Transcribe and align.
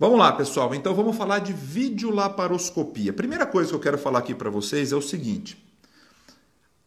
Vamos 0.00 0.18
lá, 0.18 0.32
pessoal. 0.32 0.74
Então 0.74 0.94
vamos 0.94 1.14
falar 1.14 1.40
de 1.40 1.52
videolaparoscopia. 1.52 3.12
Primeira 3.12 3.44
coisa 3.44 3.68
que 3.68 3.74
eu 3.74 3.80
quero 3.80 3.98
falar 3.98 4.20
aqui 4.20 4.34
para 4.34 4.48
vocês 4.48 4.92
é 4.92 4.96
o 4.96 5.02
seguinte: 5.02 5.62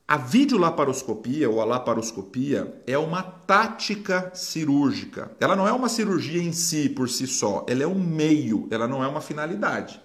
a 0.08 0.18
videolaparoscopia 0.18 1.48
ou 1.48 1.62
a 1.62 1.64
laparoscopia 1.64 2.74
é 2.88 2.98
uma 2.98 3.22
tática 3.22 4.32
cirúrgica. 4.34 5.32
Ela 5.40 5.56
não 5.56 5.68
é 5.68 5.72
uma 5.72 5.90
cirurgia 5.90 6.42
em 6.42 6.52
si 6.52 6.90
por 6.90 7.08
si 7.08 7.28
só, 7.28 7.64
ela 7.70 7.84
é 7.84 7.88
um 7.88 8.00
meio, 8.00 8.68
ela 8.72 8.88
não 8.88 9.04
é 9.04 9.08
uma 9.08 9.22
finalidade. 9.22 10.02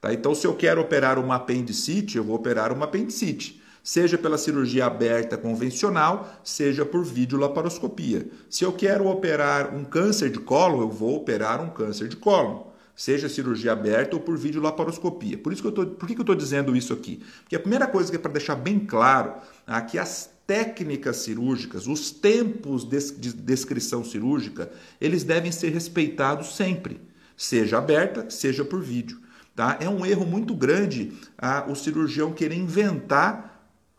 Tá? 0.00 0.12
Então, 0.14 0.32
se 0.32 0.46
eu 0.46 0.54
quero 0.54 0.80
operar 0.80 1.18
uma 1.18 1.34
apendicite, 1.34 2.16
eu 2.16 2.22
vou 2.22 2.36
operar 2.36 2.72
uma 2.72 2.84
apendicite 2.84 3.60
seja 3.82 4.16
pela 4.16 4.38
cirurgia 4.38 4.86
aberta 4.86 5.36
convencional, 5.36 6.40
seja 6.44 6.84
por 6.84 7.04
videolaparoscopia. 7.04 8.28
Se 8.48 8.64
eu 8.64 8.72
quero 8.72 9.08
operar 9.08 9.74
um 9.74 9.84
câncer 9.84 10.30
de 10.30 10.38
colo, 10.38 10.82
eu 10.82 10.88
vou 10.88 11.16
operar 11.16 11.60
um 11.60 11.70
câncer 11.70 12.08
de 12.08 12.16
colo, 12.16 12.72
seja 12.94 13.28
cirurgia 13.28 13.72
aberta 13.72 14.14
ou 14.14 14.22
por 14.22 14.36
videolaparoscopia. 14.36 15.36
Por 15.36 15.52
isso 15.52 15.62
que 15.62 15.68
eu 15.68 15.72
tô, 15.72 15.86
por 15.86 16.06
que, 16.06 16.14
eu 16.14 16.20
estou 16.20 16.36
dizendo 16.36 16.76
isso 16.76 16.92
aqui? 16.92 17.22
Porque 17.40 17.56
a 17.56 17.60
primeira 17.60 17.86
coisa 17.86 18.10
que 18.10 18.16
é 18.16 18.20
para 18.20 18.32
deixar 18.32 18.54
bem 18.54 18.78
claro 18.78 19.34
é 19.66 19.80
que 19.80 19.98
as 19.98 20.30
técnicas 20.46 21.16
cirúrgicas, 21.16 21.86
os 21.86 22.10
tempos 22.10 22.88
de 22.88 23.32
descrição 23.32 24.04
cirúrgica, 24.04 24.70
eles 25.00 25.24
devem 25.24 25.50
ser 25.50 25.70
respeitados 25.70 26.56
sempre, 26.56 27.00
seja 27.36 27.78
aberta, 27.78 28.28
seja 28.28 28.64
por 28.64 28.80
vídeo. 28.80 29.20
Tá? 29.54 29.76
É 29.80 29.88
um 29.88 30.04
erro 30.04 30.24
muito 30.24 30.54
grande 30.54 31.12
ah, 31.36 31.66
o 31.68 31.74
cirurgião 31.74 32.32
querer 32.32 32.56
inventar 32.56 33.51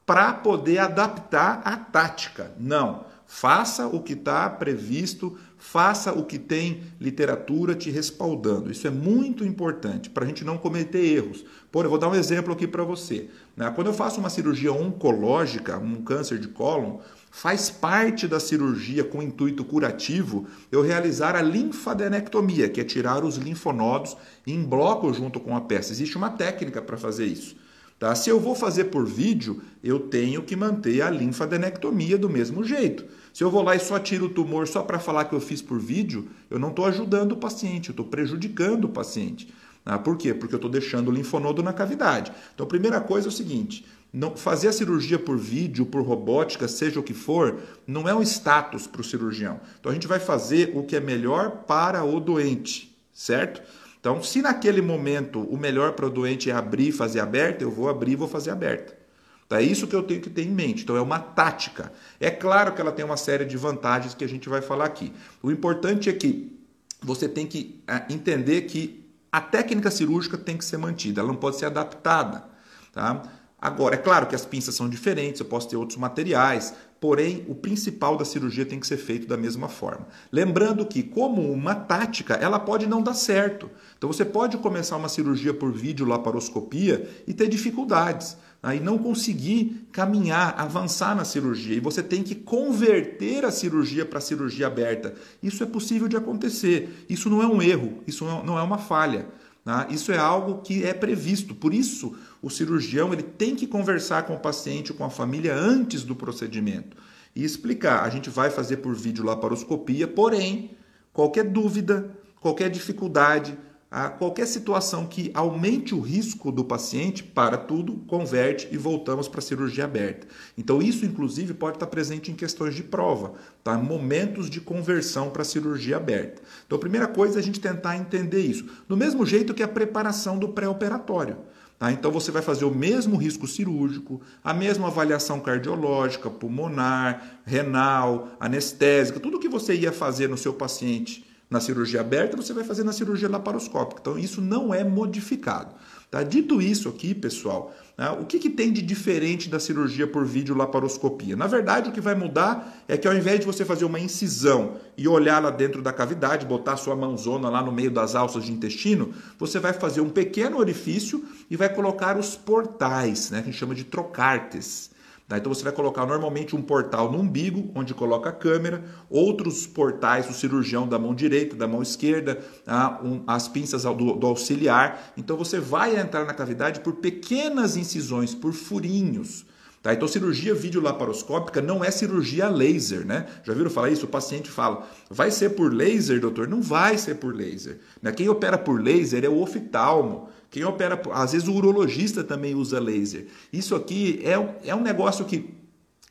para 0.06 0.34
poder 0.34 0.80
adaptar 0.80 1.62
a 1.64 1.78
tática. 1.78 2.52
Não. 2.60 3.06
Faça 3.26 3.88
o 3.88 4.02
que 4.02 4.14
está 4.14 4.48
previsto, 4.50 5.36
faça 5.58 6.12
o 6.14 6.24
que 6.24 6.38
tem 6.38 6.84
literatura 7.00 7.74
te 7.74 7.90
respaldando. 7.90 8.70
Isso 8.70 8.86
é 8.86 8.92
muito 8.92 9.44
importante 9.44 10.10
para 10.10 10.24
a 10.24 10.28
gente 10.28 10.44
não 10.44 10.58
cometer 10.58 11.04
erros. 11.04 11.44
Por, 11.72 11.86
eu 11.86 11.90
vou 11.90 11.98
dar 11.98 12.10
um 12.10 12.16
exemplo 12.16 12.54
aqui 12.54 12.68
para 12.68 12.84
você. 12.84 13.30
Né? 13.58 13.72
Quando 13.74 13.88
eu 13.88 13.94
faço 13.94 14.20
uma 14.20 14.30
cirurgia 14.30 14.72
oncológica, 14.72 15.80
um 15.80 16.04
câncer 16.04 16.38
de 16.38 16.50
cólon, 16.50 17.00
faz 17.32 17.72
parte 17.72 18.28
da 18.28 18.40
cirurgia 18.40 19.04
com 19.04 19.24
intuito 19.24 19.64
curativo 19.64 20.46
eu 20.72 20.84
realizar 20.84 21.36
a 21.36 21.42
linfadenectomia, 21.42 22.70
que 22.70 22.82
é 22.82 22.84
tirar 22.84 23.24
os 23.24 23.38
linfonodos 23.38 24.16
em 24.46 24.62
bloco 24.62 25.12
junto 25.12 25.40
com 25.40 25.56
a 25.56 25.62
peça. 25.62 25.92
Existe 25.92 26.18
uma 26.18 26.30
técnica 26.30 26.82
para 26.82 26.98
fazer 26.98 27.26
isso. 27.26 27.56
Tá? 28.04 28.14
Se 28.16 28.30
eu 28.30 28.38
vou 28.38 28.54
fazer 28.54 28.86
por 28.86 29.06
vídeo, 29.06 29.62
eu 29.82 29.98
tenho 29.98 30.44
que 30.44 30.58
manter 30.58 31.02
a 31.02 31.10
linfadenectomia 31.10 32.18
do 32.18 32.30
mesmo 32.30 32.62
jeito. 32.62 33.06
Se 33.34 33.42
eu 33.42 33.50
vou 33.50 33.64
lá 33.64 33.78
e 33.78 33.80
só 33.80 33.98
tiro 33.98 34.26
o 34.26 34.30
tumor 34.30 34.68
só 34.68 34.84
para 34.84 35.00
falar 35.00 35.24
que 35.24 35.34
eu 35.34 35.40
fiz 35.40 35.62
por 35.62 35.80
vídeo, 35.80 36.28
eu 36.50 36.60
não 36.60 36.68
estou 36.68 36.84
ajudando 36.84 37.32
o 37.32 37.38
paciente, 37.38 37.88
eu 37.88 37.94
estou 37.94 38.06
prejudicando 38.06 38.84
o 38.84 38.90
paciente. 38.90 39.54
Ah, 39.86 39.98
por 39.98 40.18
quê? 40.18 40.34
Porque 40.34 40.54
eu 40.54 40.58
estou 40.58 40.70
deixando 40.70 41.08
o 41.08 41.14
linfonodo 41.14 41.64
na 41.64 41.72
cavidade. 41.72 42.34
Então, 42.54 42.66
a 42.66 42.68
primeira 42.68 43.00
coisa 43.00 43.28
é 43.28 43.30
o 43.30 43.32
seguinte: 43.32 43.86
não, 44.12 44.36
fazer 44.36 44.68
a 44.68 44.74
cirurgia 44.74 45.18
por 45.18 45.38
vídeo, 45.38 45.86
por 45.86 46.06
robótica, 46.06 46.68
seja 46.68 47.00
o 47.00 47.04
que 47.04 47.14
for, 47.14 47.58
não 47.88 48.10
é 48.10 48.14
um 48.14 48.22
status 48.22 48.86
para 48.86 49.00
o 49.00 49.06
cirurgião. 49.06 49.62
Então, 49.80 49.90
a 49.90 49.96
gente 49.96 50.08
vai 50.08 50.20
fazer 50.20 50.74
o 50.76 50.84
que 50.84 50.98
é 50.98 51.00
melhor 51.00 51.64
para 51.66 52.04
o 52.04 52.20
doente, 52.20 52.94
certo? 53.14 53.62
Então, 54.04 54.22
se 54.22 54.42
naquele 54.42 54.82
momento 54.82 55.40
o 55.40 55.56
melhor 55.56 55.94
para 55.94 56.06
o 56.06 56.10
doente 56.10 56.52
é 56.52 56.54
abrir 56.54 56.90
e 56.90 56.92
fazer 56.92 57.22
aberta, 57.22 57.64
eu 57.64 57.72
vou 57.72 57.88
abrir 57.88 58.12
e 58.12 58.16
vou 58.18 58.28
fazer 58.28 58.52
aberta. 58.52 58.98
Então, 59.46 59.58
é 59.58 59.64
isso 59.64 59.88
que 59.88 59.96
eu 59.96 60.04
tenho 60.04 60.20
que 60.20 60.30
ter 60.30 60.44
em 60.44 60.52
mente. 60.52 60.84
Então, 60.84 60.98
é 60.98 61.02
uma 61.02 61.20
tática. 61.20 61.90
É 62.20 62.30
claro 62.30 62.74
que 62.74 62.82
ela 62.82 62.92
tem 62.92 63.06
uma 63.06 63.16
série 63.16 63.46
de 63.46 63.56
vantagens 63.56 64.14
que 64.14 64.26
a 64.26 64.28
gente 64.28 64.50
vai 64.50 64.62
falar 64.62 64.84
aqui. 64.84 65.14
O 65.42 65.50
importante 65.50 66.10
é 66.10 66.14
que 66.14 66.54
você 67.02 67.30
tem 67.30 67.48
que 67.48 67.82
é, 67.88 68.04
entender 68.14 68.64
que 68.64 69.10
a 69.32 69.40
técnica 69.40 69.90
cirúrgica 69.90 70.38
tem 70.38 70.58
que 70.58 70.66
ser 70.66 70.76
mantida, 70.76 71.22
ela 71.22 71.30
não 71.30 71.38
pode 71.38 71.56
ser 71.56 71.68
adaptada. 71.68 72.44
Tá? 72.92 73.24
Agora, 73.58 73.96
é 73.96 73.98
claro 73.98 74.28
que 74.28 74.36
as 74.36 74.46
pinças 74.46 74.76
são 74.76 74.90
diferentes, 74.90 75.40
eu 75.40 75.46
posso 75.46 75.70
ter 75.70 75.78
outros 75.78 75.98
materiais, 75.98 76.74
porém 77.04 77.44
o 77.50 77.54
principal 77.54 78.16
da 78.16 78.24
cirurgia 78.24 78.66
tem 78.66 78.80
que 78.80 78.88
ser 78.88 78.96
feito 78.96 79.28
da 79.28 79.36
mesma 79.36 79.68
forma. 79.68 80.08
Lembrando 80.32 80.86
que, 80.86 81.04
como 81.04 81.52
uma 81.52 81.76
tática, 81.76 82.36
ela 82.36 82.58
pode 82.58 82.88
não 82.88 83.02
dar 83.02 83.14
certo. 83.14 83.70
Então 83.98 84.10
você 84.10 84.24
pode 84.24 84.56
começar 84.60 84.96
uma 84.96 85.10
cirurgia 85.10 85.54
por 85.54 85.70
vídeo 85.74 86.06
laparoscopia 86.06 87.06
e 87.28 87.34
ter 87.34 87.50
dificuldades. 87.50 88.38
Aí 88.64 88.80
não 88.80 88.98
conseguir 88.98 89.86
caminhar, 89.92 90.56
avançar 90.58 91.14
na 91.14 91.26
cirurgia. 91.26 91.76
E 91.76 91.82
você 91.82 92.02
tem 92.02 92.24
que 92.24 92.36
converter 92.36 93.44
a 93.44 93.52
cirurgia 93.52 94.06
para 94.06 94.22
cirurgia 94.22 94.68
aberta. 94.68 95.14
Isso 95.44 95.62
é 95.62 95.66
possível 95.66 96.08
de 96.08 96.16
acontecer. 96.16 97.06
Isso 97.10 97.30
não 97.30 97.44
é 97.44 97.46
um 97.46 97.62
erro, 97.62 98.02
isso 98.08 98.24
não 98.24 98.58
é 98.58 98.64
uma 98.64 98.78
falha. 98.78 99.28
Tá? 99.64 99.88
Isso 99.90 100.12
é 100.12 100.18
algo 100.18 100.62
que 100.62 100.84
é 100.84 100.94
previsto. 100.94 101.56
Por 101.56 101.74
isso, 101.74 102.16
o 102.42 102.50
cirurgião 102.50 103.14
ele 103.14 103.24
tem 103.24 103.56
que 103.56 103.66
conversar 103.66 104.24
com 104.24 104.36
o 104.36 104.40
paciente, 104.40 104.94
com 104.94 105.06
a 105.06 105.10
família 105.10 105.56
antes 105.56 106.04
do 106.04 106.16
procedimento 106.16 106.98
e 107.36 107.44
explicar. 107.44 108.04
A 108.04 108.10
gente 108.10 108.30
vai 108.30 108.50
fazer 108.50 108.78
por 108.78 108.94
vídeo 108.94 109.24
laparoscopia, 109.24 110.08
porém, 110.08 110.72
qualquer 111.14 111.46
dúvida, 111.46 112.12
qualquer 112.42 112.70
dificuldade, 112.70 113.58
a 113.94 114.10
qualquer 114.10 114.48
situação 114.48 115.06
que 115.06 115.30
aumente 115.36 115.94
o 115.94 116.00
risco 116.00 116.52
do 116.52 116.66
paciente, 116.66 117.22
para 117.22 117.58
tudo, 117.58 117.94
converte 118.08 118.68
e 118.72 118.76
voltamos 118.76 119.28
para 119.28 119.38
a 119.38 119.44
cirurgia 119.44 119.84
aberta. 119.84 120.26
Então, 120.58 120.82
isso, 120.82 121.06
inclusive, 121.06 121.54
pode 121.54 121.76
estar 121.76 121.86
presente 121.86 122.32
em 122.32 122.34
questões 122.34 122.74
de 122.74 122.82
prova, 122.82 123.34
tá? 123.64 123.78
momentos 123.78 124.50
de 124.50 124.60
conversão 124.60 125.30
para 125.30 125.44
a 125.44 125.46
cirurgia 125.46 125.98
aberta. 125.98 126.42
Então, 126.66 126.76
a 126.76 126.82
primeira 126.82 127.08
coisa 127.08 127.38
é 127.38 127.40
a 127.40 127.44
gente 127.44 127.60
tentar 127.60 127.96
entender 127.96 128.42
isso. 128.42 128.66
Do 128.88 128.98
mesmo 128.98 129.28
jeito 129.28 129.54
que 129.54 129.62
a 129.62 129.68
preparação 129.68 130.40
do 130.40 130.50
pré-operatório. 130.50 131.38
Tá? 131.78 131.92
Então, 131.92 132.12
você 132.12 132.32
vai 132.32 132.42
fazer 132.42 132.66
o 132.66 132.74
mesmo 132.74 133.16
risco 133.16 133.46
cirúrgico, 133.46 134.20
a 134.44 134.56
mesma 134.56 134.88
avaliação 134.88 135.40
cardiológica, 135.40 136.32
pulmonar, 136.32 137.42
renal, 137.46 138.30
anestésica, 138.40 139.20
tudo 139.20 139.40
que 139.40 139.48
você 139.48 139.76
ia 139.76 139.92
fazer 139.92 140.28
no 140.28 140.38
seu 140.38 140.54
paciente 140.56 141.32
na 141.54 141.60
cirurgia 141.60 142.02
aberta, 142.02 142.36
você 142.36 142.52
vai 142.52 142.64
fazer 142.64 142.84
na 142.84 142.92
cirurgia 142.92 143.30
laparoscópica. 143.30 144.02
Então, 144.02 144.18
isso 144.18 144.42
não 144.42 144.74
é 144.74 144.84
modificado. 144.84 145.76
Tá? 146.10 146.24
Dito 146.24 146.60
isso 146.60 146.90
aqui, 146.90 147.14
pessoal, 147.14 147.72
né, 147.96 148.10
o 148.10 148.26
que, 148.26 148.40
que 148.40 148.50
tem 148.50 148.74
de 148.74 148.82
diferente 148.82 149.48
da 149.48 149.60
cirurgia 149.60 150.08
por 150.08 150.26
vídeo 150.26 150.56
laparoscopia? 150.56 151.36
Na 151.36 151.46
verdade, 151.46 151.90
o 151.90 151.92
que 151.92 152.02
vai 152.02 152.16
mudar 152.16 152.84
é 152.88 152.98
que 152.98 153.08
ao 153.08 153.14
invés 153.14 153.40
de 153.40 153.46
você 153.46 153.64
fazer 153.64 153.86
uma 153.86 154.00
incisão 154.00 154.78
e 154.98 155.08
olhar 155.08 155.42
lá 155.42 155.52
dentro 155.52 155.82
da 155.84 155.94
cavidade, 155.94 156.46
botar 156.46 156.76
sua 156.76 156.96
mãozona 156.96 157.50
lá 157.50 157.62
no 157.62 157.72
meio 157.72 157.92
das 157.92 158.16
alças 158.16 158.46
de 158.46 158.52
intestino, 158.52 159.14
você 159.38 159.60
vai 159.60 159.74
fazer 159.74 160.02
um 160.02 160.10
pequeno 160.10 160.58
orifício 160.58 161.24
e 161.52 161.56
vai 161.56 161.70
colocar 161.70 162.18
os 162.18 162.36
portais, 162.36 163.30
né, 163.30 163.44
que 163.44 163.50
a 163.50 163.52
gente 163.52 163.60
chama 163.60 163.76
de 163.76 163.84
trocartes. 163.84 164.90
Tá? 165.28 165.38
Então 165.38 165.54
você 165.54 165.64
vai 165.64 165.72
colocar 165.72 166.06
normalmente 166.06 166.56
um 166.56 166.62
portal 166.62 167.12
no 167.12 167.20
umbigo, 167.20 167.72
onde 167.74 167.94
coloca 167.94 168.30
a 168.30 168.34
câmera, 168.34 168.84
outros 169.10 169.66
portais 169.66 170.28
do 170.28 170.34
cirurgião 170.34 170.88
da 170.88 171.00
mão 171.00 171.16
direita, 171.16 171.56
da 171.56 171.68
mão 171.68 171.82
esquerda, 171.82 172.36
tá? 172.66 173.00
um, 173.04 173.24
as 173.26 173.48
pinças 173.48 173.84
do, 173.84 174.14
do 174.14 174.28
auxiliar. 174.28 175.14
Então 175.18 175.38
você 175.38 175.60
vai 175.60 175.98
entrar 175.98 176.26
na 176.26 176.34
cavidade 176.34 176.82
por 176.82 176.96
pequenas 176.96 177.78
incisões, 177.78 178.36
por 178.36 178.54
furinhos. 178.54 179.46
Tá? 179.84 179.94
Então, 179.94 180.08
cirurgia 180.08 180.56
videolaparoscópica 180.56 181.62
não 181.62 181.84
é 181.84 181.92
cirurgia 181.92 182.48
laser, 182.48 183.06
né? 183.06 183.26
Já 183.44 183.54
viram 183.54 183.70
falar 183.70 183.90
isso? 183.90 184.06
O 184.06 184.10
paciente 184.10 184.50
fala, 184.50 184.88
vai 185.10 185.30
ser 185.30 185.50
por 185.50 185.74
laser, 185.74 186.22
doutor? 186.22 186.48
Não 186.48 186.62
vai 186.62 186.98
ser 186.98 187.16
por 187.16 187.36
laser. 187.36 187.80
Né? 188.02 188.14
Quem 188.14 188.30
opera 188.30 188.58
por 188.58 188.82
laser 188.82 189.26
é 189.26 189.28
o 189.28 189.42
oftalmo. 189.42 190.30
Quem 190.54 190.64
opera, 190.64 191.02
às 191.14 191.32
vezes 191.32 191.48
o 191.48 191.54
urologista 191.56 192.24
também 192.24 192.54
usa 192.54 192.80
laser. 192.80 193.26
Isso 193.52 193.74
aqui 193.74 194.22
é, 194.24 194.70
é 194.70 194.76
um 194.76 194.84
negócio 194.84 195.26
que 195.26 195.52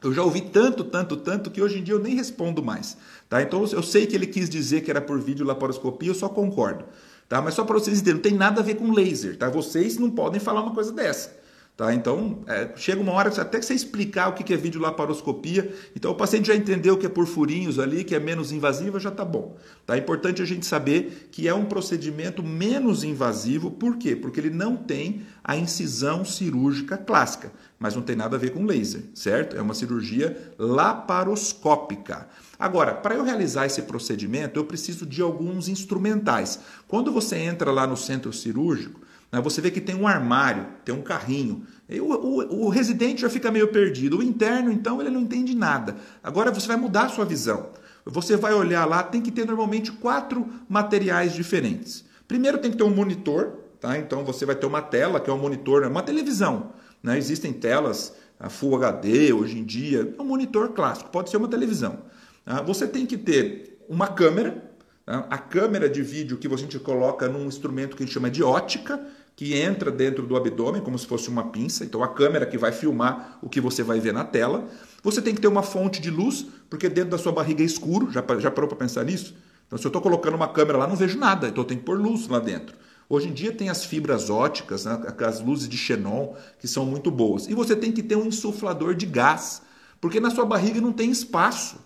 eu 0.03 0.13
já 0.13 0.25
ouvi 0.25 0.41
tanto, 0.41 0.83
tanto, 0.83 1.17
tanto 1.17 1.49
que 1.49 1.63
hoje 1.63 1.79
em 1.79 1.83
dia 1.85 1.95
eu 1.95 2.01
nem 2.01 2.17
respondo 2.17 2.61
mais. 2.61 2.97
Tá? 3.29 3.41
Então 3.41 3.65
eu 3.71 3.83
sei 3.85 4.05
que 4.05 4.17
ele 4.17 4.27
quis 4.27 4.51
dizer 4.51 4.81
que 4.81 4.91
era 4.91 5.01
por 5.01 5.21
vídeo 5.21 5.47
laparoscopia, 5.47 6.11
eu 6.11 6.15
só 6.17 6.29
concordo. 6.29 6.87
Tá? 7.29 7.41
Mas 7.41 7.55
só 7.55 7.63
para 7.63 7.79
vocês 7.79 7.99
entenderem, 7.99 8.17
não 8.17 8.23
tem 8.23 8.35
nada 8.37 8.61
a 8.61 8.65
ver 8.65 8.75
com 8.75 8.91
laser. 8.91 9.39
Tá? 9.39 9.49
Vocês 9.49 9.97
não 9.97 10.11
podem 10.11 10.41
falar 10.41 10.63
uma 10.63 10.75
coisa 10.75 10.91
dessa. 10.91 11.37
Tá? 11.75 11.95
Então, 11.95 12.45
é, 12.47 12.71
chega 12.77 13.01
uma 13.01 13.13
hora 13.13 13.31
até 13.41 13.59
que 13.59 13.65
você 13.65 13.73
explicar 13.73 14.29
o 14.29 14.35
que 14.35 14.53
é 14.53 14.57
videolaparoscopia, 14.59 15.75
então 15.97 16.11
o 16.11 16.15
paciente 16.15 16.49
já 16.49 16.55
entendeu 16.55 16.99
que 16.99 17.07
é 17.07 17.09
por 17.09 17.27
furinhos 17.27 17.79
ali, 17.79 18.05
que 18.05 18.15
é 18.15 18.21
menos 18.21 18.53
invasiva, 18.53 19.01
já 19.01 19.09
está 19.09 19.25
bom. 19.25 19.57
Tá? 19.87 19.97
É 19.97 19.99
importante 19.99 20.43
a 20.43 20.45
gente 20.45 20.67
saber 20.67 21.31
que 21.33 21.49
é 21.49 21.55
um 21.55 21.65
procedimento 21.65 22.43
menos 22.43 23.03
invasivo, 23.03 23.71
por 23.71 23.97
quê? 23.97 24.15
Porque 24.15 24.39
ele 24.39 24.51
não 24.51 24.77
tem 24.77 25.23
a 25.43 25.57
incisão 25.57 26.27
cirúrgica 26.27 26.99
clássica, 26.99 27.51
mas 27.79 27.97
não 27.97 28.03
tem 28.03 28.17
nada 28.17 28.37
a 28.37 28.39
ver 28.39 28.51
com 28.51 28.67
laser, 28.67 29.05
certo? 29.15 29.57
É 29.57 29.63
uma 29.63 29.75
cirurgia 29.75 30.53
laparoscópica. 30.59 32.29
Agora, 32.59 32.95
para 32.95 33.15
eu 33.15 33.25
realizar 33.25 33.65
esse 33.65 33.81
procedimento, 33.83 34.61
eu 34.61 34.65
preciso 34.65 35.07
de 35.07 35.23
alguns 35.23 35.69
instrumentais. 35.69 36.61
Quando 36.87 37.11
você 37.11 37.37
entra 37.37 37.73
lá 37.73 37.87
no 37.87 37.97
centro 37.97 38.31
cirúrgico, 38.31 39.01
né? 39.33 39.41
Você 39.41 39.61
vê 39.61 39.71
que 39.71 39.81
tem 39.81 39.95
um 39.95 40.07
armário, 40.07 40.67
tem 40.85 40.95
um 40.95 41.01
carrinho. 41.03 41.67
O, 41.89 42.13
o, 42.13 42.67
o, 42.67 42.69
residente 42.69 43.23
já 43.23 43.31
fica 43.31 43.51
meio 43.51 43.69
perdido. 43.69 44.19
O 44.19 44.23
interno, 44.23 44.71
então, 44.71 45.01
ele 45.01 45.11
não 45.11 45.23
entende 45.23 45.55
nada. 45.55 45.97
Agora 46.23 46.53
você 46.53 46.69
vai 46.69 46.77
mudar 46.77 47.05
a 47.05 47.09
sua 47.09 47.25
visão. 47.25 47.71
Você 48.05 48.37
vai 48.37 48.53
olhar 48.53 48.85
lá, 48.85 49.03
tem 49.03 49.21
que 49.21 49.31
ter 49.31 49.47
normalmente 49.47 49.93
quatro 49.93 50.47
materiais 50.69 51.33
diferentes. 51.33 52.05
Primeiro 52.27 52.59
tem 52.59 52.71
que 52.71 52.77
ter 52.77 52.85
um 52.85 52.95
monitor, 52.95 53.59
tá? 53.81 53.97
Então 53.99 54.25
você 54.25 54.45
vai 54.45 54.57
ter 54.57 54.67
uma 54.67 54.83
tela 54.83 55.21
que 55.21 55.31
é 55.31 55.33
um 55.33 55.39
monitor, 55.39 55.85
uma 55.85 56.03
televisão. 56.03 56.73
Né? 57.03 57.17
Existem 57.17 57.53
telas 57.53 58.15
a 58.39 58.49
Full 58.49 58.77
HD 58.77 59.33
hoje 59.33 59.59
em 59.59 59.65
dia, 59.65 60.15
é 60.19 60.21
um 60.21 60.25
monitor 60.25 60.71
clássico, 60.71 61.11
pode 61.11 61.31
ser 61.31 61.37
uma 61.37 61.47
televisão. 61.47 61.99
Tá? 62.45 62.61
Você 62.63 62.89
tem 62.89 63.07
que 63.07 63.17
ter 63.17 63.85
uma 63.89 64.09
câmera, 64.09 64.65
tá? 65.07 65.27
a 65.31 65.39
câmera 65.39 65.89
de 65.89 66.03
vídeo 66.03 66.37
que 66.39 66.49
você 66.49 66.67
coloca 66.81 67.29
num 67.29 67.47
instrumento 67.47 67.97
que 67.97 68.03
a 68.03 68.07
gente 68.07 68.15
chama 68.15 68.31
de 68.31 68.43
ótica, 68.43 69.01
que 69.35 69.55
entra 69.57 69.91
dentro 69.91 70.27
do 70.27 70.37
abdômen 70.37 70.83
como 70.83 70.99
se 70.99 71.07
fosse 71.07 71.29
uma 71.29 71.45
pinça, 71.45 71.85
então 71.85 72.03
a 72.03 72.09
câmera 72.09 72.47
que 72.47 72.59
vai 72.59 72.73
filmar 72.73 73.39
o 73.43 73.49
que 73.49 73.61
você 73.61 73.83
vai 73.83 73.99
ver 73.99 74.13
na 74.13 74.25
tela. 74.25 74.69
Você 75.03 75.23
tem 75.23 75.35
que 75.35 75.41
ter 75.41 75.49
uma 75.49 75.63
fonte 75.63 76.01
de 76.01 76.11
luz, 76.11 76.47
porque 76.69 76.89
dentro 76.89 77.11
da 77.11 77.19
sua 77.19 77.33
barriga 77.33 77.63
é 77.63 77.67
escuro, 77.67 78.11
já, 78.11 78.25
já 78.39 78.51
parou 78.51 78.69
para 78.69 78.79
pensar 78.79 79.05
nisso? 79.05 79.35
Então 79.67 79.79
se 79.79 79.87
eu 79.87 79.89
estou 79.89 80.03
colocando 80.03 80.35
uma 80.35 80.49
câmera 80.49 80.79
lá, 80.79 80.87
não 80.87 80.97
vejo 80.97 81.19
nada, 81.19 81.49
então 81.49 81.63
eu 81.63 81.67
tenho 81.67 81.81
que 81.81 81.87
pôr 81.87 81.99
luz 81.99 82.29
lá 82.29 82.39
dentro. 82.39 82.77
Hoje 83.09 83.29
em 83.29 83.33
dia 83.33 83.53
tem 83.53 83.69
as 83.69 83.85
fibras 83.85 84.31
óticas, 84.31 84.85
né, 84.85 84.99
as 85.27 85.41
luzes 85.41 85.69
de 85.69 85.77
xenon, 85.77 86.35
que 86.59 86.69
são 86.69 86.85
muito 86.87 87.11
boas. 87.11 87.47
E 87.47 87.55
você 87.55 87.75
tem 87.75 87.93
que 87.93 88.03
ter 88.03 88.17
um 88.17 88.27
insuflador 88.27 88.95
de 88.95 89.07
gás, 89.07 89.63
porque 90.01 90.21
na 90.21 90.31
sua 90.31 90.47
barriga 90.47 90.81
não 90.81 90.93
tem 90.93 91.11
espaço. 91.11 91.77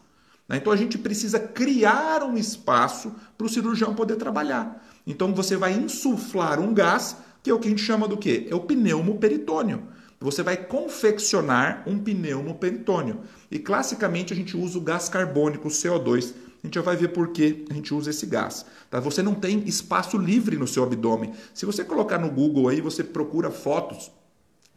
Né? 0.48 0.56
Então 0.56 0.72
a 0.72 0.76
gente 0.76 0.98
precisa 0.98 1.38
criar 1.38 2.22
um 2.22 2.36
espaço 2.36 3.12
para 3.36 3.46
o 3.46 3.50
cirurgião 3.50 3.94
poder 3.94 4.16
trabalhar. 4.16 4.84
Então 5.06 5.34
você 5.34 5.56
vai 5.56 5.72
insuflar 5.72 6.60
um 6.60 6.72
gás 6.72 7.16
que 7.46 7.50
é 7.50 7.54
o 7.54 7.60
que 7.60 7.68
a 7.68 7.70
gente 7.70 7.82
chama 7.82 8.08
do 8.08 8.16
quê? 8.16 8.48
É 8.50 8.56
o 8.56 8.60
pneumoperitônio. 8.60 9.84
Você 10.18 10.42
vai 10.42 10.56
confeccionar 10.56 11.84
um 11.86 11.96
pneumoperitônio. 11.96 13.20
E 13.48 13.56
classicamente 13.56 14.32
a 14.32 14.36
gente 14.36 14.56
usa 14.56 14.76
o 14.76 14.80
gás 14.80 15.08
carbônico, 15.08 15.68
o 15.68 15.70
CO2. 15.70 16.34
A 16.60 16.66
gente 16.66 16.74
já 16.74 16.82
vai 16.82 16.96
ver 16.96 17.08
por 17.08 17.28
que 17.28 17.64
a 17.70 17.72
gente 17.72 17.94
usa 17.94 18.10
esse 18.10 18.26
gás. 18.26 18.66
Tá? 18.90 18.98
Você 18.98 19.22
não 19.22 19.32
tem 19.32 19.60
espaço 19.60 20.18
livre 20.18 20.56
no 20.56 20.66
seu 20.66 20.82
abdômen. 20.82 21.34
Se 21.54 21.64
você 21.64 21.84
colocar 21.84 22.18
no 22.18 22.32
Google 22.32 22.68
aí, 22.68 22.80
você 22.80 23.04
procura 23.04 23.48
fotos 23.48 24.10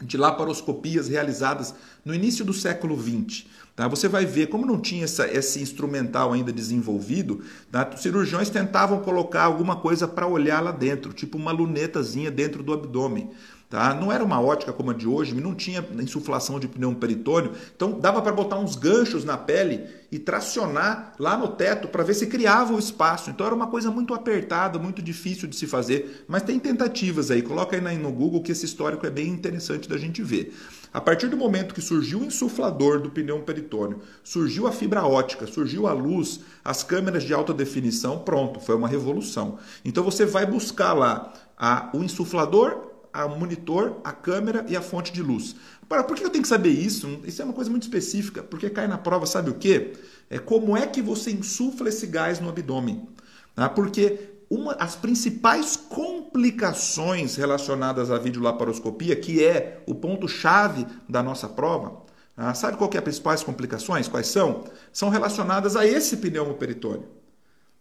de 0.01 0.17
laparoscopias 0.17 1.07
realizadas 1.07 1.73
no 2.03 2.13
início 2.13 2.45
do 2.45 2.53
século 2.53 2.97
XX. 2.99 3.45
Tá? 3.75 3.87
Você 3.87 4.07
vai 4.07 4.25
ver 4.25 4.47
como 4.47 4.65
não 4.65 4.79
tinha 4.79 5.05
essa, 5.05 5.25
esse 5.27 5.61
instrumental 5.61 6.33
ainda 6.33 6.51
desenvolvido, 6.51 7.41
tá? 7.71 7.89
os 7.93 8.01
cirurgiões 8.01 8.49
tentavam 8.49 8.99
colocar 8.99 9.43
alguma 9.43 9.77
coisa 9.77 10.07
para 10.07 10.27
olhar 10.27 10.61
lá 10.61 10.71
dentro, 10.71 11.13
tipo 11.13 11.37
uma 11.37 11.51
lunetazinha 11.51 12.29
dentro 12.29 12.61
do 12.61 12.73
abdômen. 12.73 13.29
Tá? 13.69 13.93
Não 13.93 14.11
era 14.11 14.23
uma 14.23 14.41
ótica 14.41 14.73
como 14.73 14.89
a 14.89 14.95
de 14.95 15.07
hoje, 15.07 15.39
não 15.39 15.53
tinha 15.53 15.87
insuflação 15.99 16.59
de 16.59 16.67
pneu 16.67 16.95
peritônio, 16.95 17.51
então 17.75 17.99
dava 17.99 18.19
para 18.19 18.31
botar 18.31 18.57
uns 18.57 18.75
ganchos 18.75 19.23
na 19.23 19.37
pele 19.37 19.85
e 20.11 20.17
tracionar 20.17 21.13
lá 21.19 21.37
no 21.37 21.49
teto 21.49 21.87
para 21.87 22.03
ver 22.03 22.15
se 22.15 22.25
criava 22.25 22.73
o 22.73 22.79
espaço. 22.79 23.29
Então 23.29 23.45
era 23.45 23.53
uma 23.53 23.67
coisa 23.67 23.91
muito 23.91 24.15
apertada, 24.15 24.79
muito 24.79 25.03
difícil 25.03 25.47
de 25.47 25.55
se 25.55 25.67
fazer, 25.67 26.25
mas 26.27 26.41
tem 26.41 26.57
tentativas 26.57 27.29
aí. 27.29 27.43
Coloca 27.43 27.75
aí 27.75 27.97
no 27.99 28.11
Google 28.11 28.41
que 28.41 28.51
esse 28.51 28.65
histórico 28.65 29.05
é 29.05 29.11
bem 29.11 29.27
interessante 29.27 29.87
da 29.87 29.99
gente 29.99 30.23
ver. 30.23 30.51
A 30.91 30.99
partir 30.99 31.27
do 31.27 31.37
momento 31.37 31.75
que 31.75 31.81
surgiu 31.81 32.21
o 32.21 32.25
insuflador 32.25 32.99
do 32.99 33.11
pneu 33.11 33.39
peritônio, 33.41 34.01
surgiu 34.23 34.65
a 34.65 34.71
fibra 34.71 35.05
ótica, 35.05 35.45
surgiu 35.45 35.85
a 35.85 35.93
luz, 35.93 36.39
as 36.65 36.81
câmeras 36.81 37.21
de 37.21 37.35
alta 37.35 37.53
definição, 37.53 38.17
pronto, 38.17 38.59
foi 38.59 38.75
uma 38.75 38.87
revolução. 38.87 39.59
Então 39.85 40.03
você 40.03 40.25
vai 40.25 40.47
buscar 40.47 40.93
lá 40.93 41.31
a, 41.55 41.91
o 41.93 42.03
insuflador 42.03 42.88
a 43.13 43.27
monitor, 43.27 43.99
a 44.03 44.11
câmera 44.11 44.65
e 44.67 44.75
a 44.75 44.81
fonte 44.81 45.11
de 45.11 45.21
luz. 45.21 45.55
Para, 45.87 46.03
por 46.03 46.15
que 46.15 46.23
eu 46.23 46.29
tenho 46.29 46.43
que 46.43 46.47
saber 46.47 46.69
isso? 46.69 47.19
Isso 47.23 47.41
é 47.41 47.45
uma 47.45 47.53
coisa 47.53 47.69
muito 47.69 47.83
específica, 47.83 48.43
porque 48.43 48.69
cai 48.69 48.87
na 48.87 48.97
prova, 48.97 49.25
sabe 49.25 49.49
o 49.49 49.55
quê? 49.55 49.93
É 50.29 50.37
como 50.37 50.77
é 50.77 50.85
que 50.85 51.01
você 51.01 51.31
insufla 51.31 51.89
esse 51.89 52.05
gás 52.05 52.39
no 52.39 52.49
abdômen. 52.49 53.07
Tá? 53.55 53.67
Porque 53.67 54.19
uma, 54.49 54.73
as 54.73 54.95
principais 54.95 55.75
complicações 55.75 57.35
relacionadas 57.35 58.09
à 58.09 58.17
videolaparoscopia, 58.17 59.15
que 59.15 59.43
é 59.43 59.83
o 59.85 59.93
ponto-chave 59.93 60.87
da 61.07 61.21
nossa 61.21 61.47
prova, 61.47 62.03
tá? 62.35 62.53
sabe 62.53 62.77
qual 62.77 62.89
é 62.93 62.97
as 62.97 63.03
principais 63.03 63.43
complicações? 63.43 64.07
Quais 64.07 64.27
são? 64.27 64.63
São 64.91 65.09
relacionadas 65.09 65.75
a 65.75 65.85
esse 65.85 66.17
pneumoperitônio. 66.17 67.18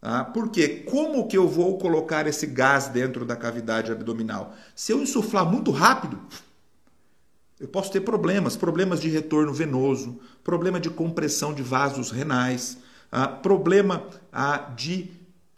Tá? 0.00 0.24
Porque 0.24 0.68
como 0.88 1.26
que 1.26 1.36
eu 1.36 1.48
vou 1.48 1.78
colocar 1.78 2.26
esse 2.26 2.46
gás 2.46 2.88
dentro 2.88 3.24
da 3.24 3.34
cavidade 3.34 3.90
abdominal? 3.90 4.54
Se 4.74 4.92
eu 4.92 5.02
insuflar 5.02 5.44
muito 5.44 5.70
rápido, 5.70 6.20
eu 7.58 7.66
posso 7.66 7.90
ter 7.90 8.02
problemas, 8.02 8.56
problemas 8.56 9.00
de 9.00 9.08
retorno 9.08 9.52
venoso, 9.52 10.20
problema 10.44 10.78
de 10.78 10.88
compressão 10.88 11.52
de 11.52 11.62
vasos 11.62 12.12
renais, 12.12 12.78
ah, 13.10 13.26
problema 13.26 14.04
ah, 14.32 14.70
de 14.76 15.10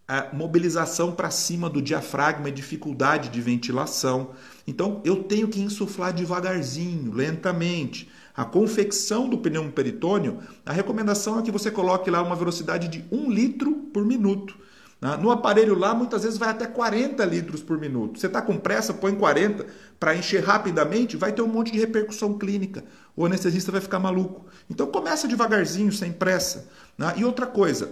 ah, 0.08 0.28
mobilização 0.32 1.12
para 1.12 1.31
cima 1.31 1.69
do 1.69 1.82
diafragma 1.82 2.48
e 2.48 2.52
dificuldade 2.52 3.28
de 3.28 3.40
ventilação. 3.42 4.31
Então 4.66 5.02
eu 5.04 5.25
tenho 5.25 5.48
que 5.48 5.60
insuflar 5.60 6.14
devagarzinho, 6.14 7.12
lentamente. 7.12 8.10
A 8.37 8.44
confecção 8.44 9.29
do 9.29 9.38
pneu 9.38 9.71
peritônio, 9.71 10.38
a 10.65 10.73
recomendação 10.73 11.38
é 11.38 11.43
que 11.43 11.50
você 11.50 11.71
coloque 11.71 12.11
lá 12.11 12.23
uma 12.23 12.37
velocidade 12.37 12.88
de 12.88 13.05
1 13.11 13.31
litro 13.31 13.73
por 13.93 14.05
minuto. 14.05 14.56
Né? 15.00 15.17
No 15.17 15.31
aparelho 15.31 15.79
lá, 15.79 15.94
muitas 15.94 16.23
vezes 16.23 16.38
vai 16.38 16.50
até 16.50 16.67
40 16.67 17.25
litros 17.25 17.62
por 17.62 17.79
minuto. 17.79 18.19
Você 18.19 18.27
está 18.27 18.43
com 18.43 18.56
pressa, 18.56 18.93
põe 18.93 19.15
40 19.15 19.67
para 19.99 20.15
encher 20.15 20.44
rapidamente, 20.44 21.17
vai 21.17 21.32
ter 21.32 21.43
um 21.43 21.49
monte 21.49 21.73
de 21.73 21.79
repercussão 21.79 22.38
clínica. 22.38 22.85
O 23.17 23.25
anestesista 23.25 23.73
vai 23.73 23.81
ficar 23.81 23.99
maluco. 23.99 24.47
Então 24.69 24.87
começa 24.87 25.26
devagarzinho, 25.26 25.93
sem 25.93 26.12
pressa. 26.12 26.69
Né? 26.97 27.15
E 27.17 27.25
outra 27.25 27.47
coisa, 27.47 27.91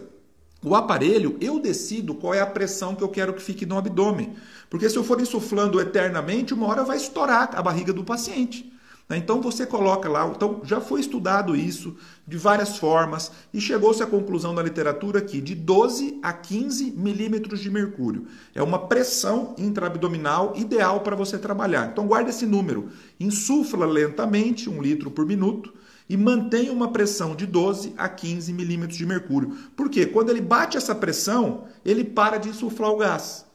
o 0.63 0.75
aparelho, 0.75 1.37
eu 1.41 1.59
decido 1.61 2.15
qual 2.15 2.35
é 2.35 2.41
a 2.41 2.47
pressão 2.47 2.95
que 2.95 3.03
eu 3.03 3.09
quero 3.09 3.33
que 3.33 3.43
fique 3.43 3.65
no 3.65 3.79
abdômen. 3.79 4.35
Porque 4.69 4.89
se 4.89 4.97
eu 4.97 5.05
for 5.05 5.21
insuflando 5.21 5.81
eternamente, 5.81 6.53
uma 6.53 6.67
hora 6.67 6.85
vai 6.85 6.97
estourar 6.97 7.51
a 7.55 7.63
barriga 7.63 7.93
do 7.93 8.05
paciente. 8.05 8.73
Né? 9.09 9.17
Então 9.17 9.41
você 9.41 9.65
coloca 9.65 10.09
lá, 10.09 10.27
então 10.29 10.61
já 10.65 10.81
foi 10.81 11.01
estudado 11.01 11.57
isso 11.57 11.97
de 12.27 12.37
várias 12.37 12.77
formas 12.77 13.33
e 13.55 13.61
chegou-se 13.61 14.03
à 14.03 14.07
conclusão 14.07 14.55
da 14.55 14.63
literatura 14.63 15.21
que 15.21 15.41
de 15.41 15.55
12 15.55 16.19
a 16.23 16.33
15 16.33 16.91
milímetros 16.91 17.61
de 17.61 17.71
mercúrio 17.71 18.27
é 18.55 18.63
uma 18.63 18.87
pressão 18.87 19.55
intraabdominal 19.57 20.53
ideal 20.57 21.01
para 21.01 21.17
você 21.17 21.39
trabalhar. 21.39 21.89
Então 21.91 22.07
guarda 22.07 22.31
esse 22.31 22.45
número, 22.45 22.91
insufla 23.19 23.87
lentamente 23.87 24.69
um 24.69 24.83
litro 24.83 25.11
por 25.11 25.25
minuto 25.25 25.73
e 26.09 26.17
mantenha 26.17 26.73
uma 26.73 26.91
pressão 26.91 27.35
de 27.35 27.47
12 27.47 27.95
a 27.97 28.09
15 28.09 28.53
milímetros 28.53 28.97
de 28.97 29.07
mercúrio. 29.07 29.57
Porque 29.77 30.07
quando 30.07 30.31
ele 30.31 30.41
bate 30.41 30.77
essa 30.77 30.95
pressão, 30.95 31.65
ele 31.85 32.03
para 32.03 32.39
de 32.39 32.49
insuflar 32.49 32.91
o 32.91 32.97
gás. 32.97 33.48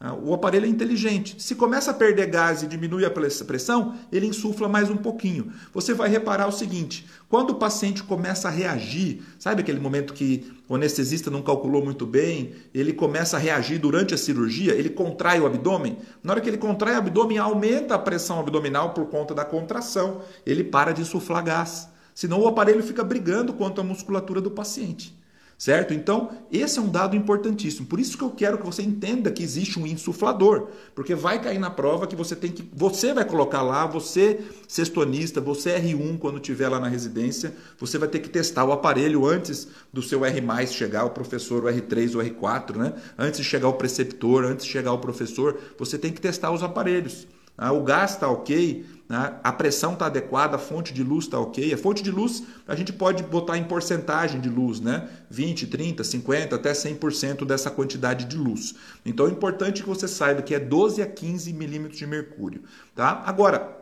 Ah, 0.00 0.14
o 0.14 0.32
aparelho 0.32 0.64
é 0.64 0.68
inteligente. 0.68 1.42
Se 1.42 1.56
começa 1.56 1.90
a 1.90 1.94
perder 1.94 2.26
gás 2.28 2.62
e 2.62 2.68
diminui 2.68 3.04
a 3.04 3.10
pressão, 3.10 3.96
ele 4.12 4.26
insufla 4.26 4.68
mais 4.68 4.88
um 4.88 4.96
pouquinho. 4.96 5.52
Você 5.74 5.92
vai 5.92 6.08
reparar 6.08 6.46
o 6.46 6.52
seguinte: 6.52 7.04
quando 7.28 7.50
o 7.50 7.54
paciente 7.56 8.04
começa 8.04 8.46
a 8.46 8.50
reagir, 8.50 9.20
sabe 9.40 9.60
aquele 9.60 9.80
momento 9.80 10.14
que 10.14 10.52
o 10.68 10.76
anestesista 10.76 11.32
não 11.32 11.42
calculou 11.42 11.84
muito 11.84 12.06
bem, 12.06 12.54
ele 12.72 12.92
começa 12.92 13.36
a 13.36 13.40
reagir 13.40 13.80
durante 13.80 14.14
a 14.14 14.18
cirurgia, 14.18 14.72
ele 14.72 14.90
contrai 14.90 15.40
o 15.40 15.46
abdômen. 15.46 15.98
Na 16.22 16.32
hora 16.32 16.40
que 16.40 16.48
ele 16.48 16.58
contrai 16.58 16.94
o 16.94 16.98
abdômen, 16.98 17.38
aumenta 17.38 17.96
a 17.96 17.98
pressão 17.98 18.38
abdominal 18.38 18.94
por 18.94 19.06
conta 19.06 19.34
da 19.34 19.44
contração. 19.44 20.20
Ele 20.46 20.62
para 20.62 20.92
de 20.92 21.02
insuflar 21.02 21.42
gás. 21.42 21.88
Senão 22.14 22.40
o 22.40 22.46
aparelho 22.46 22.84
fica 22.84 23.02
brigando 23.02 23.52
contra 23.52 23.82
a 23.82 23.86
musculatura 23.86 24.40
do 24.40 24.50
paciente. 24.52 25.17
Certo? 25.58 25.92
Então, 25.92 26.30
esse 26.52 26.78
é 26.78 26.82
um 26.82 26.88
dado 26.88 27.16
importantíssimo. 27.16 27.84
Por 27.84 27.98
isso 27.98 28.16
que 28.16 28.22
eu 28.22 28.30
quero 28.30 28.58
que 28.58 28.64
você 28.64 28.80
entenda 28.80 29.28
que 29.28 29.42
existe 29.42 29.76
um 29.76 29.88
insuflador, 29.88 30.68
porque 30.94 31.16
vai 31.16 31.42
cair 31.42 31.58
na 31.58 31.68
prova 31.68 32.06
que 32.06 32.14
você 32.14 32.36
tem 32.36 32.52
que 32.52 32.70
você 32.72 33.12
vai 33.12 33.24
colocar 33.24 33.62
lá, 33.62 33.84
você 33.84 34.38
sextonista, 34.68 35.40
você 35.40 35.76
R1 35.80 36.16
quando 36.20 36.38
tiver 36.38 36.68
lá 36.68 36.78
na 36.78 36.86
residência, 36.86 37.52
você 37.76 37.98
vai 37.98 38.08
ter 38.08 38.20
que 38.20 38.28
testar 38.28 38.64
o 38.64 38.70
aparelho 38.70 39.26
antes 39.26 39.66
do 39.92 40.00
seu 40.00 40.24
R+ 40.24 40.66
chegar, 40.68 41.04
o 41.04 41.10
professor, 41.10 41.64
o 41.64 41.66
R3 41.66 42.14
ou 42.14 42.22
R4, 42.22 42.76
né? 42.76 42.94
Antes 43.18 43.40
de 43.40 43.44
chegar 43.44 43.66
o 43.66 43.72
preceptor, 43.72 44.44
antes 44.44 44.64
de 44.64 44.70
chegar 44.70 44.92
o 44.92 44.98
professor, 44.98 45.58
você 45.76 45.98
tem 45.98 46.12
que 46.12 46.20
testar 46.20 46.52
os 46.52 46.62
aparelhos. 46.62 47.26
Ah, 47.60 47.72
o 47.72 47.82
gás 47.82 48.12
está 48.12 48.28
ok, 48.28 48.86
né? 49.08 49.34
a 49.42 49.52
pressão 49.52 49.94
está 49.94 50.06
adequada, 50.06 50.54
a 50.54 50.58
fonte 50.60 50.94
de 50.94 51.02
luz 51.02 51.24
está 51.24 51.40
ok. 51.40 51.74
A 51.74 51.76
fonte 51.76 52.04
de 52.04 52.10
luz 52.12 52.44
a 52.68 52.76
gente 52.76 52.92
pode 52.92 53.24
botar 53.24 53.58
em 53.58 53.64
porcentagem 53.64 54.40
de 54.40 54.48
luz, 54.48 54.80
né? 54.80 55.08
20, 55.28 55.66
30, 55.66 56.04
50, 56.04 56.54
até 56.54 56.70
100% 56.70 57.44
dessa 57.44 57.68
quantidade 57.68 58.26
de 58.26 58.36
luz. 58.36 58.76
Então 59.04 59.26
é 59.26 59.30
importante 59.30 59.82
que 59.82 59.88
você 59.88 60.06
saiba 60.06 60.40
que 60.40 60.54
é 60.54 60.60
12 60.60 61.02
a 61.02 61.06
15 61.06 61.52
milímetros 61.52 61.98
de 61.98 62.06
mercúrio. 62.06 62.62
Tá? 62.94 63.24
Agora, 63.26 63.76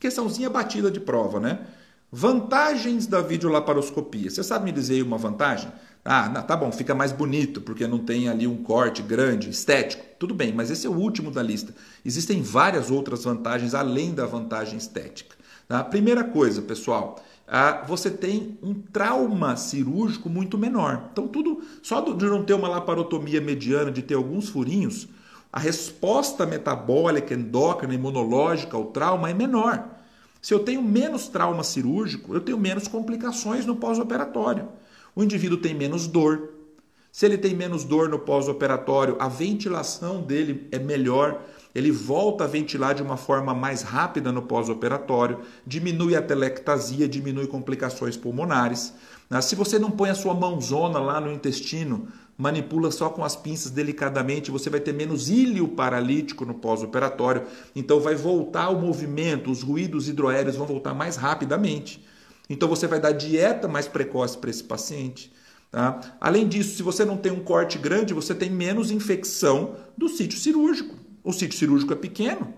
questãozinha 0.00 0.50
batida 0.50 0.90
de 0.90 0.98
prova, 0.98 1.38
né? 1.38 1.60
Vantagens 2.10 3.06
da 3.06 3.20
videolaparoscopia. 3.20 4.28
Você 4.30 4.42
sabe 4.42 4.64
me 4.64 4.72
dizer 4.72 5.00
uma 5.02 5.16
vantagem? 5.16 5.70
Ah, 6.04 6.28
tá 6.42 6.56
bom, 6.56 6.72
fica 6.72 6.94
mais 6.96 7.12
bonito 7.12 7.60
porque 7.60 7.86
não 7.86 8.00
tem 8.00 8.28
ali 8.28 8.46
um 8.46 8.62
corte 8.62 9.02
grande, 9.02 9.50
estético. 9.50 10.04
Tudo 10.18 10.34
bem, 10.34 10.52
mas 10.52 10.70
esse 10.70 10.86
é 10.86 10.90
o 10.90 10.94
último 10.94 11.30
da 11.30 11.42
lista. 11.42 11.72
Existem 12.04 12.42
várias 12.42 12.90
outras 12.90 13.22
vantagens 13.22 13.72
além 13.72 14.12
da 14.12 14.26
vantagem 14.26 14.76
estética. 14.76 15.36
Tá? 15.68 15.84
Primeira 15.84 16.24
coisa, 16.24 16.60
pessoal, 16.60 17.22
ah, 17.46 17.84
você 17.86 18.10
tem 18.10 18.58
um 18.62 18.74
trauma 18.74 19.56
cirúrgico 19.56 20.28
muito 20.28 20.58
menor. 20.58 21.08
Então, 21.12 21.28
tudo 21.28 21.62
só 21.82 22.00
de 22.00 22.24
não 22.24 22.42
ter 22.42 22.54
uma 22.54 22.68
laparotomia 22.68 23.40
mediana, 23.40 23.90
de 23.90 24.02
ter 24.02 24.14
alguns 24.14 24.48
furinhos, 24.48 25.06
a 25.52 25.60
resposta 25.60 26.46
metabólica, 26.46 27.34
endócrina, 27.34 27.94
imunológica 27.94 28.76
ao 28.76 28.86
trauma 28.86 29.30
é 29.30 29.34
menor. 29.34 29.86
Se 30.40 30.52
eu 30.52 30.60
tenho 30.60 30.82
menos 30.82 31.28
trauma 31.28 31.62
cirúrgico, 31.62 32.34
eu 32.34 32.40
tenho 32.40 32.58
menos 32.58 32.88
complicações 32.88 33.64
no 33.64 33.76
pós-operatório. 33.76 34.68
O 35.14 35.22
indivíduo 35.22 35.58
tem 35.58 35.74
menos 35.74 36.06
dor. 36.06 36.50
Se 37.10 37.26
ele 37.26 37.36
tem 37.36 37.54
menos 37.54 37.84
dor 37.84 38.08
no 38.08 38.18
pós-operatório, 38.18 39.16
a 39.20 39.28
ventilação 39.28 40.22
dele 40.22 40.66
é 40.72 40.78
melhor, 40.78 41.42
ele 41.74 41.90
volta 41.90 42.44
a 42.44 42.46
ventilar 42.46 42.94
de 42.94 43.02
uma 43.02 43.18
forma 43.18 43.52
mais 43.52 43.82
rápida 43.82 44.32
no 44.32 44.42
pós-operatório, 44.42 45.40
diminui 45.66 46.16
a 46.16 46.22
telectasia, 46.22 47.06
diminui 47.06 47.46
complicações 47.46 48.16
pulmonares. 48.16 48.94
Né? 49.28 49.40
Se 49.42 49.54
você 49.54 49.78
não 49.78 49.90
põe 49.90 50.08
a 50.08 50.14
sua 50.14 50.32
mãozona 50.32 50.98
lá 50.98 51.20
no 51.20 51.30
intestino 51.30 52.08
manipula 52.36 52.90
só 52.90 53.10
com 53.10 53.22
as 53.22 53.36
pinças 53.36 53.70
delicadamente, 53.70 54.50
você 54.50 54.70
vai 54.70 54.80
ter 54.80 54.92
menos 54.92 55.28
ílio 55.28 55.68
paralítico 55.68 56.44
no 56.44 56.54
pós-operatório, 56.54 57.44
então 57.76 58.00
vai 58.00 58.14
voltar 58.14 58.70
o 58.70 58.80
movimento, 58.80 59.50
os 59.50 59.62
ruídos 59.62 60.08
hidroaéreos 60.08 60.56
vão 60.56 60.66
voltar 60.66 60.94
mais 60.94 61.16
rapidamente. 61.16 62.02
Então 62.52 62.68
você 62.68 62.86
vai 62.86 63.00
dar 63.00 63.12
dieta 63.12 63.66
mais 63.66 63.88
precoce 63.88 64.36
para 64.36 64.50
esse 64.50 64.62
paciente. 64.62 65.32
Tá? 65.70 65.98
Além 66.20 66.46
disso, 66.46 66.76
se 66.76 66.82
você 66.82 67.02
não 67.02 67.16
tem 67.16 67.32
um 67.32 67.40
corte 67.40 67.78
grande, 67.78 68.12
você 68.12 68.34
tem 68.34 68.50
menos 68.50 68.90
infecção 68.90 69.74
do 69.96 70.06
sítio 70.06 70.38
cirúrgico. 70.38 70.94
O 71.24 71.32
sítio 71.32 71.58
cirúrgico 71.58 71.94
é 71.94 71.96
pequeno. 71.96 72.52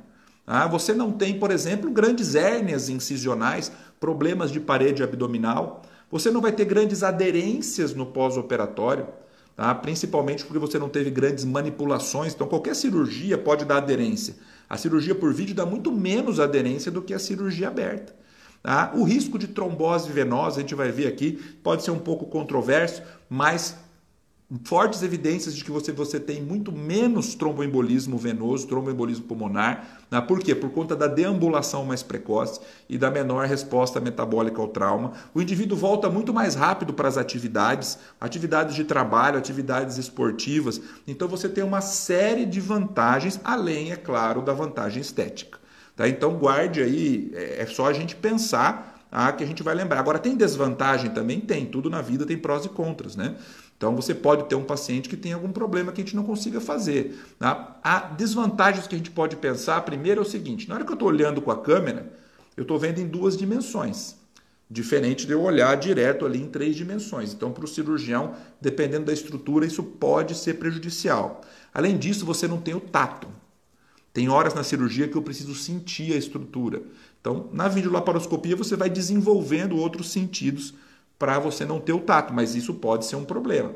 Tá? 0.44 0.66
Você 0.66 0.92
não 0.92 1.12
tem, 1.12 1.38
por 1.38 1.52
exemplo, 1.52 1.92
grandes 1.92 2.34
hérnias 2.34 2.88
incisionais, 2.88 3.70
problemas 4.00 4.50
de 4.50 4.58
parede 4.58 5.00
abdominal. 5.00 5.82
Você 6.10 6.28
não 6.28 6.40
vai 6.40 6.50
ter 6.50 6.64
grandes 6.64 7.04
aderências 7.04 7.94
no 7.94 8.06
pós-operatório 8.06 9.06
tá? 9.54 9.72
principalmente 9.76 10.44
porque 10.44 10.58
você 10.58 10.76
não 10.76 10.88
teve 10.88 11.08
grandes 11.08 11.44
manipulações. 11.44 12.34
Então, 12.34 12.48
qualquer 12.48 12.74
cirurgia 12.74 13.38
pode 13.38 13.64
dar 13.64 13.76
aderência. 13.76 14.34
A 14.68 14.76
cirurgia 14.76 15.14
por 15.14 15.32
vídeo 15.32 15.54
dá 15.54 15.64
muito 15.64 15.92
menos 15.92 16.40
aderência 16.40 16.90
do 16.90 17.00
que 17.00 17.14
a 17.14 17.18
cirurgia 17.20 17.68
aberta. 17.68 18.23
Tá? 18.64 18.92
O 18.94 19.04
risco 19.04 19.38
de 19.38 19.46
trombose 19.46 20.10
venosa, 20.10 20.56
a 20.56 20.60
gente 20.62 20.74
vai 20.74 20.90
ver 20.90 21.06
aqui, 21.06 21.32
pode 21.62 21.84
ser 21.84 21.90
um 21.90 21.98
pouco 21.98 22.24
controverso, 22.24 23.02
mas 23.28 23.76
fortes 24.64 25.02
evidências 25.02 25.54
de 25.54 25.62
que 25.62 25.70
você, 25.70 25.92
você 25.92 26.18
tem 26.18 26.40
muito 26.40 26.72
menos 26.72 27.34
tromboembolismo 27.34 28.16
venoso, 28.16 28.66
tromboembolismo 28.66 29.26
pulmonar. 29.26 30.06
Né? 30.10 30.18
Por 30.22 30.40
quê? 30.40 30.54
Por 30.54 30.70
conta 30.70 30.96
da 30.96 31.06
deambulação 31.06 31.84
mais 31.84 32.02
precoce 32.02 32.58
e 32.88 32.96
da 32.96 33.10
menor 33.10 33.44
resposta 33.46 34.00
metabólica 34.00 34.62
ao 34.62 34.68
trauma. 34.68 35.12
O 35.34 35.42
indivíduo 35.42 35.76
volta 35.76 36.08
muito 36.08 36.32
mais 36.32 36.54
rápido 36.54 36.94
para 36.94 37.06
as 37.06 37.18
atividades, 37.18 37.98
atividades 38.18 38.74
de 38.74 38.84
trabalho, 38.84 39.36
atividades 39.36 39.98
esportivas. 39.98 40.80
Então 41.06 41.28
você 41.28 41.50
tem 41.50 41.62
uma 41.62 41.82
série 41.82 42.46
de 42.46 42.62
vantagens, 42.62 43.38
além, 43.44 43.92
é 43.92 43.96
claro, 43.96 44.40
da 44.40 44.54
vantagem 44.54 45.02
estética. 45.02 45.63
Tá? 45.96 46.08
Então 46.08 46.34
guarde 46.36 46.82
aí, 46.82 47.30
é, 47.34 47.62
é 47.62 47.66
só 47.66 47.86
a 47.86 47.92
gente 47.92 48.16
pensar 48.16 48.94
ah, 49.16 49.30
que 49.30 49.44
a 49.44 49.46
gente 49.46 49.62
vai 49.62 49.76
lembrar. 49.76 50.00
Agora, 50.00 50.18
tem 50.18 50.36
desvantagem 50.36 51.10
também? 51.10 51.40
Tem. 51.40 51.66
Tudo 51.66 51.88
na 51.88 52.02
vida 52.02 52.26
tem 52.26 52.36
prós 52.36 52.64
e 52.64 52.68
contras, 52.68 53.14
né? 53.14 53.36
Então 53.76 53.94
você 53.94 54.12
pode 54.12 54.48
ter 54.48 54.56
um 54.56 54.64
paciente 54.64 55.08
que 55.08 55.16
tem 55.16 55.32
algum 55.32 55.52
problema 55.52 55.92
que 55.92 56.00
a 56.00 56.04
gente 56.04 56.16
não 56.16 56.24
consiga 56.24 56.60
fazer. 56.60 57.16
Tá? 57.38 57.78
Há 57.82 58.00
desvantagens 58.00 58.88
que 58.88 58.94
a 58.96 58.98
gente 58.98 59.12
pode 59.12 59.36
pensar. 59.36 59.80
Primeiro 59.82 60.20
é 60.20 60.22
o 60.22 60.28
seguinte: 60.28 60.68
na 60.68 60.74
hora 60.74 60.84
que 60.84 60.90
eu 60.90 60.94
estou 60.94 61.08
olhando 61.08 61.40
com 61.40 61.52
a 61.52 61.62
câmera, 61.62 62.12
eu 62.56 62.62
estou 62.62 62.76
vendo 62.76 63.00
em 63.00 63.06
duas 63.06 63.36
dimensões. 63.36 64.16
Diferente 64.68 65.26
de 65.26 65.32
eu 65.32 65.42
olhar 65.42 65.76
direto 65.76 66.26
ali 66.26 66.40
em 66.40 66.48
três 66.48 66.74
dimensões. 66.74 67.32
Então, 67.32 67.52
para 67.52 67.64
o 67.64 67.68
cirurgião, 67.68 68.34
dependendo 68.60 69.04
da 69.04 69.12
estrutura, 69.12 69.64
isso 69.64 69.82
pode 69.82 70.34
ser 70.34 70.54
prejudicial. 70.54 71.42
Além 71.72 71.96
disso, 71.96 72.26
você 72.26 72.48
não 72.48 72.60
tem 72.60 72.74
o 72.74 72.80
tato. 72.80 73.28
Tem 74.14 74.28
horas 74.28 74.54
na 74.54 74.62
cirurgia 74.62 75.08
que 75.08 75.16
eu 75.16 75.22
preciso 75.22 75.56
sentir 75.56 76.12
a 76.12 76.16
estrutura. 76.16 76.80
Então, 77.20 77.48
na 77.52 77.66
videolaparoscopia, 77.66 78.54
você 78.54 78.76
vai 78.76 78.88
desenvolvendo 78.88 79.76
outros 79.76 80.12
sentidos 80.12 80.72
para 81.18 81.40
você 81.40 81.64
não 81.64 81.80
ter 81.80 81.92
o 81.92 82.00
tato, 82.00 82.32
mas 82.32 82.54
isso 82.54 82.74
pode 82.74 83.06
ser 83.06 83.16
um 83.16 83.24
problema. 83.24 83.72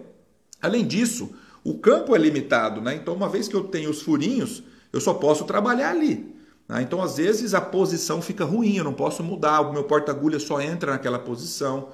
Além 0.62 0.86
disso, 0.86 1.34
o 1.64 1.74
campo 1.74 2.14
é 2.14 2.18
limitado, 2.18 2.80
né? 2.80 2.94
Então, 2.94 3.14
uma 3.14 3.28
vez 3.28 3.48
que 3.48 3.56
eu 3.56 3.64
tenho 3.64 3.90
os 3.90 4.00
furinhos, 4.00 4.62
eu 4.92 5.00
só 5.00 5.12
posso 5.12 5.44
trabalhar 5.44 5.90
ali. 5.90 6.32
Né? 6.68 6.82
Então, 6.82 7.02
às 7.02 7.16
vezes, 7.16 7.52
a 7.52 7.60
posição 7.60 8.22
fica 8.22 8.44
ruim, 8.44 8.76
eu 8.76 8.84
não 8.84 8.94
posso 8.94 9.24
mudar, 9.24 9.62
o 9.62 9.72
meu 9.72 9.82
porta-agulha 9.82 10.38
só 10.38 10.60
entra 10.60 10.92
naquela 10.92 11.18
posição. 11.18 11.88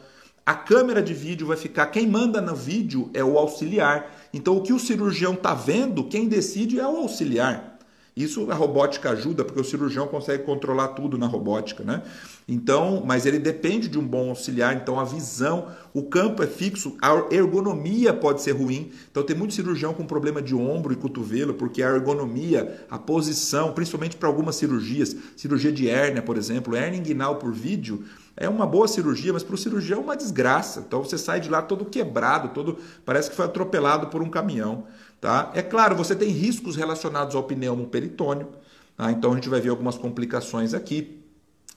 A 0.44 0.54
câmera 0.54 1.02
de 1.02 1.14
vídeo 1.14 1.46
vai 1.46 1.56
ficar. 1.56 1.86
Quem 1.86 2.06
manda 2.06 2.42
no 2.42 2.54
vídeo 2.54 3.08
é 3.14 3.24
o 3.24 3.38
auxiliar. 3.38 4.14
Então, 4.34 4.54
o 4.54 4.62
que 4.62 4.74
o 4.74 4.78
cirurgião 4.78 5.32
está 5.32 5.54
vendo, 5.54 6.04
quem 6.04 6.28
decide 6.28 6.78
é 6.78 6.86
o 6.86 6.98
auxiliar. 6.98 7.73
Isso 8.16 8.48
a 8.48 8.54
robótica 8.54 9.10
ajuda, 9.10 9.44
porque 9.44 9.60
o 9.60 9.64
cirurgião 9.64 10.06
consegue 10.06 10.44
controlar 10.44 10.88
tudo 10.88 11.18
na 11.18 11.26
robótica, 11.26 11.82
né? 11.82 12.02
Então, 12.46 13.02
mas 13.04 13.26
ele 13.26 13.40
depende 13.40 13.88
de 13.88 13.98
um 13.98 14.06
bom 14.06 14.28
auxiliar, 14.28 14.76
então 14.76 15.00
a 15.00 15.04
visão, 15.04 15.66
o 15.92 16.04
campo 16.04 16.40
é 16.40 16.46
fixo, 16.46 16.96
a 17.02 17.26
ergonomia 17.32 18.14
pode 18.14 18.40
ser 18.40 18.52
ruim. 18.52 18.92
Então 19.10 19.24
tem 19.24 19.34
muito 19.34 19.52
cirurgião 19.52 19.92
com 19.92 20.06
problema 20.06 20.40
de 20.40 20.54
ombro 20.54 20.92
e 20.92 20.96
cotovelo, 20.96 21.54
porque 21.54 21.82
a 21.82 21.88
ergonomia, 21.88 22.86
a 22.88 22.98
posição, 22.98 23.72
principalmente 23.72 24.16
para 24.16 24.28
algumas 24.28 24.54
cirurgias, 24.54 25.16
cirurgia 25.36 25.72
de 25.72 25.88
hérnia, 25.88 26.22
por 26.22 26.36
exemplo, 26.36 26.76
hérnia 26.76 27.00
inguinal 27.00 27.36
por 27.36 27.52
vídeo, 27.52 28.04
é 28.36 28.48
uma 28.48 28.66
boa 28.66 28.86
cirurgia, 28.86 29.32
mas 29.32 29.42
para 29.42 29.54
o 29.54 29.58
cirurgião 29.58 30.00
é 30.00 30.02
uma 30.02 30.16
desgraça. 30.16 30.84
Então 30.86 31.02
você 31.02 31.16
sai 31.16 31.40
de 31.40 31.48
lá 31.48 31.62
todo 31.62 31.84
quebrado, 31.84 32.48
todo 32.48 32.78
parece 33.04 33.30
que 33.30 33.36
foi 33.36 33.44
atropelado 33.44 34.08
por 34.08 34.22
um 34.22 34.28
caminhão. 34.28 34.84
Tá? 35.20 35.50
É 35.54 35.62
claro, 35.62 35.96
você 35.96 36.14
tem 36.14 36.28
riscos 36.28 36.76
relacionados 36.76 37.34
ao 37.34 37.44
pneumo 37.44 37.86
peritônio, 37.86 38.48
tá? 38.96 39.10
então 39.10 39.32
a 39.32 39.34
gente 39.34 39.48
vai 39.48 39.60
ver 39.60 39.70
algumas 39.70 39.96
complicações 39.96 40.74
aqui. 40.74 41.22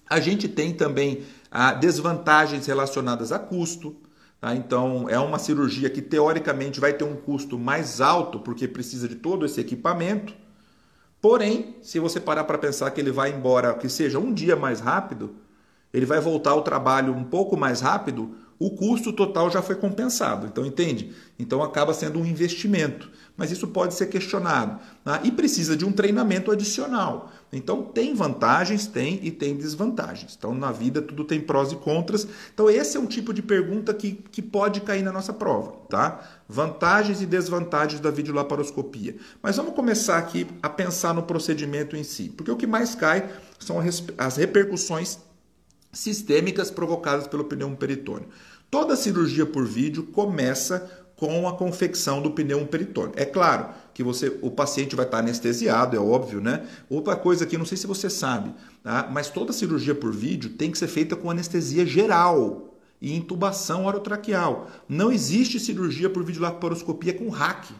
A 0.09 0.19
gente 0.19 0.47
tem 0.47 0.73
também 0.73 1.23
ah, 1.51 1.73
desvantagens 1.73 2.65
relacionadas 2.65 3.31
a 3.31 3.39
custo. 3.39 3.95
Tá? 4.39 4.55
Então, 4.55 5.09
é 5.09 5.17
uma 5.17 5.39
cirurgia 5.39 5.89
que 5.89 6.01
teoricamente 6.01 6.79
vai 6.79 6.93
ter 6.93 7.03
um 7.03 7.15
custo 7.15 7.57
mais 7.57 7.99
alto, 7.99 8.39
porque 8.39 8.67
precisa 8.67 9.07
de 9.07 9.15
todo 9.15 9.45
esse 9.45 9.59
equipamento. 9.59 10.33
Porém, 11.19 11.75
se 11.81 11.99
você 11.99 12.19
parar 12.19 12.43
para 12.43 12.57
pensar 12.57 12.91
que 12.91 13.01
ele 13.01 13.11
vai 13.11 13.31
embora, 13.31 13.73
que 13.73 13.89
seja 13.89 14.19
um 14.19 14.33
dia 14.33 14.55
mais 14.55 14.79
rápido, 14.79 15.35
ele 15.93 16.05
vai 16.05 16.19
voltar 16.19 16.51
ao 16.51 16.61
trabalho 16.61 17.13
um 17.13 17.23
pouco 17.23 17.57
mais 17.57 17.81
rápido, 17.81 18.35
o 18.59 18.71
custo 18.71 19.11
total 19.11 19.49
já 19.49 19.61
foi 19.61 19.75
compensado. 19.75 20.47
Então, 20.47 20.65
entende? 20.65 21.13
Então, 21.39 21.63
acaba 21.63 21.93
sendo 21.93 22.19
um 22.19 22.25
investimento. 22.25 23.09
Mas 23.37 23.51
isso 23.51 23.67
pode 23.67 23.93
ser 23.93 24.07
questionado. 24.07 24.79
Né? 25.05 25.21
E 25.23 25.31
precisa 25.31 25.77
de 25.77 25.85
um 25.85 25.91
treinamento 25.91 26.51
adicional. 26.51 27.31
Então, 27.53 27.83
tem 27.83 28.15
vantagens, 28.15 28.87
tem 28.87 29.19
e 29.21 29.29
tem 29.29 29.55
desvantagens. 29.55 30.35
Então, 30.37 30.53
na 30.55 30.71
vida, 30.71 31.01
tudo 31.01 31.23
tem 31.23 31.39
prós 31.39 31.71
e 31.71 31.75
contras. 31.75 32.27
Então, 32.51 32.67
esse 32.69 32.97
é 32.97 32.99
um 32.99 33.05
tipo 33.05 33.31
de 33.31 33.43
pergunta 33.43 33.93
que, 33.93 34.13
que 34.31 34.41
pode 34.41 34.81
cair 34.81 35.03
na 35.03 35.11
nossa 35.11 35.31
prova. 35.31 35.73
Tá? 35.87 36.19
Vantagens 36.49 37.21
e 37.21 37.27
desvantagens 37.27 38.01
da 38.01 38.09
videolaparoscopia. 38.09 39.15
Mas 39.41 39.55
vamos 39.55 39.75
começar 39.75 40.17
aqui 40.17 40.47
a 40.61 40.67
pensar 40.67 41.13
no 41.13 41.21
procedimento 41.21 41.95
em 41.95 42.03
si. 42.03 42.29
Porque 42.29 42.51
o 42.51 42.57
que 42.57 42.65
mais 42.65 42.95
cai 42.95 43.29
são 43.59 43.77
as 44.17 44.35
repercussões 44.35 45.19
sistêmicas 45.93 46.71
provocadas 46.71 47.27
pelo 47.27 47.45
pneumo 47.45 47.77
peritônio. 47.77 48.27
Toda 48.69 48.95
cirurgia 48.95 49.45
por 49.45 49.65
vídeo 49.65 50.03
começa 50.03 51.06
com 51.17 51.47
a 51.47 51.53
confecção 51.53 52.21
do 52.21 52.31
pneumo 52.31 52.67
peritônio. 52.67 53.11
É 53.15 53.25
claro 53.25 53.69
que 53.93 54.03
você, 54.03 54.37
o 54.41 54.51
paciente 54.51 54.95
vai 54.95 55.03
estar 55.03 55.17
anestesiado, 55.17 55.95
é 55.95 55.99
óbvio, 55.99 56.39
né? 56.39 56.65
Outra 56.87 57.15
coisa 57.15 57.45
que 57.45 57.57
não 57.57 57.65
sei 57.65 57.75
se 57.75 57.87
você 57.87 58.07
sabe, 58.07 58.53
tá? 58.83 59.09
mas 59.11 59.27
toda 59.27 59.51
cirurgia 59.51 59.95
por 59.95 60.13
vídeo 60.13 60.51
tem 60.51 60.71
que 60.71 60.77
ser 60.77 60.87
feita 60.87 61.15
com 61.15 61.31
anestesia 61.31 61.85
geral 61.85 62.75
e 63.01 63.15
intubação 63.15 63.87
orotraqueal. 63.87 64.69
Não 64.87 65.11
existe 65.11 65.59
cirurgia 65.59 66.09
por 66.09 66.23
videolaparoscopia 66.23 67.13
com 67.13 67.29
hack. 67.29 67.71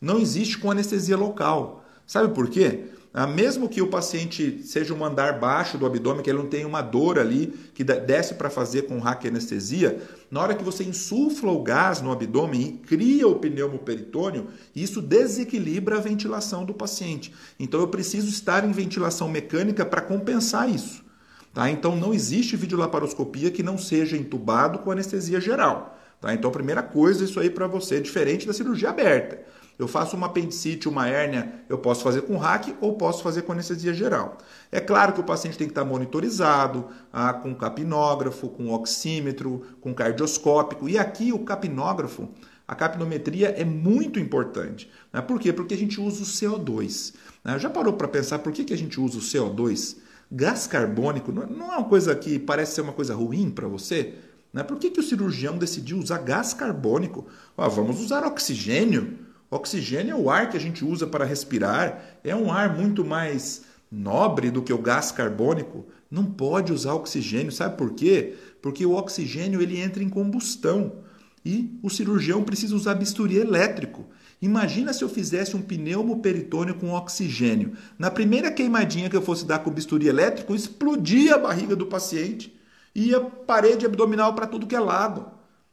Não 0.00 0.18
existe 0.18 0.58
com 0.58 0.68
anestesia 0.68 1.16
local. 1.16 1.84
Sabe 2.04 2.34
por 2.34 2.50
quê? 2.50 2.86
Ah, 3.14 3.26
mesmo 3.26 3.68
que 3.68 3.82
o 3.82 3.88
paciente 3.88 4.62
seja 4.64 4.94
um 4.94 5.04
andar 5.04 5.38
baixo 5.38 5.76
do 5.76 5.84
abdômen, 5.84 6.22
que 6.22 6.30
ele 6.30 6.38
não 6.38 6.48
tenha 6.48 6.66
uma 6.66 6.80
dor 6.80 7.18
ali 7.18 7.48
que 7.74 7.84
desce 7.84 8.34
para 8.34 8.48
fazer 8.48 8.82
com 8.82 8.98
hack 8.98 9.26
anestesia, 9.26 10.00
na 10.30 10.40
hora 10.40 10.54
que 10.54 10.64
você 10.64 10.82
insufla 10.82 11.52
o 11.52 11.62
gás 11.62 12.00
no 12.00 12.10
abdômen 12.10 12.62
e 12.62 12.72
cria 12.78 13.28
o 13.28 13.34
pneumoperitônio, 13.34 14.46
isso 14.74 15.02
desequilibra 15.02 15.98
a 15.98 16.00
ventilação 16.00 16.64
do 16.64 16.72
paciente. 16.72 17.34
Então 17.60 17.80
eu 17.80 17.88
preciso 17.88 18.30
estar 18.30 18.64
em 18.64 18.72
ventilação 18.72 19.28
mecânica 19.28 19.84
para 19.84 20.00
compensar 20.00 20.70
isso. 20.70 21.04
Tá? 21.52 21.68
Então 21.68 21.94
não 21.94 22.14
existe 22.14 22.56
videolaparoscopia 22.56 23.50
que 23.50 23.62
não 23.62 23.76
seja 23.76 24.16
entubado 24.16 24.78
com 24.78 24.90
anestesia 24.90 25.38
geral. 25.38 25.98
Tá? 26.18 26.32
Então 26.32 26.48
a 26.48 26.52
primeira 26.52 26.82
coisa, 26.82 27.24
isso 27.24 27.38
aí 27.38 27.50
para 27.50 27.66
você, 27.66 27.96
é 27.96 28.00
diferente 28.00 28.46
da 28.46 28.54
cirurgia 28.54 28.88
aberta. 28.88 29.42
Eu 29.82 29.88
faço 29.88 30.16
uma 30.16 30.26
apendicite, 30.26 30.88
uma 30.88 31.08
hérnia, 31.08 31.64
eu 31.68 31.76
posso 31.76 32.04
fazer 32.04 32.22
com 32.22 32.36
hack 32.36 32.76
ou 32.80 32.94
posso 32.94 33.20
fazer 33.20 33.42
com 33.42 33.50
anestesia 33.50 33.92
geral. 33.92 34.38
É 34.70 34.78
claro 34.78 35.12
que 35.12 35.20
o 35.20 35.24
paciente 35.24 35.58
tem 35.58 35.66
que 35.66 35.72
estar 35.72 35.84
monitorizado, 35.84 36.86
ah, 37.12 37.32
com 37.32 37.52
capnógrafo, 37.52 38.48
com 38.48 38.72
oxímetro, 38.72 39.62
com 39.80 39.92
cardioscópico. 39.92 40.88
E 40.88 40.96
aqui 40.96 41.32
o 41.32 41.40
capnógrafo, 41.40 42.28
a 42.66 42.76
capnometria 42.76 43.48
é 43.48 43.64
muito 43.64 44.20
importante. 44.20 44.88
Né? 45.12 45.20
Por 45.20 45.40
quê? 45.40 45.52
Porque 45.52 45.74
a 45.74 45.78
gente 45.78 46.00
usa 46.00 46.22
o 46.22 46.26
CO2. 46.26 47.14
Né? 47.44 47.58
Já 47.58 47.68
parou 47.68 47.94
para 47.94 48.06
pensar 48.06 48.38
por 48.38 48.52
que, 48.52 48.64
que 48.64 48.72
a 48.72 48.78
gente 48.78 49.00
usa 49.00 49.18
o 49.18 49.20
CO2? 49.20 49.96
Gás 50.30 50.68
carbônico 50.68 51.32
não 51.32 51.72
é 51.72 51.76
uma 51.76 51.84
coisa 51.84 52.14
que 52.14 52.38
parece 52.38 52.76
ser 52.76 52.82
uma 52.82 52.92
coisa 52.92 53.16
ruim 53.16 53.50
para 53.50 53.66
você? 53.66 54.14
Né? 54.52 54.62
Por 54.62 54.78
que, 54.78 54.90
que 54.90 55.00
o 55.00 55.02
cirurgião 55.02 55.58
decidiu 55.58 55.98
usar 55.98 56.18
gás 56.18 56.54
carbônico? 56.54 57.26
Vamos 57.56 58.00
usar 58.00 58.24
oxigênio. 58.24 59.31
Oxigênio 59.52 60.12
é 60.12 60.18
o 60.18 60.30
ar 60.30 60.48
que 60.48 60.56
a 60.56 60.60
gente 60.60 60.82
usa 60.82 61.06
para 61.06 61.26
respirar, 61.26 62.02
é 62.24 62.34
um 62.34 62.50
ar 62.50 62.74
muito 62.74 63.04
mais 63.04 63.64
nobre 63.90 64.50
do 64.50 64.62
que 64.62 64.72
o 64.72 64.78
gás 64.78 65.12
carbônico. 65.12 65.84
Não 66.10 66.24
pode 66.24 66.72
usar 66.72 66.94
oxigênio, 66.94 67.52
sabe 67.52 67.76
por 67.76 67.92
quê? 67.92 68.34
Porque 68.62 68.86
o 68.86 68.94
oxigênio 68.94 69.60
ele 69.60 69.78
entra 69.78 70.02
em 70.02 70.08
combustão 70.08 71.00
e 71.44 71.78
o 71.82 71.90
cirurgião 71.90 72.42
precisa 72.42 72.74
usar 72.74 72.94
bisturi 72.94 73.36
elétrico. 73.36 74.06
Imagina 74.40 74.90
se 74.94 75.04
eu 75.04 75.08
fizesse 75.10 75.54
um 75.54 75.60
pneumoperitônio 75.60 76.76
com 76.76 76.94
oxigênio. 76.94 77.74
Na 77.98 78.10
primeira 78.10 78.50
queimadinha 78.50 79.10
que 79.10 79.16
eu 79.16 79.22
fosse 79.22 79.44
dar 79.44 79.58
com 79.58 79.70
bisturi 79.70 80.08
elétrico, 80.08 80.54
explodia 80.54 81.34
a 81.34 81.38
barriga 81.38 81.76
do 81.76 81.84
paciente 81.84 82.58
e 82.94 83.14
a 83.14 83.20
parede 83.20 83.84
abdominal 83.84 84.34
para 84.34 84.46
tudo 84.46 84.66
que 84.66 84.74
é 84.74 84.80
lado. 84.80 85.26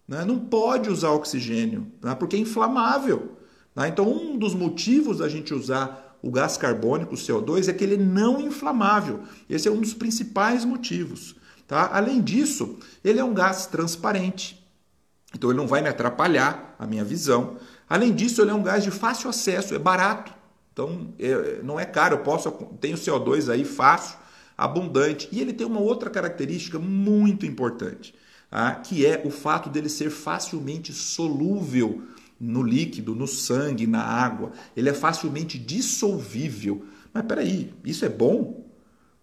Né? 0.05 0.25
Não 0.25 0.37
pode 0.37 0.89
usar 0.89 1.11
oxigênio, 1.11 1.87
né? 2.03 2.13
porque 2.13 2.35
é 2.35 2.39
inflamável. 2.39 3.38
Né? 3.79 3.87
Então, 3.87 4.11
um 4.11 4.37
dos 4.37 4.53
motivos 4.53 5.19
da 5.19 5.29
gente 5.29 5.53
usar 5.53 6.17
o 6.21 6.29
gás 6.29 6.57
carbônico, 6.57 7.15
o 7.15 7.17
CO2, 7.17 7.69
é 7.69 7.73
que 7.73 7.81
ele 7.81 7.95
é 7.95 7.97
não 7.97 8.41
inflamável. 8.41 9.21
Esse 9.49 9.69
é 9.69 9.71
um 9.71 9.79
dos 9.79 9.93
principais 9.93 10.65
motivos. 10.65 11.33
Tá? 11.65 11.89
Além 11.93 12.21
disso, 12.21 12.77
ele 13.01 13.21
é 13.21 13.23
um 13.23 13.33
gás 13.33 13.67
transparente. 13.67 14.61
Então, 15.33 15.49
ele 15.49 15.57
não 15.57 15.65
vai 15.67 15.81
me 15.81 15.87
atrapalhar 15.87 16.75
a 16.77 16.85
minha 16.85 17.05
visão. 17.05 17.55
Além 17.89 18.13
disso, 18.13 18.41
ele 18.41 18.51
é 18.51 18.53
um 18.53 18.63
gás 18.63 18.83
de 18.83 18.91
fácil 18.91 19.29
acesso, 19.29 19.73
é 19.73 19.79
barato. 19.79 20.33
Então, 20.73 21.13
é, 21.17 21.61
não 21.63 21.79
é 21.79 21.85
caro, 21.85 22.15
eu 22.15 22.19
posso, 22.19 22.51
tenho 22.81 22.97
CO2 22.97 23.49
aí 23.49 23.63
fácil, 23.63 24.17
abundante. 24.57 25.29
E 25.31 25.39
ele 25.39 25.53
tem 25.53 25.65
uma 25.65 25.79
outra 25.79 26.09
característica 26.09 26.77
muito 26.77 27.45
importante, 27.45 28.13
tá? 28.51 28.75
que 28.75 29.05
é 29.05 29.21
o 29.23 29.29
fato 29.29 29.69
dele 29.69 29.87
ser 29.87 30.09
facilmente 30.09 30.91
solúvel 30.91 32.03
no 32.39 32.63
líquido, 32.63 33.13
no 33.13 33.27
sangue, 33.27 33.85
na 33.85 34.01
água. 34.01 34.51
Ele 34.75 34.89
é 34.89 34.93
facilmente 34.93 35.57
dissolvível. 35.57 36.85
Mas 37.13 37.25
peraí, 37.25 37.73
isso 37.83 38.05
é 38.05 38.09
bom? 38.09 38.65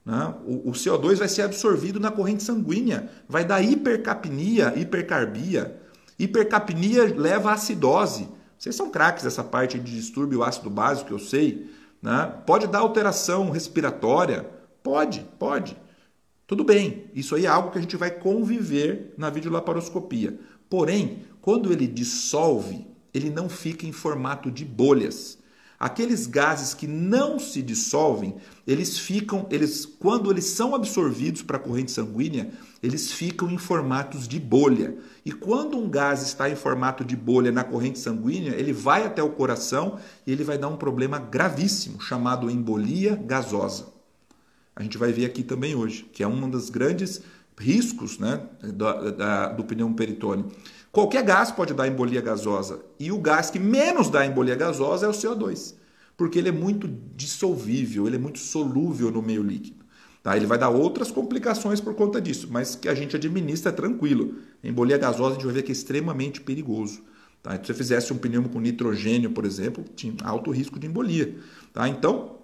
Né? 0.04 0.34
O, 0.46 0.70
o 0.70 0.72
CO2 0.72 1.16
vai 1.16 1.28
ser 1.28 1.42
absorvido 1.42 1.98
na 1.98 2.10
corrente 2.10 2.42
sanguínea, 2.42 3.10
vai 3.28 3.44
dar 3.44 3.62
hipercapnia, 3.62 4.72
hipercarbia. 4.76 5.80
Hipercapnia 6.18 7.04
leva 7.14 7.50
à 7.50 7.54
acidose. 7.54 8.28
Vocês 8.58 8.74
são 8.74 8.90
craques 8.90 9.24
dessa 9.24 9.44
parte 9.44 9.78
de 9.78 9.94
distúrbio 9.94 10.42
ácido 10.42 10.70
básico, 10.70 11.12
eu 11.12 11.18
sei. 11.18 11.70
Né? 12.00 12.32
Pode 12.46 12.66
dar 12.66 12.78
alteração 12.78 13.50
respiratória? 13.50 14.48
Pode, 14.82 15.26
pode. 15.38 15.76
Tudo 16.46 16.62
bem, 16.62 17.10
isso 17.12 17.34
aí 17.34 17.44
é 17.44 17.48
algo 17.48 17.72
que 17.72 17.78
a 17.78 17.80
gente 17.80 17.96
vai 17.96 18.10
conviver 18.10 19.12
na 19.18 19.28
videolaparoscopia. 19.28 20.38
Porém, 20.70 21.24
quando 21.40 21.72
ele 21.72 21.88
dissolve, 21.88 22.86
ele 23.16 23.30
não 23.30 23.48
fica 23.48 23.86
em 23.86 23.92
formato 23.92 24.50
de 24.50 24.62
bolhas. 24.62 25.38
Aqueles 25.80 26.26
gases 26.26 26.74
que 26.74 26.86
não 26.86 27.38
se 27.38 27.62
dissolvem, 27.62 28.36
eles 28.66 28.98
ficam, 28.98 29.46
eles 29.50 29.86
quando 29.86 30.30
eles 30.30 30.44
são 30.44 30.74
absorvidos 30.74 31.42
para 31.42 31.56
a 31.56 31.60
corrente 31.60 31.92
sanguínea, 31.92 32.50
eles 32.82 33.10
ficam 33.12 33.50
em 33.50 33.56
formatos 33.56 34.28
de 34.28 34.38
bolha. 34.38 34.96
E 35.24 35.32
quando 35.32 35.78
um 35.78 35.88
gás 35.88 36.22
está 36.22 36.48
em 36.48 36.56
formato 36.56 37.04
de 37.04 37.16
bolha 37.16 37.50
na 37.50 37.64
corrente 37.64 37.98
sanguínea, 37.98 38.52
ele 38.52 38.72
vai 38.72 39.06
até 39.06 39.22
o 39.22 39.30
coração 39.30 39.98
e 40.26 40.32
ele 40.32 40.44
vai 40.44 40.58
dar 40.58 40.68
um 40.68 40.76
problema 40.76 41.18
gravíssimo 41.18 42.00
chamado 42.00 42.50
embolia 42.50 43.16
gasosa. 43.16 43.86
A 44.74 44.82
gente 44.82 44.98
vai 44.98 45.10
ver 45.10 45.24
aqui 45.24 45.42
também 45.42 45.74
hoje, 45.74 46.06
que 46.12 46.22
é 46.22 46.28
um 46.28 46.50
dos 46.50 46.68
grandes 46.68 47.22
riscos 47.58 48.18
né, 48.18 48.40
do, 48.62 49.12
da, 49.12 49.48
do 49.48 49.64
pneu 49.64 49.90
peritônio. 49.90 50.46
Qualquer 50.92 51.22
gás 51.22 51.50
pode 51.50 51.74
dar 51.74 51.86
embolia 51.86 52.20
gasosa. 52.20 52.80
E 52.98 53.12
o 53.12 53.18
gás 53.18 53.50
que 53.50 53.58
menos 53.58 54.08
dá 54.08 54.24
embolia 54.24 54.54
gasosa 54.54 55.06
é 55.06 55.08
o 55.08 55.12
CO2. 55.12 55.74
Porque 56.16 56.38
ele 56.38 56.48
é 56.48 56.52
muito 56.52 56.88
dissolvível, 57.14 58.06
ele 58.06 58.16
é 58.16 58.18
muito 58.18 58.38
solúvel 58.38 59.10
no 59.10 59.20
meio 59.20 59.42
líquido. 59.42 59.84
Tá? 60.22 60.36
Ele 60.36 60.46
vai 60.46 60.58
dar 60.58 60.70
outras 60.70 61.10
complicações 61.10 61.80
por 61.80 61.94
conta 61.94 62.20
disso, 62.20 62.48
mas 62.50 62.74
que 62.74 62.88
a 62.88 62.94
gente 62.94 63.14
administra 63.14 63.70
tranquilo. 63.70 64.36
embolia 64.64 64.96
gasosa 64.98 65.30
a 65.30 65.34
gente 65.34 65.44
vai 65.44 65.54
ver 65.54 65.62
que 65.62 65.70
é 65.70 65.74
extremamente 65.74 66.40
perigoso. 66.40 67.02
Tá? 67.42 67.52
Se 67.52 67.66
você 67.66 67.74
fizesse 67.74 68.12
um 68.12 68.18
pneumo 68.18 68.48
com 68.48 68.58
nitrogênio, 68.58 69.30
por 69.30 69.44
exemplo, 69.44 69.84
tinha 69.94 70.14
alto 70.24 70.50
risco 70.50 70.80
de 70.80 70.86
embolia. 70.86 71.36
Tá? 71.72 71.88
Então, 71.88 72.38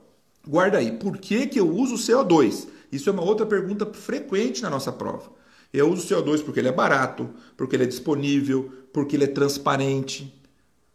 guarda 0.46 0.78
aí. 0.78 0.92
Por 0.92 1.18
que, 1.18 1.46
que 1.46 1.58
eu 1.58 1.68
uso 1.68 1.94
CO2? 1.94 2.68
Isso 2.92 3.08
é 3.08 3.12
uma 3.12 3.24
outra 3.24 3.46
pergunta 3.46 3.86
frequente 3.86 4.62
na 4.62 4.68
nossa 4.68 4.92
prova. 4.92 5.32
Eu 5.72 5.90
uso 5.90 6.06
CO2 6.06 6.44
porque 6.44 6.60
ele 6.60 6.68
é 6.68 6.72
barato, 6.72 7.30
porque 7.56 7.74
ele 7.74 7.84
é 7.84 7.86
disponível, 7.86 8.70
porque 8.92 9.16
ele 9.16 9.24
é 9.24 9.28
transparente, 9.28 10.38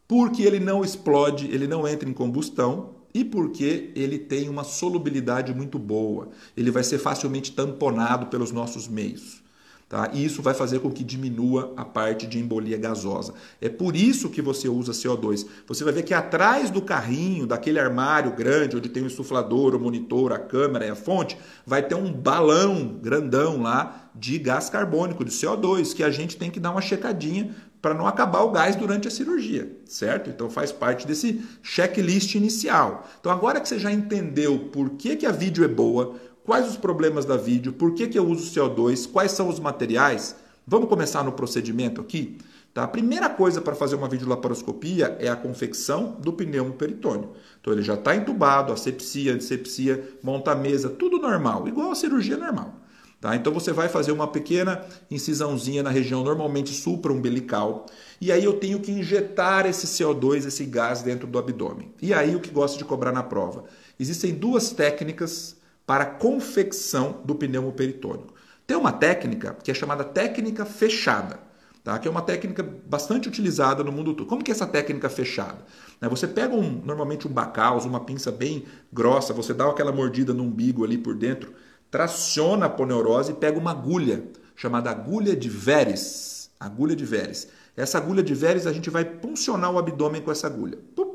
porque 0.08 0.44
ele 0.44 0.60
não 0.60 0.84
explode, 0.86 1.48
ele 1.48 1.68
não 1.68 1.88
entra 1.88 2.08
em 2.08 2.14
combustão 2.14 2.96
e 3.12 3.26
porque 3.26 3.92
ele 3.96 4.20
tem 4.20 4.48
uma 4.48 4.64
solubilidade 4.64 5.52
muito 5.54 5.80
boa. 5.80 6.30
Ele 6.56 6.70
vai 6.70 6.84
ser 6.84 7.00
facilmente 7.00 7.52
tamponado 7.52 8.28
pelos 8.28 8.52
nossos 8.52 8.88
meios. 8.88 9.42
Tá? 9.90 10.10
E 10.14 10.26
isso 10.26 10.42
vai 10.42 10.54
fazer 10.54 10.80
com 10.80 10.92
que 10.92 11.02
diminua 11.02 11.74
a 11.78 11.86
parte 11.86 12.28
de 12.28 12.38
embolia 12.38 12.78
gasosa. 12.78 13.34
É 13.62 13.70
por 13.70 13.96
isso 13.96 14.30
que 14.30 14.42
você 14.42 14.68
usa 14.68 14.92
CO2. 14.92 15.48
Você 15.66 15.84
vai 15.86 15.94
ver 15.94 16.04
que 16.04 16.14
atrás 16.14 16.70
do 16.70 16.82
carrinho, 16.82 17.48
daquele 17.48 17.80
armário 17.80 18.36
grande, 18.36 18.76
onde 18.76 18.90
tem 18.90 19.04
o 19.04 19.06
insuflador, 19.06 19.74
o 19.74 19.80
monitor, 19.80 20.34
a 20.34 20.40
câmera 20.40 20.86
e 20.86 20.90
a 20.90 20.96
fonte, 20.96 21.38
vai 21.66 21.82
ter 21.82 21.96
um 21.96 22.12
balão 22.12 23.00
grandão 23.02 23.62
lá 23.62 24.10
de 24.14 24.38
gás 24.38 24.70
carbônico, 24.70 25.24
de 25.24 25.32
CO2, 25.32 25.96
que 25.96 26.04
a 26.04 26.12
gente 26.12 26.36
tem 26.36 26.52
que 26.52 26.60
dar 26.60 26.72
uma 26.72 26.82
checadinha 26.82 27.56
para 27.82 27.94
não 27.94 28.08
acabar 28.08 28.42
o 28.42 28.52
gás 28.52 28.76
durante 28.76 29.08
a 29.08 29.12
cirurgia, 29.12 29.72
certo? 29.86 30.30
Então 30.30 30.50
faz 30.50 30.72
parte 30.72 31.08
desse 31.08 31.42
checklist 31.62 32.36
inicial. 32.36 33.08
Então 33.20 33.32
agora 33.32 33.62
que 33.62 33.70
você 33.70 33.80
já 33.80 33.92
entendeu 33.92 34.68
por 34.72 34.90
que, 34.92 35.16
que 35.16 35.26
a 35.26 35.32
vídeo 35.32 35.64
é 35.64 35.68
boa, 35.68 36.16
quais 36.48 36.66
os 36.66 36.78
problemas 36.78 37.26
da 37.26 37.36
vídeo, 37.36 37.74
por 37.74 37.94
que, 37.94 38.08
que 38.08 38.18
eu 38.18 38.26
uso 38.26 38.50
CO2, 38.50 39.12
quais 39.12 39.34
são 39.34 39.50
os 39.50 39.60
materiais. 39.60 40.34
Vamos 40.66 40.88
começar 40.88 41.22
no 41.22 41.34
procedimento 41.34 42.00
aqui? 42.00 42.38
Tá? 42.74 42.84
A 42.84 42.88
primeira 42.88 43.30
coisa 43.30 43.60
para 43.60 43.76
fazer 43.76 43.96
uma 43.96 44.08
videolaparoscopia 44.08 45.18
é 45.20 45.28
a 45.28 45.36
confecção 45.36 46.16
do 46.22 46.32
pneumo 46.32 46.72
peritônio. 46.72 47.32
Então 47.60 47.74
ele 47.74 47.82
já 47.82 47.96
está 47.96 48.16
entubado, 48.16 48.72
asepsia, 48.72 49.34
antisepsia, 49.34 50.18
monta 50.24 50.52
a 50.52 50.56
mesa, 50.56 50.90
tudo 50.90 51.20
normal, 51.20 51.68
igual 51.68 51.92
a 51.92 51.96
cirurgia 51.96 52.38
normal. 52.38 52.76
Tá? 53.20 53.36
Então 53.36 53.52
você 53.52 53.74
vai 53.74 53.90
fazer 53.90 54.14
uma 54.14 54.28
pequena 54.28 54.86
incisãozinha 55.12 55.84
na 55.84 55.90
região 55.90 56.24
normalmente 56.24 56.74
supra-umbilical 56.74 57.88
e 58.22 58.32
aí 58.32 58.46
eu 58.46 58.54
tenho 58.54 58.80
que 58.80 58.92
injetar 58.92 59.66
esse 59.66 59.86
CO2, 59.86 60.46
esse 60.46 60.64
gás 60.64 61.02
dentro 61.02 61.28
do 61.28 61.38
abdômen. 61.38 61.92
E 62.02 62.14
aí 62.14 62.38
o 62.38 62.40
que 62.40 62.52
gosto 62.52 62.78
de 62.78 62.86
cobrar 62.86 63.12
na 63.12 63.24
prova? 63.24 63.66
Existem 64.00 64.34
duas 64.34 64.70
técnicas 64.70 65.57
para 65.88 66.04
a 66.04 66.08
confecção 66.08 67.22
do 67.24 67.34
pneumo 67.34 67.72
peritônico. 67.72 68.34
Tem 68.68 68.76
uma 68.76 68.92
técnica 68.92 69.58
que 69.64 69.72
é 69.72 69.74
chamada 69.74 70.04
técnica 70.04 70.66
fechada, 70.66 71.40
tá? 71.82 71.98
que 71.98 72.10
é 72.10 72.12
uma 72.12 72.22
técnica 72.22 72.62
bastante 72.62 73.30
utilizada 73.30 73.82
no 73.86 73.92
mundo 73.94 74.14
todo. 74.14 74.28
Como 74.28 74.44
que 74.44 74.52
é 74.52 74.54
essa 74.54 74.68
técnica 74.68 75.10
fechada? 75.10 75.60
Né, 76.02 76.10
você 76.10 76.28
pega 76.28 76.54
um, 76.54 76.82
normalmente 76.84 77.26
um 77.26 77.32
bacal, 77.32 77.80
uma 77.80 78.02
pinça 78.02 78.30
bem 78.30 78.66
grossa, 78.92 79.34
você 79.34 79.54
dá 79.54 79.70
aquela 79.70 79.94
mordida 79.94 80.34
no 80.34 80.44
umbigo 80.44 80.84
ali 80.84 80.98
por 80.98 81.16
dentro, 81.16 81.54
traciona 81.90 82.66
a 82.66 82.70
poneurose 82.70 83.32
e 83.32 83.36
pega 83.36 83.58
uma 83.58 83.72
agulha, 83.72 84.26
chamada 84.58 84.92
agulha 84.92 85.34
de 85.38 85.48
Veres. 85.48 86.52
Agulha 86.60 86.98
de 86.98 87.06
Veres. 87.06 87.48
Essa 87.78 87.98
agulha 87.98 88.22
de 88.22 88.34
Veres 88.34 88.68
a 88.68 88.74
gente 88.74 88.90
vai 88.90 89.06
puncionar 89.06 89.72
o 89.72 89.78
abdômen 89.78 90.22
com 90.22 90.32
essa 90.32 90.48
agulha. 90.48 90.78
Pum, 90.96 91.07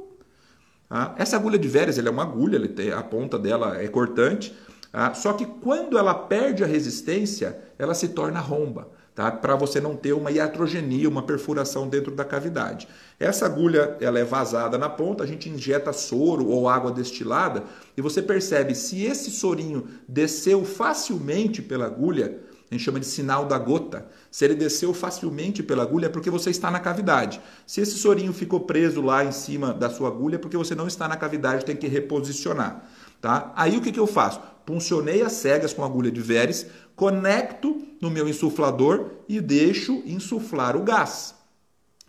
ah, 0.95 1.15
essa 1.17 1.37
agulha 1.37 1.59
de 1.59 1.67
Veres 1.67 1.97
é 1.97 2.11
uma 2.11 2.23
agulha, 2.23 2.61
a 2.95 3.03
ponta 3.03 3.39
dela 3.39 3.81
é 3.83 3.89
cortante, 3.89 4.55
ah, 4.93 5.15
só 5.15 5.33
que 5.33 5.47
quando 5.47 5.97
ela 5.97 6.13
perde 6.13 6.63
a 6.63 6.67
resistência, 6.67 7.59
ela 7.79 7.95
se 7.95 8.09
torna 8.09 8.41
romba. 8.41 8.89
Tá? 9.15 9.31
Para 9.31 9.57
você 9.57 9.81
não 9.81 9.97
ter 9.97 10.13
uma 10.13 10.31
iatrogenia, 10.31 11.09
uma 11.09 11.23
perfuração 11.23 11.89
dentro 11.89 12.15
da 12.15 12.27
cavidade. 12.27 12.87
Essa 13.19 13.47
agulha 13.47 13.97
ela 14.01 14.19
é 14.19 14.25
vazada 14.25 14.77
na 14.77 14.91
ponta, 14.91 15.25
a 15.25 15.27
gente 15.27 15.49
injeta 15.49 15.95
soro 15.95 16.49
ou 16.49 16.69
água 16.69 16.93
destilada 16.93 17.65
e 17.97 18.03
você 18.03 18.21
percebe 18.21 18.75
se 18.75 19.03
esse 19.03 19.31
sorinho 19.31 19.89
desceu 20.07 20.63
facilmente 20.63 21.63
pela 21.63 21.87
agulha, 21.87 22.39
gente 22.73 22.85
chama 22.85 23.01
de 23.01 23.07
sinal 23.07 23.45
da 23.45 23.59
gota. 23.59 24.07
Se 24.31 24.45
ele 24.45 24.55
desceu 24.55 24.93
facilmente 24.95 25.63
pela 25.63 25.83
agulha, 25.83 26.07
é 26.07 26.09
porque 26.09 26.31
você 26.31 26.51
está 26.51 26.71
na 26.71 26.81
cavidade. 26.81 27.41
Se 27.67 27.81
esse 27.81 27.99
sorinho 27.99 28.33
ficou 28.33 28.61
preso 28.61 29.01
lá 29.03 29.25
em 29.25 29.33
cima 29.33 29.73
da 29.73 29.91
sua 29.91 30.09
agulha, 30.09 30.37
é 30.37 30.39
porque 30.39 30.57
você 30.57 30.75
não 30.75 30.87
está 30.87 31.07
na 31.07 31.17
cavidade, 31.17 31.65
tem 31.65 31.77
que 31.77 31.87
reposicionar. 31.87 32.85
Tá? 33.21 33.53
Aí 33.55 33.77
o 33.77 33.81
que, 33.81 33.93
que 33.93 34.01
eu 34.01 34.07
faço? 34.07 34.41
Puncionei 34.67 35.23
as 35.23 35.33
cegas 35.33 35.73
com 35.73 35.85
agulha 35.85 36.11
de 36.11 36.21
Veres, 36.21 36.67
conecto 36.97 37.83
no 38.01 38.11
meu 38.11 38.29
insuflador 38.29 39.11
e 39.29 39.41
deixo 39.41 40.03
insuflar 40.05 40.77
o 40.77 40.83
gás. 40.83 41.35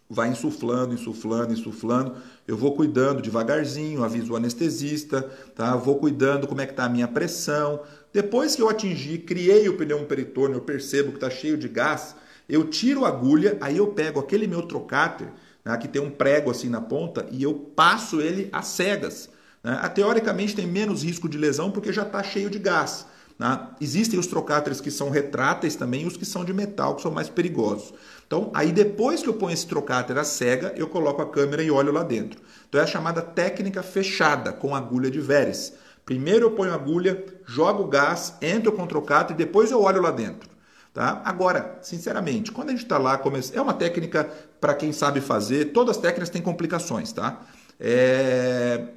vai 0.09 0.29
insuflando, 0.29 0.93
insuflando, 0.93 1.53
insuflando. 1.53 2.15
Eu 2.47 2.55
vou 2.55 2.75
cuidando 2.75 3.21
devagarzinho, 3.21 4.03
aviso 4.03 4.33
o 4.33 4.35
anestesista, 4.35 5.21
tá? 5.55 5.75
Vou 5.75 5.97
cuidando 5.97 6.47
como 6.47 6.61
é 6.61 6.65
que 6.65 6.73
está 6.73 6.85
a 6.85 6.89
minha 6.89 7.07
pressão. 7.07 7.79
Depois 8.13 8.55
que 8.55 8.61
eu 8.61 8.69
atingir, 8.69 9.19
criei 9.19 9.67
o 9.67 9.75
pneu 9.75 10.05
peritônio, 10.05 10.57
eu 10.57 10.61
percebo 10.61 11.09
que 11.09 11.17
está 11.17 11.31
cheio 11.31 11.57
de 11.57 11.67
gás, 11.67 12.15
eu 12.47 12.65
tiro 12.69 13.05
a 13.05 13.07
agulha, 13.07 13.57
aí 13.59 13.77
eu 13.77 13.87
pego 13.87 14.19
aquele 14.19 14.45
meu 14.45 14.61
trocáter, 14.61 15.27
né, 15.65 15.75
que 15.77 15.87
tem 15.87 16.01
um 16.01 16.11
prego 16.11 16.51
assim 16.51 16.69
na 16.69 16.79
ponta, 16.79 17.25
e 17.31 17.41
eu 17.41 17.53
passo 17.53 18.21
ele 18.21 18.49
às 18.51 18.67
cegas. 18.67 19.29
Né? 19.63 19.75
Teoricamente 19.95 20.55
tem 20.55 20.67
menos 20.67 21.03
risco 21.03 21.27
de 21.27 21.37
lesão 21.37 21.71
porque 21.71 21.91
já 21.91 22.03
está 22.03 22.21
cheio 22.21 22.49
de 22.49 22.59
gás. 22.59 23.07
Né? 23.39 23.67
Existem 23.81 24.19
os 24.19 24.27
trocáteres 24.27 24.79
que 24.79 24.91
são 24.91 25.09
retráteis 25.09 25.75
também, 25.75 26.05
os 26.05 26.15
que 26.15 26.25
são 26.25 26.45
de 26.45 26.53
metal, 26.53 26.95
que 26.95 27.01
são 27.01 27.11
mais 27.11 27.29
perigosos. 27.29 27.93
Então, 28.27 28.51
aí 28.53 28.71
depois 28.71 29.23
que 29.23 29.29
eu 29.29 29.33
ponho 29.33 29.53
esse 29.53 29.65
trocáter 29.65 30.17
à 30.17 30.23
cega, 30.23 30.73
eu 30.75 30.87
coloco 30.87 31.21
a 31.21 31.29
câmera 31.29 31.63
e 31.63 31.71
olho 31.71 31.91
lá 31.91 32.03
dentro. 32.03 32.39
Então 32.69 32.79
é 32.79 32.83
a 32.83 32.87
chamada 32.87 33.21
técnica 33.21 33.81
fechada 33.81 34.51
com 34.51 34.75
agulha 34.75 35.09
de 35.09 35.19
Veres. 35.19 35.73
Primeiro 36.05 36.45
eu 36.45 36.51
ponho 36.51 36.71
a 36.71 36.75
agulha, 36.75 37.23
jogo 37.45 37.83
o 37.83 37.87
gás, 37.87 38.35
entro 38.41 38.71
com 38.71 38.83
o 38.83 38.87
trocáter 38.87 39.35
e 39.35 39.37
depois 39.37 39.71
eu 39.71 39.81
olho 39.81 40.01
lá 40.01 40.11
dentro. 40.11 40.49
Tá? 40.93 41.21
Agora, 41.25 41.79
sinceramente, 41.81 42.51
quando 42.51 42.69
a 42.69 42.71
gente 42.71 42.83
está 42.83 42.99
lá, 42.99 43.19
é 43.53 43.61
uma 43.61 43.73
técnica 43.73 44.25
para 44.61 44.75
quem 44.75 44.91
sabe 44.91 45.21
fazer, 45.21 45.71
todas 45.71 45.97
as 45.97 46.01
técnicas 46.01 46.29
têm 46.29 46.41
complicações, 46.41 47.11
tá? 47.11 47.41
É... 47.79 48.89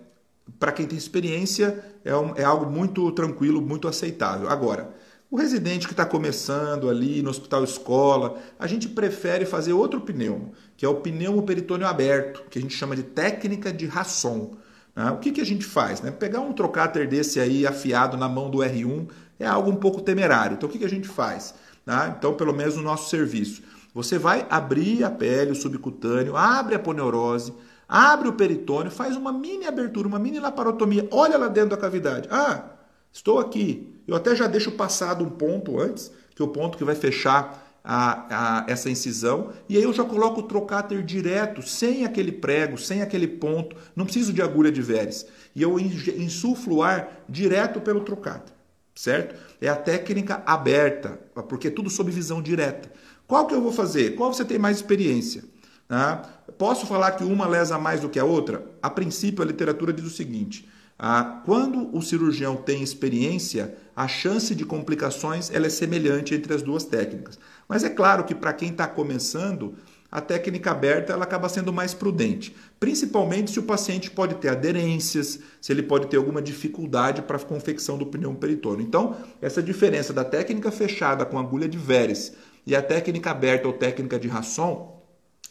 Para 0.60 0.72
quem 0.72 0.86
tem 0.86 0.96
experiência, 0.96 1.82
é, 2.04 2.14
um, 2.14 2.36
é 2.36 2.44
algo 2.44 2.70
muito 2.70 3.10
tranquilo, 3.12 3.60
muito 3.60 3.88
aceitável. 3.88 4.48
Agora, 4.48 4.94
o 5.28 5.36
residente 5.36 5.88
que 5.88 5.92
está 5.92 6.04
começando 6.04 6.88
ali 6.88 7.20
no 7.20 7.30
hospital 7.30 7.64
escola, 7.64 8.38
a 8.58 8.66
gente 8.66 8.88
prefere 8.88 9.44
fazer 9.44 9.72
outro 9.72 10.00
pneumo, 10.00 10.52
que 10.76 10.86
é 10.86 10.88
o 10.88 10.96
pneumo 10.96 11.42
peritônio 11.42 11.86
aberto, 11.86 12.44
que 12.48 12.58
a 12.58 12.62
gente 12.62 12.76
chama 12.76 12.94
de 12.94 13.02
técnica 13.02 13.72
de 13.72 13.86
Rasson. 13.86 14.56
Né? 14.96 15.10
O 15.10 15.18
que, 15.18 15.30
que 15.30 15.40
a 15.42 15.46
gente 15.46 15.66
faz? 15.66 16.00
Né? 16.00 16.10
Pegar 16.10 16.40
um 16.40 16.54
trocáter 16.54 17.06
desse 17.06 17.38
aí 17.38 17.66
afiado 17.66 18.16
na 18.16 18.28
mão 18.28 18.50
do 18.50 18.58
R1 18.58 19.08
é 19.38 19.46
algo 19.46 19.70
um 19.70 19.76
pouco 19.76 20.00
temerário. 20.00 20.54
Então 20.54 20.66
o 20.66 20.72
que, 20.72 20.78
que 20.78 20.84
a 20.84 20.90
gente 20.90 21.06
faz? 21.06 21.54
Né? 21.84 22.14
Então, 22.18 22.32
pelo 22.34 22.54
menos 22.54 22.74
no 22.74 22.82
nosso 22.82 23.10
serviço, 23.10 23.62
você 23.94 24.18
vai 24.18 24.46
abrir 24.48 25.04
a 25.04 25.10
pele, 25.10 25.52
o 25.52 25.54
subcutâneo, 25.54 26.36
abre 26.36 26.74
a 26.74 26.78
poneurose, 26.78 27.52
abre 27.88 28.28
o 28.28 28.32
peritônio, 28.32 28.90
faz 28.90 29.16
uma 29.16 29.32
mini 29.32 29.66
abertura, 29.66 30.08
uma 30.08 30.18
mini 30.18 30.40
laparotomia, 30.40 31.06
olha 31.10 31.38
lá 31.38 31.48
dentro 31.48 31.70
da 31.70 31.76
cavidade. 31.76 32.28
Ah, 32.30 32.64
estou 33.12 33.38
aqui. 33.38 33.94
Eu 34.08 34.16
até 34.16 34.34
já 34.34 34.46
deixo 34.46 34.72
passado 34.72 35.24
um 35.24 35.30
ponto 35.30 35.78
antes, 35.78 36.10
que 36.34 36.42
é 36.42 36.44
o 36.44 36.48
ponto 36.48 36.76
que 36.76 36.84
vai 36.84 36.94
fechar 36.94 37.65
a, 37.88 38.64
a, 38.64 38.64
essa 38.66 38.90
incisão, 38.90 39.52
e 39.68 39.76
aí 39.76 39.82
eu 39.84 39.92
já 39.92 40.02
coloco 40.02 40.40
o 40.40 40.42
trocáter 40.42 41.04
direto, 41.04 41.62
sem 41.62 42.04
aquele 42.04 42.32
prego, 42.32 42.76
sem 42.76 43.00
aquele 43.00 43.28
ponto, 43.28 43.76
não 43.94 44.04
preciso 44.04 44.32
de 44.32 44.42
agulha 44.42 44.72
de 44.72 44.82
Veres. 44.82 45.24
E 45.54 45.62
eu 45.62 45.78
insuflo 45.78 46.76
o 46.76 46.82
ar 46.82 47.24
direto 47.28 47.80
pelo 47.80 48.00
trocáter, 48.00 48.52
certo? 48.92 49.36
É 49.60 49.68
a 49.68 49.76
técnica 49.76 50.42
aberta, 50.44 51.20
porque 51.48 51.68
é 51.68 51.70
tudo 51.70 51.88
sob 51.88 52.10
visão 52.10 52.42
direta. 52.42 52.90
Qual 53.24 53.46
que 53.46 53.54
eu 53.54 53.62
vou 53.62 53.72
fazer? 53.72 54.16
Qual 54.16 54.34
você 54.34 54.44
tem 54.44 54.58
mais 54.58 54.78
experiência? 54.78 55.44
Ah, 55.88 56.22
posso 56.58 56.86
falar 56.86 57.12
que 57.12 57.22
uma 57.22 57.46
lesa 57.46 57.78
mais 57.78 58.00
do 58.00 58.08
que 58.08 58.18
a 58.18 58.24
outra? 58.24 58.66
A 58.82 58.90
princípio, 58.90 59.44
a 59.44 59.46
literatura 59.46 59.92
diz 59.92 60.04
o 60.04 60.10
seguinte: 60.10 60.68
ah, 60.98 61.42
quando 61.44 61.94
o 61.94 62.00
cirurgião 62.00 62.56
tem 62.56 62.82
experiência, 62.82 63.76
a 63.94 64.08
chance 64.08 64.54
de 64.54 64.64
complicações 64.64 65.50
ela 65.50 65.66
é 65.66 65.70
semelhante 65.70 66.34
entre 66.34 66.54
as 66.54 66.62
duas 66.62 66.84
técnicas. 66.84 67.38
Mas 67.68 67.84
é 67.84 67.88
claro 67.88 68.24
que 68.24 68.34
para 68.34 68.52
quem 68.52 68.70
está 68.70 68.86
começando, 68.86 69.74
a 70.10 70.20
técnica 70.20 70.70
aberta 70.70 71.12
ela 71.12 71.24
acaba 71.24 71.48
sendo 71.48 71.72
mais 71.72 71.92
prudente, 71.92 72.54
principalmente 72.78 73.50
se 73.50 73.58
o 73.58 73.64
paciente 73.64 74.10
pode 74.10 74.36
ter 74.36 74.48
aderências, 74.48 75.40
se 75.60 75.72
ele 75.72 75.82
pode 75.82 76.06
ter 76.06 76.16
alguma 76.16 76.40
dificuldade 76.40 77.22
para 77.22 77.36
a 77.36 77.40
confecção 77.40 77.98
do 77.98 78.06
pneu 78.06 78.32
peritônio. 78.34 78.86
Então, 78.86 79.16
essa 79.42 79.62
diferença 79.62 80.12
da 80.12 80.24
técnica 80.24 80.70
fechada 80.70 81.26
com 81.26 81.38
agulha 81.38 81.68
de 81.68 81.76
Veres 81.76 82.34
e 82.64 82.74
a 82.74 82.82
técnica 82.82 83.30
aberta 83.30 83.66
ou 83.66 83.74
técnica 83.74 84.18
de 84.18 84.28
Rasson 84.28 84.94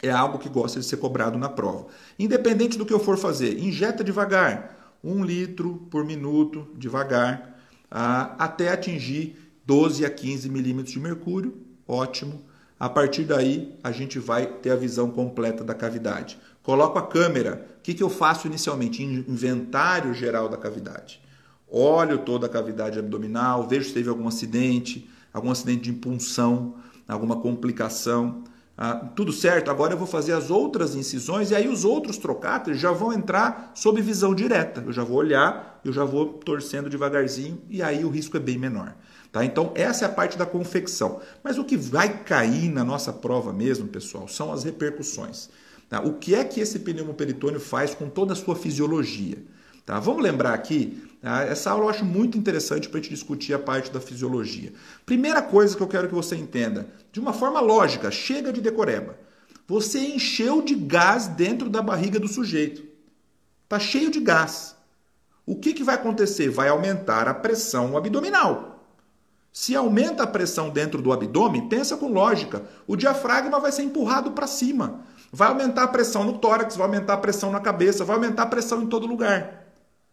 é 0.02 0.10
algo 0.10 0.40
que 0.40 0.50
gosta 0.50 0.80
de 0.80 0.86
ser 0.86 0.98
cobrado 0.98 1.38
na 1.38 1.50
prova. 1.50 1.88
Independente 2.18 2.78
do 2.78 2.86
que 2.86 2.94
eu 2.94 3.00
for 3.00 3.18
fazer, 3.18 3.60
injeta 3.60 4.04
devagar, 4.04 4.98
1 5.04 5.24
litro 5.24 5.88
por 5.92 6.04
minuto, 6.04 6.68
devagar, 6.76 7.60
até 7.90 8.70
atingir 8.70 9.38
12 9.66 10.06
a 10.06 10.10
15 10.10 10.50
milímetros 10.50 10.94
de 10.94 11.00
mercúrio. 11.00 11.65
Ótimo. 11.88 12.44
A 12.80 12.90
partir 12.90 13.24
daí, 13.24 13.78
a 13.84 13.92
gente 13.92 14.20
vai 14.20 14.46
ter 14.46 14.72
a 14.72 14.76
visão 14.76 15.10
completa 15.10 15.64
da 15.64 15.74
cavidade. 15.74 16.38
Coloco 16.62 16.98
a 16.98 17.08
câmera. 17.08 17.66
O 17.80 17.82
que, 17.82 17.94
que 17.94 18.04
eu 18.04 18.10
faço 18.10 18.48
inicialmente? 18.48 19.04
Inventário 19.04 20.14
geral 20.14 20.50
da 20.50 20.58
cavidade. 20.58 21.22
Olho 21.68 22.20
toda 22.20 22.48
a 22.48 22.50
cavidade 22.50 23.00
abdominal, 23.00 23.68
vejo 23.68 23.88
se 23.88 23.94
teve 23.94 24.10
algum 24.10 24.28
acidente, 24.28 25.10
algum 25.34 25.52
acidente 25.52 25.84
de 25.84 25.92
impunção, 25.92 26.76
alguma 27.08 27.38
complicação. 27.38 28.44
Ah, 28.78 28.96
tudo 29.16 29.32
certo, 29.32 29.72
agora 29.72 29.94
eu 29.94 29.98
vou 29.98 30.08
fazer 30.08 30.34
as 30.34 30.52
outras 30.52 30.96
incisões 30.96 31.50
e 31.50 31.56
aí 31.56 31.68
os 31.68 31.86
outros 31.86 32.18
trocáteres 32.18 32.80
já 32.80 32.92
vão 32.92 33.14
entrar 33.14 33.72
sob 33.74 34.02
visão 34.02 34.36
direta. 34.36 34.84
Eu 34.86 34.92
já 34.92 35.04
vou 35.04 35.18
olhar, 35.18 35.80
eu 35.84 35.94
já 35.94 36.04
vou 36.04 36.34
torcendo 36.34 36.90
devagarzinho 36.90 37.62
e 37.70 37.82
aí 37.82 38.04
o 38.04 38.10
risco 38.10 38.36
é 38.36 38.40
bem 38.40 38.58
menor. 38.58 38.96
Tá? 39.36 39.44
Então, 39.44 39.74
essa 39.76 40.06
é 40.06 40.08
a 40.08 40.12
parte 40.12 40.38
da 40.38 40.46
confecção. 40.46 41.20
Mas 41.44 41.58
o 41.58 41.66
que 41.66 41.76
vai 41.76 42.24
cair 42.24 42.70
na 42.70 42.86
nossa 42.86 43.12
prova 43.12 43.52
mesmo, 43.52 43.86
pessoal, 43.86 44.30
são 44.30 44.50
as 44.54 44.64
repercussões. 44.64 45.50
Tá? 45.90 46.00
O 46.00 46.14
que 46.14 46.34
é 46.34 46.42
que 46.46 46.62
esse 46.62 46.80
pneumoperitônio 46.80 47.60
faz 47.60 47.94
com 47.94 48.10
toda 48.10 48.32
a 48.32 48.36
sua 48.38 48.56
fisiologia? 48.56 49.38
Tá? 49.86 50.00
Vamos 50.00 50.24
lembrar 50.24 50.54
aqui, 50.54 51.04
tá? 51.22 51.44
essa 51.44 51.70
aula 51.70 51.84
eu 51.84 51.90
acho 51.90 52.06
muito 52.06 52.38
interessante 52.38 52.88
para 52.88 52.98
a 52.98 53.04
gente 53.04 53.12
discutir 53.12 53.54
a 53.54 53.60
parte 53.60 53.92
da 53.92 54.00
fisiologia. 54.00 54.72
Primeira 55.06 55.42
coisa 55.42 55.76
que 55.76 55.84
eu 55.84 55.88
quero 55.90 56.08
que 56.08 56.16
você 56.16 56.38
entenda, 56.38 56.88
de 57.12 57.20
uma 57.20 57.34
forma 57.34 57.60
lógica, 57.60 58.10
chega 58.12 58.54
de 58.54 58.62
decoreba. 58.62 59.18
Você 59.68 60.00
encheu 60.00 60.62
de 60.62 60.76
gás 60.76 61.28
dentro 61.28 61.70
da 61.70 61.82
barriga 61.82 62.22
do 62.22 62.30
sujeito. 62.30 62.86
Está 63.66 63.80
cheio 63.80 64.10
de 64.10 64.22
gás. 64.22 64.78
O 65.46 65.58
que, 65.58 65.74
que 65.74 65.84
vai 65.84 65.96
acontecer? 65.96 66.48
Vai 66.48 66.70
aumentar 66.70 67.28
a 67.28 67.34
pressão 67.34 67.98
abdominal. 67.98 68.75
Se 69.58 69.74
aumenta 69.74 70.24
a 70.24 70.28
pressão 70.28 70.70
dentro 70.70 71.02
do 71.02 71.14
abdômen, 71.14 71.70
pensa 71.70 71.96
com 71.96 72.12
lógica, 72.12 72.64
o 72.86 72.98
diafragma 72.98 73.58
vai 73.58 73.72
ser 73.72 73.84
empurrado 73.84 74.32
para 74.32 74.48
cima. 74.48 75.00
Vai 75.32 75.48
aumentar 75.48 75.84
a 75.84 75.88
pressão 75.88 76.26
no 76.26 76.40
tórax, 76.40 76.76
vai 76.76 76.86
aumentar 76.86 77.14
a 77.14 77.18
pressão 77.18 77.54
na 77.54 77.62
cabeça, 77.62 78.04
vai 78.04 78.18
aumentar 78.18 78.44
a 78.44 78.48
pressão 78.48 78.84
em 78.84 78.88
todo 78.88 79.08
lugar. 79.08 79.66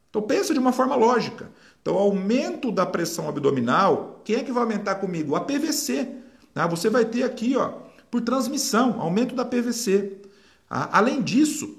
Então 0.09 0.23
pensa 0.23 0.55
de 0.55 0.61
uma 0.61 0.71
forma 0.71 0.95
lógica. 0.95 1.51
Então, 1.81 1.99
aumento 1.99 2.71
da 2.71 2.87
pressão 2.87 3.29
abdominal, 3.29 4.21
quem 4.25 4.37
é 4.37 4.45
que 4.45 4.53
vai 4.53 4.63
aumentar 4.63 4.95
comigo? 4.95 5.35
A 5.35 5.41
PVC. 5.41 6.09
Né? 6.55 6.69
Você 6.71 6.89
vai 6.89 7.05
ter 7.05 7.25
aqui, 7.25 7.57
ó, 7.57 7.73
por 8.09 8.21
transmissão, 8.21 9.01
aumento 9.01 9.35
da 9.35 9.45
PVC. 9.45 10.19
Ah, 10.71 10.89
além 10.93 11.21
disso, 11.21 11.79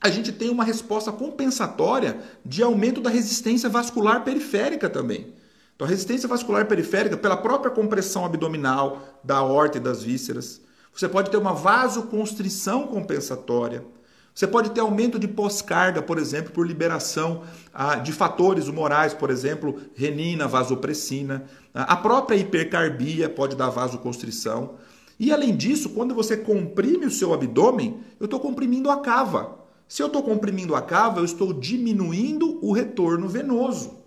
a 0.00 0.08
gente 0.08 0.30
tem 0.30 0.50
uma 0.50 0.62
resposta 0.62 1.10
compensatória 1.10 2.20
de 2.46 2.62
aumento 2.62 3.00
da 3.00 3.10
resistência 3.10 3.68
vascular 3.68 4.22
periférica 4.22 4.88
também. 4.88 5.41
Então, 5.82 5.88
a 5.88 5.90
resistência 5.90 6.28
vascular 6.28 6.64
periférica, 6.66 7.16
pela 7.16 7.36
própria 7.36 7.68
compressão 7.68 8.24
abdominal 8.24 9.18
da 9.24 9.38
aorta 9.38 9.78
e 9.78 9.80
das 9.80 10.00
vísceras, 10.00 10.60
você 10.94 11.08
pode 11.08 11.28
ter 11.28 11.36
uma 11.36 11.52
vasoconstrição 11.52 12.86
compensatória. 12.86 13.84
Você 14.32 14.46
pode 14.46 14.70
ter 14.70 14.80
aumento 14.80 15.18
de 15.18 15.26
pós-carga, 15.26 16.00
por 16.00 16.18
exemplo, 16.18 16.52
por 16.52 16.64
liberação 16.64 17.42
ah, 17.74 17.96
de 17.96 18.12
fatores 18.12 18.68
humorais, 18.68 19.12
por 19.12 19.28
exemplo, 19.28 19.76
renina, 19.92 20.46
vasopressina. 20.46 21.46
A 21.74 21.96
própria 21.96 22.36
hipercarbia 22.36 23.28
pode 23.28 23.56
dar 23.56 23.70
vasoconstrição. 23.70 24.76
E 25.18 25.32
além 25.32 25.56
disso, 25.56 25.90
quando 25.90 26.14
você 26.14 26.36
comprime 26.36 27.06
o 27.06 27.10
seu 27.10 27.34
abdômen, 27.34 27.98
eu 28.20 28.26
estou 28.26 28.38
comprimindo 28.38 28.88
a 28.88 29.00
cava. 29.00 29.58
Se 29.88 30.00
eu 30.00 30.06
estou 30.06 30.22
comprimindo 30.22 30.76
a 30.76 30.80
cava, 30.80 31.18
eu 31.18 31.24
estou 31.24 31.52
diminuindo 31.52 32.64
o 32.64 32.70
retorno 32.70 33.28
venoso. 33.28 34.00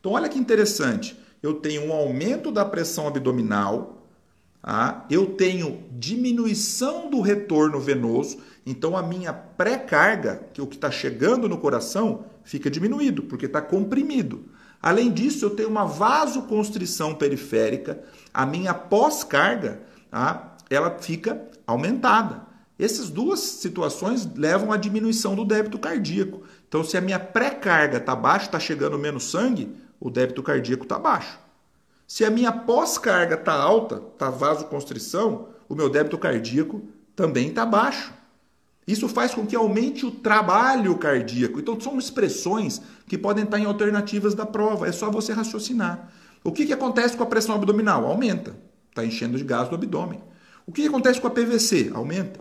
Então, 0.00 0.12
olha 0.12 0.28
que 0.28 0.38
interessante. 0.38 1.19
Eu 1.42 1.54
tenho 1.54 1.86
um 1.86 1.92
aumento 1.92 2.50
da 2.50 2.64
pressão 2.64 3.06
abdominal, 3.06 4.06
ah, 4.62 5.06
eu 5.10 5.26
tenho 5.26 5.82
diminuição 5.92 7.08
do 7.08 7.20
retorno 7.20 7.80
venoso, 7.80 8.38
então 8.66 8.96
a 8.96 9.02
minha 9.02 9.32
pré-carga, 9.32 10.48
que 10.52 10.60
é 10.60 10.64
o 10.64 10.66
que 10.66 10.76
está 10.76 10.90
chegando 10.90 11.48
no 11.48 11.56
coração, 11.56 12.26
fica 12.44 12.70
diminuído, 12.70 13.22
porque 13.22 13.46
está 13.46 13.62
comprimido. 13.62 14.44
Além 14.82 15.10
disso, 15.10 15.44
eu 15.44 15.50
tenho 15.50 15.68
uma 15.68 15.84
vasoconstrição 15.84 17.14
periférica, 17.14 18.02
a 18.32 18.44
minha 18.44 18.74
pós-carga, 18.74 19.80
ah, 20.12 20.56
ela 20.68 20.98
fica 20.98 21.40
aumentada. 21.66 22.48
Essas 22.78 23.10
duas 23.10 23.40
situações 23.40 24.28
levam 24.34 24.72
à 24.72 24.76
diminuição 24.76 25.34
do 25.34 25.44
débito 25.44 25.78
cardíaco. 25.78 26.42
Então, 26.66 26.82
se 26.82 26.96
a 26.96 27.00
minha 27.00 27.18
pré-carga 27.18 27.98
está 27.98 28.16
baixa, 28.16 28.46
está 28.46 28.58
chegando 28.58 28.98
menos 28.98 29.24
sangue, 29.24 29.70
o 30.00 30.10
débito 30.10 30.42
cardíaco 30.42 30.84
está 30.84 30.98
baixo. 30.98 31.38
Se 32.06 32.24
a 32.24 32.30
minha 32.30 32.50
pós-carga 32.50 33.34
está 33.34 33.52
alta, 33.52 34.02
está 34.12 34.30
vasoconstrição, 34.30 35.48
o 35.68 35.74
meu 35.74 35.88
débito 35.88 36.18
cardíaco 36.18 36.82
também 37.14 37.48
está 37.48 37.64
baixo. 37.66 38.12
Isso 38.86 39.08
faz 39.08 39.32
com 39.32 39.46
que 39.46 39.54
aumente 39.54 40.04
o 40.04 40.10
trabalho 40.10 40.96
cardíaco. 40.98 41.60
Então, 41.60 41.80
são 41.80 41.98
expressões 41.98 42.82
que 43.06 43.16
podem 43.16 43.44
estar 43.44 43.58
em 43.58 43.64
alternativas 43.64 44.34
da 44.34 44.44
prova. 44.44 44.88
É 44.88 44.92
só 44.92 45.08
você 45.10 45.32
raciocinar. 45.32 46.10
O 46.42 46.50
que, 46.50 46.66
que 46.66 46.72
acontece 46.72 47.16
com 47.16 47.22
a 47.22 47.26
pressão 47.26 47.54
abdominal? 47.54 48.04
Aumenta. 48.06 48.56
Está 48.88 49.04
enchendo 49.04 49.38
de 49.38 49.44
gás 49.44 49.68
do 49.68 49.76
abdômen. 49.76 50.20
O 50.66 50.72
que, 50.72 50.82
que 50.82 50.88
acontece 50.88 51.20
com 51.20 51.28
a 51.28 51.30
PVC? 51.30 51.92
Aumenta. 51.94 52.40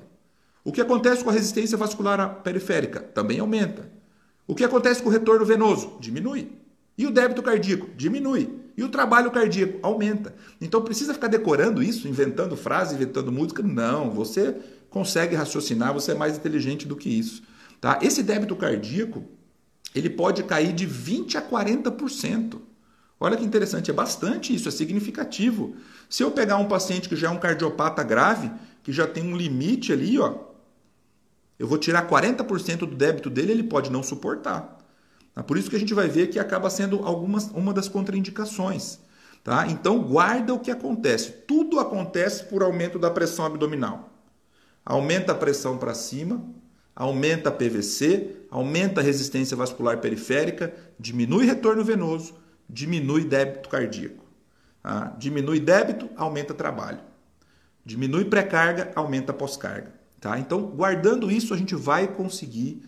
O 0.63 0.71
que 0.71 0.81
acontece 0.81 1.23
com 1.23 1.29
a 1.29 1.33
resistência 1.33 1.77
vascular 1.77 2.41
periférica? 2.41 2.99
Também 2.99 3.39
aumenta. 3.39 3.89
O 4.47 4.55
que 4.55 4.63
acontece 4.63 5.03
com 5.03 5.09
o 5.09 5.11
retorno 5.11 5.45
venoso? 5.45 5.97
Diminui. 5.99 6.58
E 6.99 7.07
o 7.07 7.11
débito 7.11 7.41
cardíaco? 7.41 7.87
Diminui. 7.95 8.59
E 8.75 8.83
o 8.83 8.89
trabalho 8.89 9.31
cardíaco? 9.31 9.79
Aumenta. 9.81 10.35
Então 10.59 10.81
precisa 10.81 11.13
ficar 11.13 11.29
decorando 11.29 11.81
isso, 11.81 12.09
inventando 12.09 12.57
frase, 12.57 12.93
inventando 12.93 13.31
música? 13.31 13.63
Não, 13.63 14.11
você 14.11 14.57
consegue 14.89 15.33
raciocinar, 15.33 15.93
você 15.93 16.11
é 16.11 16.15
mais 16.15 16.35
inteligente 16.35 16.85
do 16.85 16.97
que 16.97 17.09
isso. 17.09 17.41
Tá? 17.79 17.99
Esse 18.01 18.21
débito 18.21 18.53
cardíaco, 18.53 19.23
ele 19.95 20.09
pode 20.09 20.43
cair 20.43 20.73
de 20.73 20.85
20 20.85 21.37
a 21.37 21.41
40%. 21.41 22.59
Olha 23.17 23.37
que 23.37 23.45
interessante, 23.45 23.89
é 23.89 23.93
bastante 23.93 24.53
isso, 24.53 24.67
é 24.67 24.71
significativo. 24.71 25.77
Se 26.09 26.21
eu 26.21 26.31
pegar 26.31 26.57
um 26.57 26.67
paciente 26.67 27.07
que 27.07 27.15
já 27.15 27.29
é 27.29 27.31
um 27.31 27.39
cardiopata 27.39 28.03
grave, 28.03 28.51
que 28.83 28.91
já 28.91 29.07
tem 29.07 29.23
um 29.23 29.37
limite 29.37 29.93
ali, 29.93 30.19
ó, 30.19 30.35
eu 31.57 31.65
vou 31.65 31.77
tirar 31.77 32.09
40% 32.09 32.79
do 32.79 32.87
débito 32.87 33.29
dele, 33.29 33.53
ele 33.53 33.63
pode 33.63 33.89
não 33.89 34.03
suportar. 34.03 34.78
Tá? 35.33 35.43
Por 35.43 35.57
isso 35.57 35.69
que 35.69 35.75
a 35.75 35.79
gente 35.79 35.93
vai 35.93 36.07
ver 36.07 36.27
que 36.27 36.39
acaba 36.39 36.69
sendo 36.69 37.05
algumas, 37.05 37.49
uma 37.51 37.73
das 37.73 37.87
contraindicações. 37.87 38.99
Tá? 39.43 39.67
Então, 39.67 40.03
guarda 40.03 40.53
o 40.53 40.59
que 40.59 40.71
acontece. 40.71 41.31
Tudo 41.47 41.79
acontece 41.79 42.43
por 42.43 42.61
aumento 42.61 42.99
da 42.99 43.09
pressão 43.09 43.45
abdominal. 43.45 44.09
Aumenta 44.85 45.31
a 45.31 45.35
pressão 45.35 45.77
para 45.77 45.93
cima, 45.93 46.43
aumenta 46.95 47.49
a 47.49 47.51
PVC, 47.51 48.45
aumenta 48.49 49.01
a 49.01 49.03
resistência 49.03 49.55
vascular 49.55 49.99
periférica, 49.99 50.73
diminui 50.99 51.45
retorno 51.45 51.83
venoso, 51.83 52.33
diminui 52.69 53.23
débito 53.23 53.69
cardíaco. 53.69 54.25
Tá? 54.83 55.15
Diminui 55.17 55.59
débito, 55.59 56.09
aumenta 56.15 56.53
trabalho. 56.53 56.99
Diminui 57.85 58.25
pré-carga, 58.25 58.91
aumenta 58.95 59.33
pós-carga. 59.33 59.93
Tá? 60.19 60.37
Então, 60.37 60.61
guardando 60.63 61.31
isso, 61.31 61.53
a 61.53 61.57
gente 61.57 61.75
vai 61.75 62.07
conseguir 62.07 62.83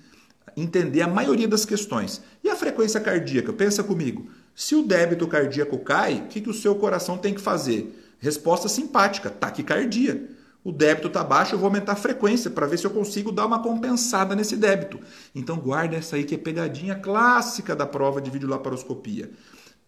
entender 0.56 1.02
a 1.02 1.08
maioria 1.08 1.48
das 1.48 1.66
questões. 1.66 2.22
E 2.44 2.50
a 2.50 2.56
frequência 2.56 3.00
cardíaca? 3.00 3.54
Pensa 3.54 3.84
comigo. 3.84 4.30
Se 4.56 4.76
o 4.76 4.84
débito 4.84 5.28
cardíaco 5.28 5.78
cai, 5.80 6.16
o 6.16 6.28
que, 6.28 6.42
que 6.42 6.50
o 6.50 6.54
seu 6.54 6.76
coração 6.76 7.18
tem 7.18 7.34
que 7.34 7.42
fazer? 7.42 8.16
Resposta 8.20 8.68
simpática, 8.68 9.30
taquicardia. 9.30 10.30
O 10.64 10.72
débito 10.72 11.08
está 11.08 11.24
baixo, 11.24 11.56
eu 11.56 11.60
vou 11.60 11.68
aumentar 11.68 11.94
a 11.94 11.96
frequência 11.96 12.52
para 12.52 12.68
ver 12.68 12.78
se 12.78 12.86
eu 12.86 12.92
consigo 12.92 13.32
dar 13.32 13.48
uma 13.48 13.64
compensada 13.64 14.36
nesse 14.36 14.56
débito. 14.56 15.00
Então 15.34 15.58
guarda 15.58 15.96
essa 15.96 16.16
aí 16.16 16.24
que 16.24 16.36
é 16.36 16.38
pegadinha 16.38 16.96
clássica 16.96 17.76
da 17.76 17.88
prova 17.88 18.22
de 18.22 18.30
videolaparoscopia. 18.30 19.32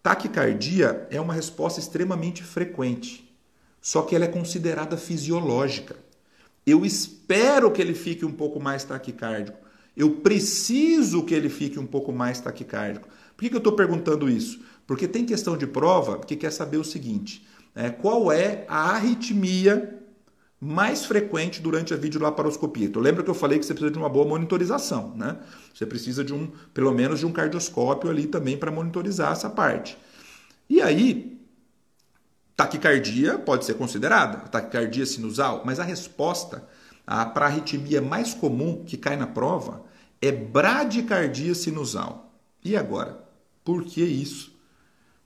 Taquicardia 0.02 1.06
é 1.10 1.20
uma 1.20 1.32
resposta 1.32 1.78
extremamente 1.78 2.42
frequente, 2.42 3.32
só 3.80 4.02
que 4.02 4.16
ela 4.16 4.24
é 4.24 4.28
considerada 4.28 4.96
fisiológica. 4.96 5.96
Eu 6.66 6.84
espero 6.84 7.70
que 7.70 7.80
ele 7.80 7.94
fique 7.94 8.24
um 8.24 8.32
pouco 8.32 8.58
mais 8.58 8.82
taquicárdico. 8.82 9.63
Eu 9.96 10.10
preciso 10.16 11.22
que 11.22 11.34
ele 11.34 11.48
fique 11.48 11.78
um 11.78 11.86
pouco 11.86 12.12
mais 12.12 12.40
taquicárdico. 12.40 13.08
Por 13.36 13.42
que, 13.42 13.50
que 13.50 13.56
eu 13.56 13.58
estou 13.58 13.72
perguntando 13.74 14.28
isso? 14.28 14.60
Porque 14.86 15.08
tem 15.08 15.24
questão 15.24 15.56
de 15.56 15.66
prova 15.66 16.18
que 16.18 16.36
quer 16.36 16.50
saber 16.50 16.78
o 16.78 16.84
seguinte: 16.84 17.46
é, 17.74 17.90
qual 17.90 18.30
é 18.30 18.64
a 18.68 18.90
arritmia 18.90 20.00
mais 20.64 21.04
frequente 21.04 21.60
durante 21.60 21.92
a 21.92 21.96
videolaparoscopia. 21.96 22.86
Então 22.86 23.02
lembra 23.02 23.22
que 23.22 23.28
eu 23.28 23.34
falei 23.34 23.58
que 23.58 23.66
você 23.66 23.74
precisa 23.74 23.92
de 23.92 23.98
uma 23.98 24.08
boa 24.08 24.26
monitorização, 24.26 25.14
né? 25.14 25.36
Você 25.74 25.84
precisa 25.84 26.24
de 26.24 26.32
um, 26.32 26.50
pelo 26.72 26.90
menos 26.92 27.20
de 27.20 27.26
um 27.26 27.32
cardioscópio 27.32 28.08
ali 28.08 28.26
também 28.26 28.56
para 28.56 28.70
monitorizar 28.70 29.32
essa 29.32 29.50
parte. 29.50 29.98
E 30.68 30.80
aí, 30.80 31.38
taquicardia 32.56 33.38
pode 33.38 33.66
ser 33.66 33.74
considerada, 33.74 34.48
taquicardia 34.48 35.04
sinusal, 35.04 35.62
mas 35.66 35.78
a 35.78 35.84
resposta 35.84 36.66
a 37.06 37.22
arritmia 37.44 38.00
mais 38.00 38.34
comum 38.34 38.82
que 38.84 38.96
cai 38.96 39.16
na 39.16 39.26
prova 39.26 39.82
é 40.20 40.32
bradicardia 40.32 41.54
sinusal. 41.54 42.32
E 42.64 42.76
agora? 42.76 43.24
Por 43.62 43.84
que 43.84 44.02
isso? 44.02 44.54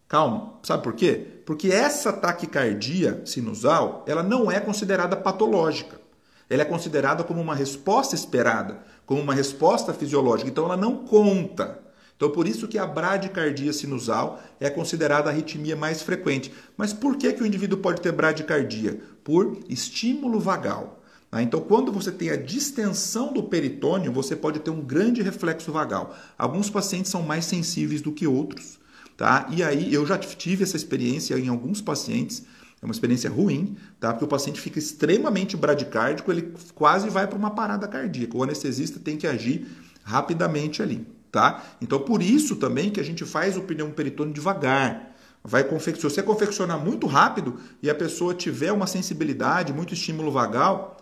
Calma, 0.09 0.55
sabe 0.62 0.83
por 0.83 0.95
quê? 0.95 1.43
Porque 1.45 1.69
essa 1.69 2.12
taquicardia 2.12 3.23
sinusal, 3.25 4.05
ela 4.09 4.23
não 4.23 4.51
é 4.51 4.59
considerada 4.59 5.17
patológica. 5.17 6.01
Ela 6.49 6.62
é 6.62 6.64
considerada 6.64 7.23
como 7.23 7.41
uma 7.41 7.55
resposta 7.55 8.14
esperada, 8.14 8.79
como 9.05 9.21
uma 9.21 9.35
resposta 9.35 9.93
fisiológica, 9.93 10.49
então 10.49 10.64
ela 10.64 10.77
não 10.77 11.05
conta. 11.05 11.79
Então 12.17 12.31
por 12.31 12.49
isso 12.49 12.67
que 12.67 12.79
a 12.79 12.87
bradicardia 12.87 13.73
sinusal 13.73 14.41
é 14.59 14.69
considerada 14.69 15.29
a 15.29 15.33
arritmia 15.33 15.77
mais 15.77 16.03
frequente. 16.03 16.53
Mas 16.77 16.93
por 16.93 17.17
que, 17.17 17.33
que 17.33 17.43
o 17.43 17.47
indivíduo 17.47 17.79
pode 17.79 18.01
ter 18.01 18.11
bradicardia? 18.11 19.01
Por 19.23 19.61
estímulo 19.69 20.41
vagal. 20.41 20.98
Tá? 21.31 21.43
Então, 21.43 21.61
quando 21.61 21.93
você 21.93 22.11
tem 22.11 22.31
a 22.31 22.37
distensão 22.37 23.33
do 23.33 23.43
peritônio, 23.43 24.12
você 24.12 24.35
pode 24.35 24.61
ter 24.61 24.71
um 24.71 24.81
grande 24.81 25.23
reflexo 25.23 25.71
vagal. 25.71 26.17
Alguns 26.37 26.71
pacientes 26.71 27.11
são 27.11 27.23
mais 27.23 27.45
sensíveis 27.45 28.01
do 28.01 28.12
que 28.12 28.27
outros. 28.27 28.79
Tá? 29.17 29.49
E 29.51 29.62
aí 29.62 29.93
eu 29.93 30.07
já 30.07 30.17
tive 30.17 30.62
essa 30.62 30.77
experiência 30.77 31.37
em 31.37 31.49
alguns 31.49 31.81
pacientes, 31.81 32.45
é 32.81 32.85
uma 32.85 32.93
experiência 32.93 33.29
ruim, 33.29 33.77
tá? 33.99 34.12
Porque 34.12 34.25
o 34.25 34.29
paciente 34.29 34.61
fica 34.61 34.79
extremamente 34.79 35.57
bradicárdico, 35.57 36.31
ele 36.31 36.55
quase 36.73 37.11
vai 37.11 37.27
para 37.27 37.37
uma 37.37 37.51
parada 37.51 37.88
cardíaca. 37.88 38.37
O 38.37 38.45
anestesista 38.45 39.01
tem 39.01 39.17
que 39.17 39.27
agir 39.27 39.67
rapidamente 40.05 40.81
ali, 40.81 41.05
tá? 41.33 41.64
Então 41.83 41.99
por 41.99 42.23
isso 42.23 42.55
também 42.55 42.91
que 42.91 43.01
a 43.01 43.03
gente 43.03 43.25
faz 43.25 43.57
o 43.57 43.62
pneu 43.62 43.91
peritônio 43.91 44.33
devagar. 44.33 45.17
Vai 45.43 45.64
se 45.69 46.03
você 46.03 46.23
confeccionar 46.23 46.79
muito 46.79 47.09
rápido 47.09 47.59
e 47.83 47.91
a 47.91 47.95
pessoa 47.97 48.35
tiver 48.35 48.71
uma 48.71 48.87
sensibilidade, 48.87 49.73
muito 49.73 49.95
estímulo 49.95 50.31
vagal, 50.31 50.97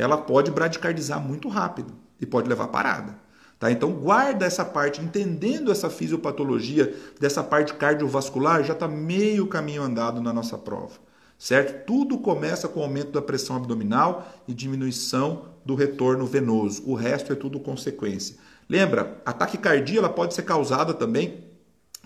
ela 0.00 0.16
pode 0.16 0.50
bradicardizar 0.50 1.20
muito 1.20 1.48
rápido 1.48 1.92
e 2.20 2.26
pode 2.26 2.48
levar 2.48 2.68
parada. 2.68 3.18
Tá? 3.58 3.70
Então, 3.70 3.92
guarda 3.92 4.46
essa 4.46 4.64
parte, 4.64 5.02
entendendo 5.02 5.70
essa 5.70 5.90
fisiopatologia 5.90 6.94
dessa 7.20 7.42
parte 7.42 7.74
cardiovascular, 7.74 8.64
já 8.64 8.72
está 8.72 8.88
meio 8.88 9.46
caminho 9.46 9.82
andado 9.82 10.22
na 10.22 10.32
nossa 10.32 10.56
prova. 10.56 10.94
Certo? 11.38 11.84
Tudo 11.86 12.18
começa 12.18 12.68
com 12.68 12.80
o 12.80 12.82
aumento 12.82 13.12
da 13.12 13.20
pressão 13.20 13.56
abdominal 13.56 14.26
e 14.48 14.54
diminuição 14.54 15.46
do 15.64 15.74
retorno 15.74 16.26
venoso. 16.26 16.82
O 16.86 16.94
resto 16.94 17.32
é 17.32 17.36
tudo 17.36 17.60
consequência. 17.60 18.36
Lembra, 18.68 19.20
a 19.26 19.32
taquicardia 19.32 19.98
ela 19.98 20.08
pode 20.08 20.32
ser 20.32 20.42
causada 20.42 20.94
também 20.94 21.44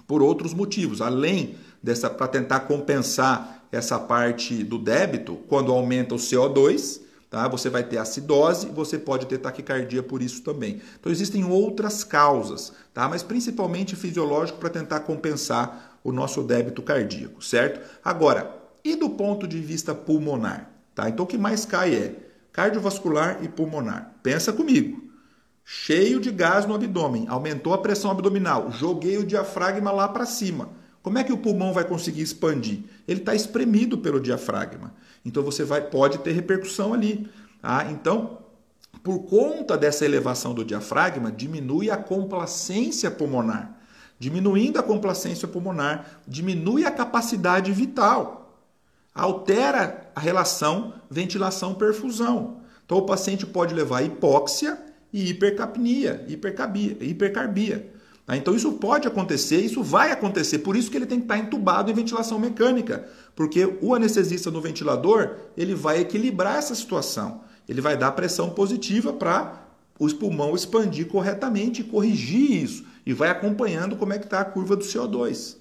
por 0.06 0.22
outros 0.22 0.52
motivos, 0.52 1.00
além 1.00 1.56
dessa 1.82 2.10
para 2.10 2.26
tentar 2.26 2.60
compensar 2.60 3.64
essa 3.70 3.98
parte 3.98 4.62
do 4.64 4.78
débito, 4.78 5.36
quando 5.48 5.72
aumenta 5.72 6.14
o 6.14 6.18
CO2, 6.18 7.03
Tá? 7.34 7.48
Você 7.48 7.68
vai 7.68 7.82
ter 7.82 7.98
acidose, 7.98 8.68
você 8.68 8.96
pode 8.96 9.26
ter 9.26 9.38
taquicardia 9.38 10.04
por 10.04 10.22
isso 10.22 10.40
também. 10.42 10.80
Então 11.00 11.10
existem 11.10 11.42
outras 11.44 12.04
causas, 12.04 12.72
tá? 12.94 13.08
mas 13.08 13.24
principalmente 13.24 13.96
fisiológico 13.96 14.60
para 14.60 14.70
tentar 14.70 15.00
compensar 15.00 15.98
o 16.04 16.12
nosso 16.12 16.44
débito 16.44 16.80
cardíaco, 16.80 17.44
certo? 17.44 17.80
Agora, 18.04 18.56
e 18.84 18.94
do 18.94 19.10
ponto 19.10 19.48
de 19.48 19.58
vista 19.58 19.92
pulmonar? 19.92 20.70
Tá? 20.94 21.08
Então 21.08 21.24
o 21.24 21.26
que 21.26 21.36
mais 21.36 21.64
cai 21.64 21.96
é 21.96 22.14
cardiovascular 22.52 23.42
e 23.42 23.48
pulmonar. 23.48 24.14
Pensa 24.22 24.52
comigo. 24.52 25.02
Cheio 25.64 26.20
de 26.20 26.30
gás 26.30 26.66
no 26.66 26.74
abdômen, 26.76 27.26
aumentou 27.26 27.74
a 27.74 27.78
pressão 27.78 28.12
abdominal, 28.12 28.70
joguei 28.70 29.18
o 29.18 29.26
diafragma 29.26 29.90
lá 29.90 30.06
para 30.06 30.24
cima. 30.24 30.68
Como 31.04 31.18
é 31.18 31.22
que 31.22 31.34
o 31.34 31.36
pulmão 31.36 31.70
vai 31.70 31.84
conseguir 31.84 32.22
expandir? 32.22 32.78
Ele 33.06 33.20
está 33.20 33.34
espremido 33.34 33.98
pelo 33.98 34.18
diafragma. 34.18 34.94
Então 35.22 35.42
você 35.42 35.62
vai, 35.62 35.82
pode 35.82 36.16
ter 36.20 36.32
repercussão 36.32 36.94
ali. 36.94 37.28
Tá? 37.60 37.86
Então, 37.90 38.38
por 39.02 39.18
conta 39.24 39.76
dessa 39.76 40.06
elevação 40.06 40.54
do 40.54 40.64
diafragma, 40.64 41.30
diminui 41.30 41.90
a 41.90 41.96
complacência 41.98 43.10
pulmonar. 43.10 43.78
Diminuindo 44.18 44.78
a 44.78 44.82
complacência 44.82 45.46
pulmonar, 45.46 46.22
diminui 46.26 46.86
a 46.86 46.90
capacidade 46.90 47.70
vital. 47.70 48.58
Altera 49.14 50.10
a 50.16 50.20
relação 50.20 50.94
ventilação-perfusão. 51.10 52.62
Então 52.86 52.96
o 52.96 53.04
paciente 53.04 53.44
pode 53.44 53.74
levar 53.74 54.00
hipóxia 54.00 54.82
e 55.12 55.28
hipercapnia, 55.28 56.24
hipercarbia. 56.26 56.96
hipercarbia. 56.98 57.93
Tá? 58.26 58.36
Então 58.36 58.54
isso 58.54 58.72
pode 58.72 59.06
acontecer, 59.06 59.58
isso 59.60 59.82
vai 59.82 60.10
acontecer, 60.10 60.58
por 60.60 60.76
isso 60.76 60.90
que 60.90 60.96
ele 60.96 61.06
tem 61.06 61.18
que 61.18 61.24
estar 61.24 61.38
entubado 61.38 61.90
em 61.90 61.94
ventilação 61.94 62.38
mecânica, 62.38 63.06
porque 63.36 63.78
o 63.82 63.94
anestesista 63.94 64.50
no 64.50 64.60
ventilador 64.60 65.36
ele 65.56 65.74
vai 65.74 66.00
equilibrar 66.00 66.56
essa 66.56 66.74
situação, 66.74 67.42
ele 67.68 67.80
vai 67.80 67.96
dar 67.96 68.12
pressão 68.12 68.50
positiva 68.50 69.12
para 69.12 69.62
o 69.98 70.12
pulmão 70.14 70.54
expandir 70.54 71.06
corretamente 71.06 71.82
e 71.82 71.84
corrigir 71.84 72.62
isso, 72.62 72.84
e 73.06 73.12
vai 73.12 73.28
acompanhando 73.28 73.96
como 73.96 74.12
é 74.12 74.18
que 74.18 74.24
está 74.24 74.40
a 74.40 74.44
curva 74.44 74.74
do 74.74 74.84
CO2. 74.84 75.56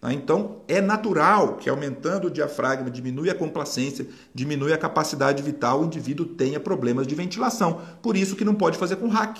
Tá? 0.00 0.12
Então, 0.12 0.62
é 0.68 0.80
natural 0.80 1.56
que 1.56 1.68
aumentando 1.68 2.28
o 2.28 2.30
diafragma 2.30 2.90
diminui 2.90 3.30
a 3.30 3.34
complacência, 3.34 4.06
diminui 4.34 4.72
a 4.72 4.78
capacidade 4.78 5.42
vital, 5.42 5.80
o 5.80 5.86
indivíduo 5.86 6.26
tenha 6.26 6.60
problemas 6.60 7.06
de 7.06 7.14
ventilação. 7.14 7.80
Por 8.02 8.16
isso 8.16 8.36
que 8.36 8.44
não 8.44 8.54
pode 8.54 8.78
fazer 8.78 8.96
com 8.96 9.08
hack. 9.08 9.38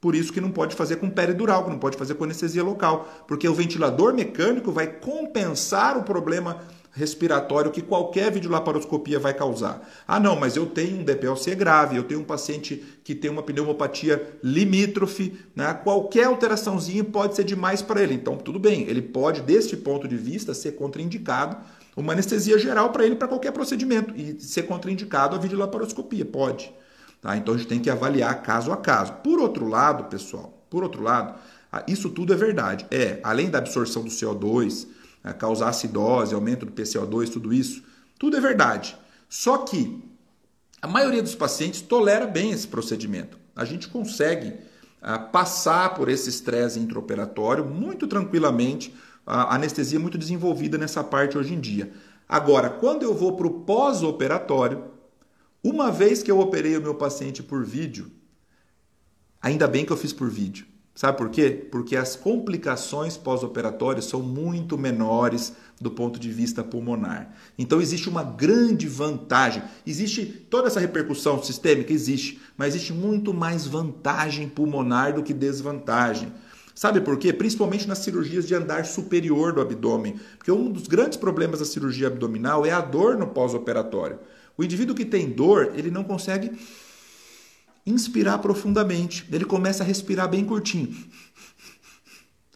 Por 0.00 0.14
isso 0.14 0.32
que 0.32 0.40
não 0.40 0.50
pode 0.50 0.76
fazer 0.76 0.96
com 0.96 1.10
peridural, 1.10 1.64
que 1.64 1.70
não 1.70 1.78
pode 1.78 1.96
fazer 1.96 2.14
com 2.14 2.24
anestesia 2.24 2.62
local, 2.62 3.08
porque 3.26 3.48
o 3.48 3.54
ventilador 3.54 4.14
mecânico 4.14 4.70
vai 4.70 4.86
compensar 4.86 5.98
o 5.98 6.04
problema 6.04 6.62
respiratório 6.92 7.70
que 7.70 7.82
qualquer 7.82 8.30
videolaparoscopia 8.32 9.18
vai 9.18 9.32
causar. 9.32 9.88
Ah, 10.06 10.18
não, 10.18 10.34
mas 10.34 10.56
eu 10.56 10.66
tenho 10.66 10.98
um 10.98 11.04
DPLC 11.04 11.54
grave, 11.54 11.96
eu 11.96 12.02
tenho 12.02 12.20
um 12.20 12.24
paciente 12.24 12.82
que 13.04 13.14
tem 13.14 13.30
uma 13.30 13.42
pneumopatia 13.42 14.38
limítrofe, 14.42 15.38
né? 15.54 15.72
qualquer 15.74 16.24
alteraçãozinha 16.24 17.04
pode 17.04 17.36
ser 17.36 17.44
demais 17.44 17.82
para 17.82 18.02
ele. 18.02 18.14
Então, 18.14 18.36
tudo 18.36 18.58
bem, 18.58 18.82
ele 18.82 19.02
pode, 19.02 19.42
deste 19.42 19.76
ponto 19.76 20.08
de 20.08 20.16
vista, 20.16 20.54
ser 20.54 20.72
contraindicado 20.72 21.56
uma 21.96 22.12
anestesia 22.12 22.58
geral 22.58 22.90
para 22.90 23.04
ele 23.04 23.16
para 23.16 23.26
qualquer 23.26 23.52
procedimento 23.52 24.14
e 24.16 24.40
ser 24.40 24.62
contraindicado 24.62 25.34
a 25.34 25.38
videolaparoscopia, 25.38 26.24
pode. 26.24 26.72
Tá? 27.20 27.36
Então, 27.36 27.54
a 27.54 27.56
gente 27.56 27.68
tem 27.68 27.80
que 27.80 27.90
avaliar 27.90 28.42
caso 28.42 28.72
a 28.72 28.76
caso. 28.76 29.12
Por 29.24 29.40
outro 29.40 29.66
lado, 29.68 30.04
pessoal, 30.04 30.64
por 30.70 30.82
outro 30.82 31.02
lado, 31.02 31.34
isso 31.86 32.10
tudo 32.10 32.32
é 32.32 32.36
verdade. 32.36 32.86
É, 32.90 33.20
além 33.22 33.50
da 33.50 33.58
absorção 33.58 34.02
do 34.02 34.10
CO2, 34.10 34.86
causar 35.38 35.68
acidose, 35.68 36.34
aumento 36.34 36.64
do 36.64 36.72
PCO2, 36.72 37.30
tudo 37.30 37.52
isso, 37.52 37.82
tudo 38.18 38.36
é 38.36 38.40
verdade. 38.40 38.96
Só 39.28 39.58
que 39.58 40.02
a 40.80 40.86
maioria 40.86 41.22
dos 41.22 41.34
pacientes 41.34 41.82
tolera 41.82 42.26
bem 42.26 42.52
esse 42.52 42.66
procedimento. 42.66 43.38
A 43.54 43.64
gente 43.64 43.88
consegue 43.88 44.54
ah, 45.02 45.18
passar 45.18 45.94
por 45.94 46.08
esse 46.08 46.28
estresse 46.28 46.78
intraoperatório 46.78 47.64
muito 47.64 48.06
tranquilamente, 48.06 48.94
a 49.26 49.54
anestesia 49.54 49.98
muito 49.98 50.16
desenvolvida 50.16 50.78
nessa 50.78 51.04
parte 51.04 51.36
hoje 51.36 51.52
em 51.52 51.60
dia. 51.60 51.92
Agora, 52.28 52.70
quando 52.70 53.02
eu 53.02 53.14
vou 53.14 53.36
para 53.36 53.46
o 53.46 53.60
pós-operatório, 53.60 54.84
uma 55.62 55.90
vez 55.90 56.22
que 56.22 56.30
eu 56.30 56.38
operei 56.38 56.76
o 56.76 56.82
meu 56.82 56.94
paciente 56.94 57.42
por 57.42 57.64
vídeo, 57.64 58.10
ainda 59.40 59.66
bem 59.66 59.84
que 59.84 59.92
eu 59.92 59.96
fiz 59.96 60.12
por 60.12 60.30
vídeo. 60.30 60.66
Sabe 60.98 61.16
por 61.16 61.30
quê? 61.30 61.68
Porque 61.70 61.94
as 61.94 62.16
complicações 62.16 63.16
pós-operatórias 63.16 64.06
são 64.06 64.20
muito 64.20 64.76
menores 64.76 65.52
do 65.80 65.92
ponto 65.92 66.18
de 66.18 66.28
vista 66.28 66.64
pulmonar. 66.64 67.36
Então 67.56 67.80
existe 67.80 68.08
uma 68.08 68.24
grande 68.24 68.88
vantagem. 68.88 69.62
Existe 69.86 70.26
toda 70.26 70.66
essa 70.66 70.80
repercussão 70.80 71.40
sistêmica 71.40 71.92
existe, 71.92 72.40
mas 72.56 72.74
existe 72.74 72.92
muito 72.92 73.32
mais 73.32 73.64
vantagem 73.64 74.48
pulmonar 74.48 75.14
do 75.14 75.22
que 75.22 75.32
desvantagem. 75.32 76.32
Sabe 76.74 77.00
por 77.00 77.16
quê? 77.16 77.32
Principalmente 77.32 77.86
nas 77.86 77.98
cirurgias 77.98 78.44
de 78.44 78.56
andar 78.56 78.84
superior 78.84 79.52
do 79.52 79.60
abdômen. 79.60 80.18
Porque 80.36 80.50
um 80.50 80.68
dos 80.68 80.88
grandes 80.88 81.16
problemas 81.16 81.60
da 81.60 81.64
cirurgia 81.64 82.08
abdominal 82.08 82.66
é 82.66 82.72
a 82.72 82.80
dor 82.80 83.16
no 83.16 83.28
pós-operatório. 83.28 84.18
O 84.58 84.64
indivíduo 84.64 84.96
que 84.96 85.04
tem 85.04 85.30
dor, 85.30 85.72
ele 85.76 85.88
não 85.88 86.02
consegue 86.02 86.50
inspirar 87.86 88.38
profundamente. 88.38 89.24
Ele 89.30 89.44
começa 89.44 89.84
a 89.84 89.86
respirar 89.86 90.28
bem 90.28 90.44
curtinho. 90.44 90.94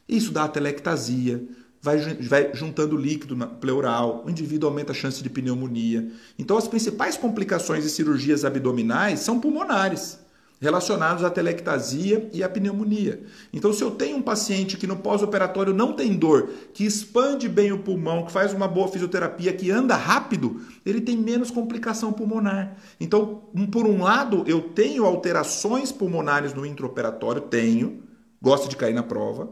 Isso 0.08 0.32
dá 0.32 0.48
telectasia, 0.48 1.46
vai, 1.80 1.98
vai 2.16 2.50
juntando 2.54 2.96
líquido 2.96 3.36
na 3.36 3.46
pleural, 3.46 4.24
o 4.26 4.30
indivíduo 4.30 4.68
aumenta 4.68 4.90
a 4.90 4.94
chance 4.94 5.22
de 5.22 5.30
pneumonia. 5.30 6.10
Então, 6.38 6.58
as 6.58 6.66
principais 6.66 7.16
complicações 7.16 7.84
de 7.84 7.90
cirurgias 7.90 8.44
abdominais 8.44 9.20
são 9.20 9.40
pulmonares 9.40 10.18
relacionados 10.62 11.25
à 11.25 11.29
telectasia 11.29 12.31
e 12.33 12.40
à 12.40 12.48
pneumonia. 12.48 13.25
Então, 13.53 13.72
se 13.72 13.83
eu 13.83 13.90
tenho 13.90 14.18
um 14.18 14.22
paciente 14.22 14.77
que 14.77 14.87
no 14.87 14.96
pós-operatório 14.96 15.75
não 15.75 15.92
tem 15.92 16.16
dor, 16.16 16.51
que 16.72 16.87
expande 16.87 17.48
bem 17.48 17.72
o 17.72 17.81
pulmão, 17.81 18.25
que 18.25 18.31
faz 18.31 18.53
uma 18.53 18.68
boa 18.68 18.87
fisioterapia, 18.87 19.53
que 19.53 19.72
anda 19.72 19.96
rápido, 19.96 20.61
ele 20.87 21.01
tem 21.01 21.16
menos 21.16 21.51
complicação 21.51 22.12
pulmonar. 22.12 22.77
Então, 23.01 23.42
por 23.72 23.87
um 23.87 24.05
lado, 24.05 24.44
eu 24.46 24.61
tenho 24.61 25.05
alterações 25.05 25.90
pulmonares 25.90 26.55
no 26.55 26.64
intraoperatório, 26.64 27.42
tenho, 27.42 28.01
gosto 28.40 28.68
de 28.68 28.77
cair 28.77 28.94
na 28.94 29.03
prova. 29.03 29.51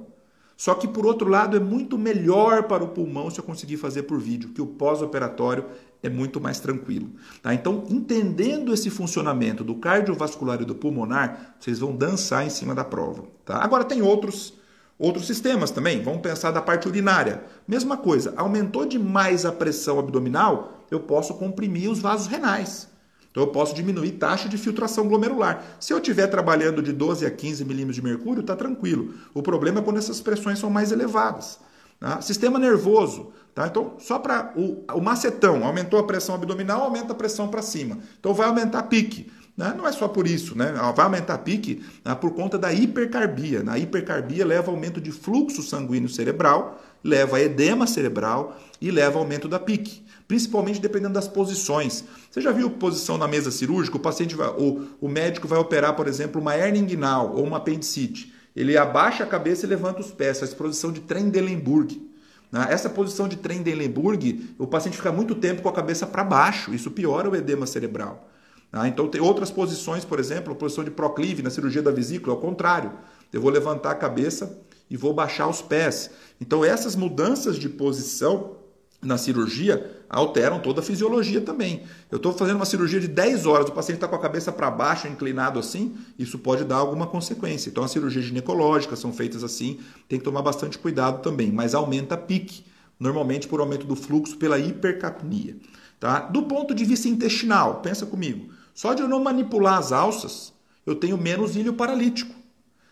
Só 0.56 0.74
que, 0.74 0.86
por 0.86 1.04
outro 1.06 1.28
lado, 1.28 1.56
é 1.56 1.60
muito 1.60 1.98
melhor 1.98 2.64
para 2.64 2.84
o 2.84 2.88
pulmão 2.88 3.30
se 3.30 3.40
eu 3.40 3.44
conseguir 3.44 3.78
fazer 3.78 4.04
por 4.04 4.20
vídeo, 4.20 4.50
que 4.50 4.62
o 4.62 4.66
pós-operatório 4.66 5.64
é 6.02 6.08
muito 6.08 6.40
mais 6.40 6.60
tranquilo. 6.60 7.10
Tá? 7.42 7.52
Então, 7.54 7.84
entendendo 7.88 8.72
esse 8.72 8.90
funcionamento 8.90 9.62
do 9.62 9.74
cardiovascular 9.74 10.60
e 10.62 10.64
do 10.64 10.74
pulmonar, 10.74 11.54
vocês 11.58 11.78
vão 11.78 11.94
dançar 11.94 12.46
em 12.46 12.50
cima 12.50 12.74
da 12.74 12.84
prova. 12.84 13.24
Tá? 13.44 13.58
Agora, 13.62 13.84
tem 13.84 14.02
outros, 14.02 14.54
outros 14.98 15.26
sistemas 15.26 15.70
também. 15.70 16.02
Vamos 16.02 16.22
pensar 16.22 16.50
da 16.50 16.62
parte 16.62 16.88
urinária. 16.88 17.44
Mesma 17.66 17.96
coisa, 17.96 18.32
aumentou 18.36 18.86
demais 18.86 19.44
a 19.44 19.52
pressão 19.52 19.98
abdominal, 19.98 20.84
eu 20.90 21.00
posso 21.00 21.34
comprimir 21.34 21.90
os 21.90 21.98
vasos 21.98 22.26
renais. 22.26 22.88
Então, 23.30 23.44
eu 23.44 23.48
posso 23.48 23.74
diminuir 23.74 24.12
taxa 24.12 24.48
de 24.48 24.58
filtração 24.58 25.06
glomerular. 25.06 25.62
Se 25.78 25.92
eu 25.92 25.98
estiver 25.98 26.26
trabalhando 26.26 26.82
de 26.82 26.92
12 26.92 27.24
a 27.24 27.30
15 27.30 27.64
milímetros 27.64 27.94
de 27.94 28.02
mercúrio, 28.02 28.40
está 28.40 28.56
tranquilo. 28.56 29.14
O 29.32 29.40
problema 29.40 29.78
é 29.78 29.82
quando 29.82 29.98
essas 29.98 30.20
pressões 30.20 30.58
são 30.58 30.68
mais 30.68 30.90
elevadas. 30.90 31.60
Tá? 32.00 32.20
Sistema 32.22 32.58
nervoso. 32.58 33.30
Tá? 33.54 33.66
Então, 33.66 33.94
só 33.98 34.18
para 34.18 34.52
o, 34.56 34.84
o 34.94 35.00
macetão, 35.00 35.64
aumentou 35.64 35.98
a 35.98 36.04
pressão 36.04 36.34
abdominal, 36.34 36.82
aumenta 36.82 37.12
a 37.12 37.16
pressão 37.16 37.48
para 37.48 37.62
cima. 37.62 37.98
Então, 38.18 38.32
vai 38.32 38.46
aumentar 38.46 38.78
a 38.78 38.82
pique. 38.82 39.30
Né? 39.56 39.74
Não 39.76 39.86
é 39.86 39.92
só 39.92 40.08
por 40.08 40.26
isso, 40.26 40.56
né? 40.56 40.72
vai 40.96 41.04
aumentar 41.04 41.34
a 41.34 41.38
pique 41.38 41.84
né? 42.04 42.14
por 42.14 42.30
conta 42.32 42.58
da 42.58 42.72
hipercarbia. 42.72 43.62
Na 43.62 43.78
hipercarbia 43.78 44.46
leva 44.46 44.70
aumento 44.70 45.00
de 45.00 45.12
fluxo 45.12 45.62
sanguíneo 45.62 46.08
cerebral, 46.08 46.80
leva 47.04 47.36
a 47.36 47.42
edema 47.42 47.86
cerebral 47.86 48.58
e 48.80 48.90
leva 48.90 49.18
aumento 49.18 49.48
da 49.48 49.58
pique, 49.58 50.02
principalmente 50.26 50.80
dependendo 50.80 51.12
das 51.12 51.28
posições. 51.28 52.04
Você 52.30 52.40
já 52.40 52.52
viu 52.52 52.70
posição 52.70 53.18
na 53.18 53.28
mesa 53.28 53.50
cirúrgica? 53.50 53.98
O 53.98 54.00
paciente 54.00 54.34
vai, 54.34 54.48
o, 54.48 54.86
o 54.98 55.08
médico 55.08 55.46
vai 55.46 55.58
operar, 55.58 55.94
por 55.94 56.08
exemplo, 56.08 56.40
uma 56.40 56.56
hernia 56.56 56.80
inguinal 56.80 57.34
ou 57.36 57.44
uma 57.44 57.58
apendicite. 57.58 58.32
Ele 58.56 58.76
abaixa 58.78 59.24
a 59.24 59.26
cabeça 59.26 59.66
e 59.66 59.68
levanta 59.68 60.00
os 60.00 60.10
pés, 60.10 60.40
faz 60.40 60.54
posição 60.54 60.90
de 60.90 61.00
Trendelenburg. 61.00 62.09
Né? 62.50 62.66
Essa 62.70 62.88
posição 62.88 63.28
de 63.28 63.36
Trendelenburg, 63.36 64.54
o 64.58 64.66
paciente 64.66 64.96
fica 64.96 65.12
muito 65.12 65.34
tempo 65.34 65.62
com 65.62 65.68
a 65.68 65.72
cabeça 65.72 66.06
para 66.06 66.24
baixo, 66.24 66.74
isso 66.74 66.90
piora 66.90 67.28
o 67.28 67.36
edema 67.36 67.66
cerebral. 67.66 68.28
Né? 68.72 68.88
Então, 68.88 69.08
tem 69.08 69.20
outras 69.20 69.50
posições, 69.50 70.04
por 70.04 70.18
exemplo, 70.18 70.52
a 70.52 70.56
posição 70.56 70.84
de 70.84 70.90
proclive 70.90 71.42
na 71.42 71.50
cirurgia 71.50 71.82
da 71.82 71.90
vesícula, 71.90 72.34
ao 72.34 72.40
contrário. 72.40 72.92
Eu 73.32 73.40
vou 73.40 73.50
levantar 73.50 73.92
a 73.92 73.94
cabeça 73.94 74.58
e 74.88 74.96
vou 74.96 75.14
baixar 75.14 75.46
os 75.48 75.62
pés. 75.62 76.10
Então, 76.40 76.64
essas 76.64 76.96
mudanças 76.96 77.56
de 77.56 77.68
posição 77.68 78.56
na 79.02 79.16
cirurgia 79.16 79.98
alteram 80.08 80.58
toda 80.60 80.80
a 80.80 80.82
fisiologia 80.82 81.40
também. 81.40 81.84
Eu 82.10 82.16
estou 82.16 82.32
fazendo 82.32 82.56
uma 82.56 82.66
cirurgia 82.66 83.00
de 83.00 83.08
10 83.08 83.46
horas, 83.46 83.68
o 83.68 83.72
paciente 83.72 83.96
está 83.96 84.08
com 84.08 84.16
a 84.16 84.20
cabeça 84.20 84.52
para 84.52 84.70
baixo, 84.70 85.08
inclinado 85.08 85.58
assim, 85.58 85.96
isso 86.18 86.38
pode 86.38 86.64
dar 86.64 86.76
alguma 86.76 87.06
consequência. 87.06 87.70
Então, 87.70 87.82
as 87.82 87.90
cirurgias 87.90 88.24
ginecológicas 88.26 88.98
são 88.98 89.12
feitas 89.12 89.42
assim, 89.42 89.78
tem 90.08 90.18
que 90.18 90.24
tomar 90.24 90.42
bastante 90.42 90.78
cuidado 90.78 91.22
também, 91.22 91.50
mas 91.50 91.74
aumenta 91.74 92.14
a 92.14 92.18
pique, 92.18 92.64
normalmente 92.98 93.48
por 93.48 93.60
aumento 93.60 93.86
do 93.86 93.96
fluxo 93.96 94.36
pela 94.36 94.58
hipercapnia. 94.58 95.56
Tá? 95.98 96.20
Do 96.20 96.42
ponto 96.42 96.74
de 96.74 96.84
vista 96.84 97.08
intestinal, 97.08 97.80
pensa 97.80 98.04
comigo, 98.04 98.52
só 98.74 98.92
de 98.92 99.02
eu 99.02 99.08
não 99.08 99.22
manipular 99.22 99.78
as 99.78 99.92
alças, 99.92 100.52
eu 100.84 100.94
tenho 100.94 101.16
menos 101.16 101.56
ilho 101.56 101.74
paralítico. 101.74 102.34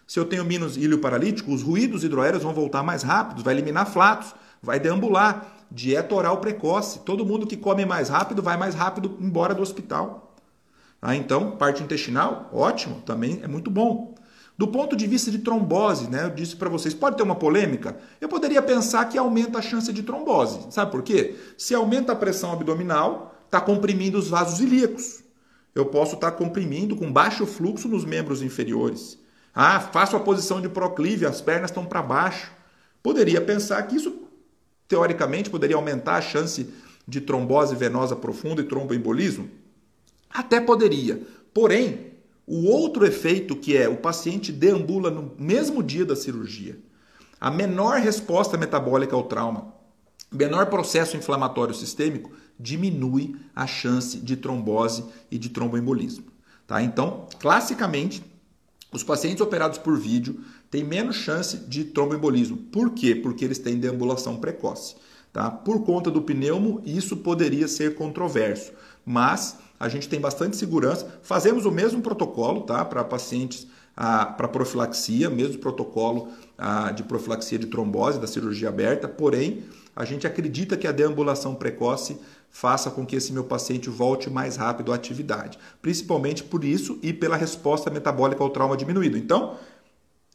Se 0.07 0.19
eu 0.19 0.25
tenho 0.25 0.45
menos 0.45 0.77
ilho 0.79 0.99
paralítico, 0.99 1.53
os 1.53 1.63
ruídos 1.63 2.03
hidroaéreos 2.03 2.43
vão 2.43 2.55
voltar 2.55 2.83
mais 2.83 3.03
rápido, 3.03 3.43
vai 3.43 3.55
eliminar 3.55 3.91
flatos, 3.91 4.35
vai 4.63 4.81
deambular 4.81 5.58
dieta 5.71 6.15
oral 6.15 6.39
precoce. 6.39 7.01
Todo 7.01 7.25
mundo 7.25 7.47
que 7.47 7.57
come 7.57 7.85
mais 7.85 8.09
rápido 8.09 8.43
vai 8.43 8.57
mais 8.57 8.75
rápido 8.75 9.17
embora 9.21 9.55
do 9.55 9.63
hospital. 9.63 10.35
Ah, 11.01 11.15
então, 11.15 11.53
parte 11.53 11.83
intestinal, 11.83 12.51
ótimo, 12.53 13.01
também 13.03 13.41
é 13.43 13.47
muito 13.47 13.71
bom. 13.71 14.15
Do 14.57 14.67
ponto 14.67 14.97
de 14.97 15.07
vista 15.07 15.31
de 15.31 15.39
trombose, 15.39 16.11
né, 16.11 16.25
eu 16.25 16.31
disse 16.31 16.57
para 16.57 16.69
vocês, 16.69 16.93
pode 16.93 17.17
ter 17.17 17.23
uma 17.23 17.37
polêmica? 17.37 17.97
Eu 18.21 18.29
poderia 18.29 18.61
pensar 18.61 19.05
que 19.09 19.17
aumenta 19.17 19.61
a 19.61 19.63
chance 19.63 19.93
de 19.93 20.03
trombose. 20.03 20.67
Sabe 20.71 20.91
por 20.91 21.03
quê? 21.05 21.37
Se 21.57 21.77
aumenta 21.77 22.13
a 22.13 22.17
pressão 22.17 22.53
abdominal, 22.53 23.37
está 23.47 23.61
comprimindo 23.61 24.19
os 24.19 24.29
vasos 24.29 24.59
ilíacos. 24.59 25.23
Eu 25.73 25.87
posso 25.87 26.17
estar 26.17 26.33
tá 26.33 26.37
comprimindo 26.37 26.97
com 26.97 27.13
baixo 27.13 27.47
fluxo 27.47 27.87
nos 27.87 28.05
membros 28.05 28.43
inferiores. 28.43 29.17
Ah, 29.55 29.79
faço 29.79 30.17
a 30.17 30.21
posição 30.21 30.61
de 30.61 30.69
proclive, 30.69 31.25
as 31.25 31.41
pernas 31.41 31.71
estão 31.71 31.87
para 31.87 32.03
baixo. 32.03 32.51
Poderia 33.01 33.41
pensar 33.41 33.81
que 33.85 33.95
isso 33.95 34.28
teoricamente 34.89 35.51
poderia 35.51 35.77
aumentar 35.77 36.17
a 36.17 36.23
chance 36.23 36.73
de 37.07 37.21
trombose 37.21 37.77
venosa 37.77 38.17
profunda 38.17 38.63
e 38.63 38.65
tromboembolismo? 38.65 39.49
Até 40.31 40.61
poderia. 40.61 41.23
Porém, 41.55 42.13
o 42.47 42.65
outro 42.65 43.05
efeito 43.05 43.55
que 43.55 43.77
é 43.77 43.89
o 43.89 43.97
paciente 43.97 44.51
deambula 44.51 45.11
no 45.11 45.35
mesmo 45.39 45.83
dia 45.83 46.05
da 46.05 46.17
cirurgia, 46.17 46.79
a 47.41 47.51
menor 47.51 48.01
resposta 48.01 48.57
metabólica 48.57 49.15
ao 49.15 49.25
trauma, 49.25 49.75
menor 50.33 50.67
processo 50.67 51.17
inflamatório 51.17 51.75
sistêmico, 51.75 52.33
diminui 52.59 53.37
a 53.55 53.67
chance 53.67 54.19
de 54.19 54.37
trombose 54.37 55.05
e 55.31 55.39
de 55.39 55.51
tromboembolismo. 55.51 56.25
Tá? 56.67 56.83
Então, 56.83 57.27
classicamente, 57.39 58.23
os 58.93 59.03
pacientes 59.03 59.41
operados 59.41 59.79
por 59.79 59.99
vídeo 59.99 60.41
têm 60.71 60.83
menos 60.83 61.17
chance 61.17 61.59
de 61.59 61.85
tromboembolismo. 61.85 62.57
Por 62.57 62.91
quê? 62.91 63.15
Porque 63.15 63.45
eles 63.45 63.59
têm 63.59 63.79
deambulação 63.79 64.37
precoce. 64.37 64.97
Tá? 65.33 65.51
Por 65.51 65.85
conta 65.85 66.11
do 66.11 66.23
pneumo, 66.23 66.81
isso 66.85 67.19
poderia 67.19 67.69
ser 67.69 67.95
controverso, 67.95 68.73
mas 69.05 69.59
a 69.79 69.89
gente 69.89 70.09
tem 70.09 70.19
bastante 70.19 70.57
segurança. 70.57 71.21
Fazemos 71.23 71.67
o 71.67 71.71
mesmo 71.71 72.01
protocolo 72.01 72.63
tá? 72.63 72.85
para 72.85 73.05
pacientes 73.05 73.67
para 74.37 74.47
profilaxia, 74.47 75.29
mesmo 75.29 75.59
protocolo 75.59 76.29
de 76.95 77.03
profilaxia 77.03 77.59
de 77.59 77.67
trombose 77.67 78.21
da 78.21 78.29
cirurgia 78.29 78.69
aberta, 78.69 79.09
porém, 79.09 79.65
a 79.95 80.05
gente 80.05 80.25
acredita 80.25 80.77
que 80.77 80.87
a 80.87 80.93
deambulação 80.93 81.57
precoce 81.57 82.17
faça 82.51 82.91
com 82.91 83.07
que 83.07 83.17
esse 83.17 83.33
meu 83.33 83.45
paciente 83.45 83.89
volte 83.89 84.29
mais 84.31 84.57
rápido 84.57 84.93
à 84.93 84.95
atividade, 84.95 85.59
principalmente 85.81 86.43
por 86.43 86.65
isso 86.65 86.99
e 87.03 87.13
pela 87.13 87.37
resposta 87.37 87.91
metabólica 87.91 88.43
ao 88.43 88.51
trauma 88.51 88.77
diminuído. 88.77 89.17
Então, 89.17 89.57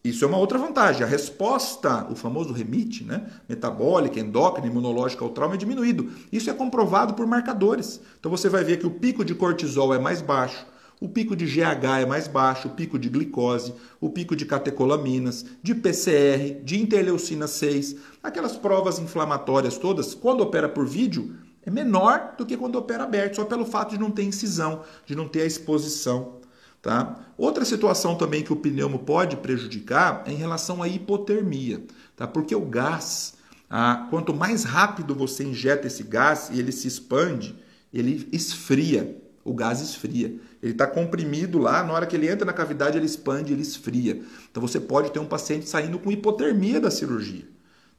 isso 0.03 0.25
é 0.25 0.27
uma 0.27 0.37
outra 0.37 0.59
vantagem. 0.59 1.03
A 1.03 1.07
resposta, 1.07 2.05
o 2.11 2.15
famoso 2.15 2.51
remite, 2.51 3.05
né? 3.05 3.25
metabólica, 3.47 4.19
endócrina, 4.19 4.67
imunológica 4.67 5.23
ao 5.23 5.29
trauma 5.29 5.55
é 5.55 5.57
diminuído. 5.57 6.11
Isso 6.29 6.49
é 6.49 6.53
comprovado 6.53 7.13
por 7.13 7.25
marcadores. 7.25 8.01
Então 8.19 8.29
você 8.29 8.49
vai 8.49 8.65
ver 8.65 8.77
que 8.77 8.85
o 8.85 8.91
pico 8.91 9.23
de 9.23 9.33
cortisol 9.33 9.93
é 9.93 9.99
mais 9.99 10.21
baixo, 10.21 10.67
o 10.99 11.07
pico 11.07 11.35
de 11.35 11.45
GH 11.45 12.01
é 12.01 12.05
mais 12.05 12.27
baixo, 12.27 12.67
o 12.67 12.71
pico 12.71 12.99
de 12.99 13.09
glicose, 13.09 13.73
o 13.99 14.09
pico 14.09 14.35
de 14.35 14.45
catecolaminas, 14.45 15.45
de 15.61 15.75
PCR, 15.75 16.61
de 16.63 16.81
interleucina 16.81 17.47
6, 17.47 17.95
aquelas 18.21 18.55
provas 18.55 18.99
inflamatórias 18.99 19.77
todas, 19.77 20.13
quando 20.13 20.41
opera 20.41 20.69
por 20.69 20.85
vídeo, 20.85 21.35
é 21.65 21.71
menor 21.71 22.35
do 22.37 22.45
que 22.45 22.57
quando 22.57 22.75
opera 22.75 23.03
aberto, 23.03 23.37
só 23.37 23.45
pelo 23.45 23.65
fato 23.65 23.91
de 23.91 23.99
não 23.99 24.11
ter 24.11 24.23
incisão, 24.23 24.83
de 25.05 25.15
não 25.15 25.27
ter 25.27 25.41
a 25.41 25.45
exposição. 25.45 26.41
Tá? 26.81 27.17
Outra 27.37 27.63
situação 27.63 28.15
também 28.15 28.43
que 28.43 28.51
o 28.51 28.57
pneumo 28.57 28.99
pode 28.99 29.37
prejudicar 29.37 30.23
é 30.27 30.31
em 30.31 30.35
relação 30.35 30.83
à 30.83 30.87
hipotermia, 30.87 31.81
tá? 32.15 32.27
porque 32.27 32.53
o 32.53 32.65
gás, 32.65 33.35
ah, 33.69 34.07
quanto 34.09 34.33
mais 34.33 34.65
rápido 34.65 35.15
você 35.15 35.45
injeta 35.45 35.87
esse 35.87 36.03
gás 36.03 36.49
e 36.51 36.59
ele 36.59 36.73
se 36.73 36.87
expande, 36.87 37.55
ele 37.93 38.27
esfria, 38.33 39.17
o 39.45 39.53
gás 39.53 39.79
esfria. 39.79 40.35
Ele 40.61 40.73
está 40.73 40.85
comprimido 40.85 41.57
lá, 41.57 41.83
na 41.83 41.93
hora 41.93 42.05
que 42.05 42.15
ele 42.15 42.29
entra 42.29 42.45
na 42.45 42.53
cavidade, 42.53 42.97
ele 42.97 43.05
expande, 43.05 43.53
ele 43.53 43.61
esfria. 43.61 44.21
Então 44.51 44.61
você 44.61 44.79
pode 44.79 45.11
ter 45.11 45.19
um 45.19 45.25
paciente 45.25 45.69
saindo 45.69 45.97
com 45.99 46.11
hipotermia 46.11 46.81
da 46.81 46.91
cirurgia. 46.91 47.45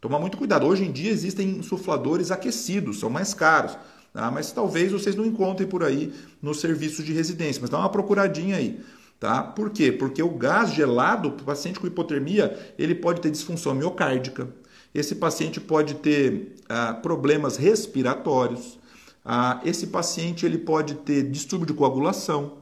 Tomar 0.05 0.18
muito 0.18 0.36
cuidado. 0.36 0.66
Hoje 0.66 0.84
em 0.84 0.92
dia 0.92 1.11
existem 1.11 1.48
insufladores 1.48 2.30
aquecidos, 2.30 3.00
são 3.00 3.09
mais 3.09 3.32
caros. 3.32 3.74
Tá? 4.12 4.30
Mas 4.30 4.52
talvez 4.52 4.92
vocês 4.92 5.16
não 5.16 5.24
encontrem 5.24 5.66
por 5.66 5.82
aí 5.82 6.12
no 6.42 6.52
serviço 6.52 7.02
de 7.02 7.11
residência, 7.14 7.59
mas 7.62 7.70
dá 7.70 7.78
uma 7.78 7.88
procuradinha 7.88 8.57
aí. 8.57 8.84
Tá? 9.18 9.42
Por 9.42 9.70
quê? 9.70 9.90
Porque 9.90 10.22
o 10.22 10.28
gás 10.28 10.74
gelado, 10.74 11.30
o 11.30 11.32
paciente 11.32 11.80
com 11.80 11.86
hipotermia, 11.86 12.55
ele 12.78 12.94
pode 12.94 13.22
ter 13.22 13.30
disfunção 13.30 13.74
miocárdica, 13.74 14.46
esse 14.94 15.14
paciente 15.14 15.59
pode 15.59 15.94
ter 15.94 16.55
ah, 16.68 16.92
problemas 16.92 17.57
respiratórios, 17.57 18.78
ah, 19.24 19.59
esse 19.64 19.86
paciente 19.86 20.44
ele 20.44 20.59
pode 20.59 20.96
ter 20.96 21.30
distúrbio 21.30 21.68
de 21.68 21.72
coagulação, 21.72 22.59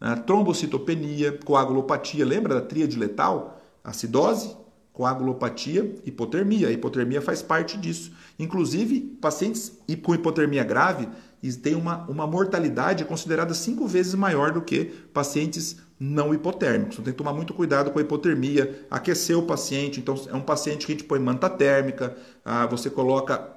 ah, 0.00 0.16
trombocitopenia, 0.16 1.38
coagulopatia, 1.44 2.26
lembra 2.26 2.56
da 2.56 2.62
tríade 2.62 2.98
letal? 2.98 3.62
Acidose, 3.84 4.63
coagulopatia, 4.94 5.96
hipotermia. 6.06 6.68
A 6.68 6.72
hipotermia 6.72 7.20
faz 7.20 7.42
parte 7.42 7.76
disso. 7.76 8.12
Inclusive, 8.38 9.00
pacientes 9.20 9.76
com 10.02 10.14
hipotermia 10.14 10.64
grave 10.64 11.08
têm 11.62 11.74
uma, 11.74 12.06
uma 12.08 12.26
mortalidade 12.26 13.04
considerada 13.04 13.52
cinco 13.52 13.86
vezes 13.86 14.14
maior 14.14 14.52
do 14.52 14.62
que 14.62 14.86
pacientes 15.12 15.76
não 16.00 16.32
hipotérmicos. 16.32 16.94
Então 16.94 17.04
tem 17.04 17.12
que 17.12 17.18
tomar 17.18 17.34
muito 17.34 17.52
cuidado 17.52 17.90
com 17.90 17.98
a 17.98 18.02
hipotermia, 18.02 18.86
aquecer 18.90 19.36
o 19.36 19.42
paciente. 19.42 20.00
Então 20.00 20.14
é 20.28 20.34
um 20.34 20.40
paciente 20.40 20.86
que 20.86 20.92
a 20.92 20.94
gente 20.94 21.04
põe 21.04 21.18
manta 21.18 21.50
térmica, 21.50 22.16
ah, 22.44 22.66
você 22.66 22.88
coloca 22.88 23.52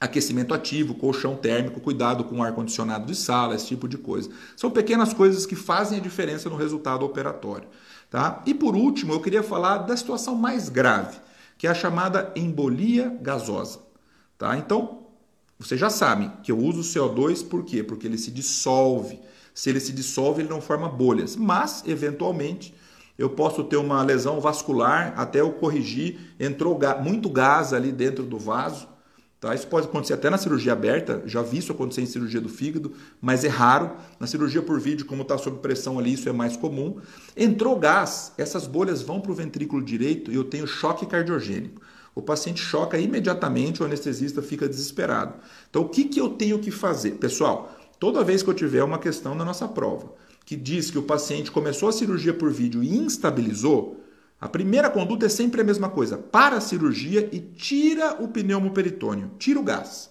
aquecimento 0.00 0.54
ativo, 0.54 0.94
colchão 0.94 1.34
térmico, 1.34 1.80
cuidado 1.80 2.24
com 2.24 2.42
ar-condicionado 2.42 3.06
de 3.06 3.14
sala, 3.14 3.54
esse 3.54 3.66
tipo 3.66 3.88
de 3.88 3.98
coisa. 3.98 4.30
São 4.56 4.70
pequenas 4.70 5.12
coisas 5.12 5.46
que 5.46 5.56
fazem 5.56 5.98
a 5.98 6.00
diferença 6.02 6.48
no 6.48 6.56
resultado 6.56 7.04
operatório. 7.04 7.68
Tá? 8.10 8.42
E 8.46 8.54
por 8.54 8.76
último, 8.76 9.12
eu 9.12 9.20
queria 9.20 9.42
falar 9.42 9.78
da 9.78 9.96
situação 9.96 10.34
mais 10.34 10.68
grave, 10.68 11.18
que 11.58 11.66
é 11.66 11.70
a 11.70 11.74
chamada 11.74 12.32
embolia 12.36 13.16
gasosa. 13.20 13.80
Tá? 14.38 14.56
Então, 14.56 15.06
você 15.58 15.76
já 15.76 15.90
sabe 15.90 16.30
que 16.42 16.52
eu 16.52 16.58
uso 16.58 16.80
o 16.80 16.82
CO2 16.82 17.46
por 17.46 17.64
quê? 17.64 17.82
Porque 17.82 18.06
ele 18.06 18.18
se 18.18 18.30
dissolve. 18.30 19.18
Se 19.54 19.70
ele 19.70 19.80
se 19.80 19.92
dissolve, 19.92 20.42
ele 20.42 20.50
não 20.50 20.60
forma 20.60 20.88
bolhas. 20.88 21.34
Mas, 21.34 21.82
eventualmente, 21.86 22.74
eu 23.18 23.30
posso 23.30 23.64
ter 23.64 23.76
uma 23.76 24.02
lesão 24.02 24.40
vascular 24.40 25.14
até 25.16 25.40
eu 25.40 25.52
corrigir, 25.52 26.34
entrou 26.38 26.78
muito 27.02 27.30
gás 27.30 27.72
ali 27.72 27.90
dentro 27.90 28.22
do 28.22 28.38
vaso, 28.38 28.86
Tá? 29.40 29.54
Isso 29.54 29.66
pode 29.66 29.86
acontecer 29.86 30.14
até 30.14 30.30
na 30.30 30.38
cirurgia 30.38 30.72
aberta, 30.72 31.22
já 31.26 31.42
vi 31.42 31.58
isso 31.58 31.70
acontecer 31.70 32.00
em 32.00 32.06
cirurgia 32.06 32.40
do 32.40 32.48
fígado, 32.48 32.92
mas 33.20 33.44
é 33.44 33.48
raro. 33.48 33.92
Na 34.18 34.26
cirurgia 34.26 34.62
por 34.62 34.80
vídeo, 34.80 35.04
como 35.04 35.22
está 35.22 35.36
sob 35.36 35.58
pressão 35.58 35.98
ali, 35.98 36.14
isso 36.14 36.28
é 36.28 36.32
mais 36.32 36.56
comum. 36.56 36.98
Entrou 37.36 37.78
gás, 37.78 38.32
essas 38.38 38.66
bolhas 38.66 39.02
vão 39.02 39.20
para 39.20 39.32
o 39.32 39.34
ventrículo 39.34 39.82
direito 39.82 40.32
e 40.32 40.34
eu 40.34 40.44
tenho 40.44 40.66
choque 40.66 41.04
cardiogênico. 41.04 41.82
O 42.14 42.22
paciente 42.22 42.60
choca 42.60 42.98
imediatamente, 42.98 43.82
o 43.82 43.84
anestesista 43.84 44.40
fica 44.40 44.66
desesperado. 44.66 45.34
Então, 45.68 45.82
o 45.82 45.88
que, 45.88 46.04
que 46.04 46.18
eu 46.18 46.30
tenho 46.30 46.58
que 46.58 46.70
fazer? 46.70 47.12
Pessoal, 47.12 47.76
toda 48.00 48.24
vez 48.24 48.42
que 48.42 48.48
eu 48.48 48.54
tiver 48.54 48.82
uma 48.82 48.98
questão 48.98 49.34
na 49.34 49.44
nossa 49.44 49.68
prova 49.68 50.14
que 50.46 50.54
diz 50.54 50.92
que 50.92 50.98
o 50.98 51.02
paciente 51.02 51.50
começou 51.50 51.88
a 51.88 51.92
cirurgia 51.92 52.32
por 52.32 52.52
vídeo 52.52 52.80
e 52.80 52.96
instabilizou, 52.96 54.00
a 54.40 54.48
primeira 54.48 54.90
conduta 54.90 55.26
é 55.26 55.28
sempre 55.28 55.60
a 55.60 55.64
mesma 55.64 55.88
coisa. 55.88 56.18
Para 56.18 56.56
a 56.56 56.60
cirurgia 56.60 57.28
e 57.32 57.40
tira 57.40 58.22
o 58.22 58.28
pneumoperitônio, 58.28 59.30
tira 59.38 59.58
o 59.58 59.62
gás. 59.62 60.10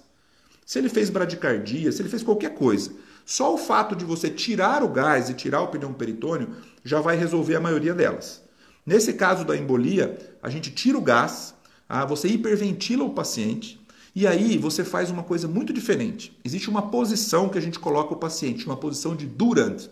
Se 0.65 0.79
ele 0.79 0.89
fez 0.89 1.11
bradicardia, 1.11 1.91
se 1.91 2.01
ele 2.01 2.09
fez 2.09 2.23
qualquer 2.23 2.55
coisa, 2.55 2.91
só 3.23 3.53
o 3.53 3.57
fato 3.57 3.95
de 3.95 4.03
você 4.03 4.29
tirar 4.29 4.83
o 4.83 4.89
gás 4.89 5.29
e 5.29 5.33
tirar 5.35 5.61
o 5.61 5.67
pneumoperitônio 5.67 6.55
já 6.83 6.99
vai 6.99 7.15
resolver 7.15 7.55
a 7.55 7.61
maioria 7.61 7.93
delas. 7.93 8.41
Nesse 8.83 9.13
caso 9.13 9.45
da 9.45 9.55
embolia, 9.55 10.17
a 10.41 10.49
gente 10.49 10.71
tira 10.71 10.97
o 10.97 11.01
gás, 11.01 11.53
ah, 11.87 12.05
você 12.05 12.27
hiperventila 12.27 13.03
o 13.03 13.13
paciente 13.13 13.79
e 14.15 14.25
aí 14.25 14.57
você 14.57 14.83
faz 14.83 15.11
uma 15.11 15.23
coisa 15.23 15.47
muito 15.47 15.71
diferente. 15.71 16.35
Existe 16.43 16.69
uma 16.69 16.89
posição 16.89 17.49
que 17.49 17.57
a 17.57 17.61
gente 17.61 17.77
coloca 17.77 18.13
o 18.13 18.17
paciente, 18.17 18.65
uma 18.65 18.77
posição 18.77 19.15
de 19.15 19.25
durante. 19.27 19.89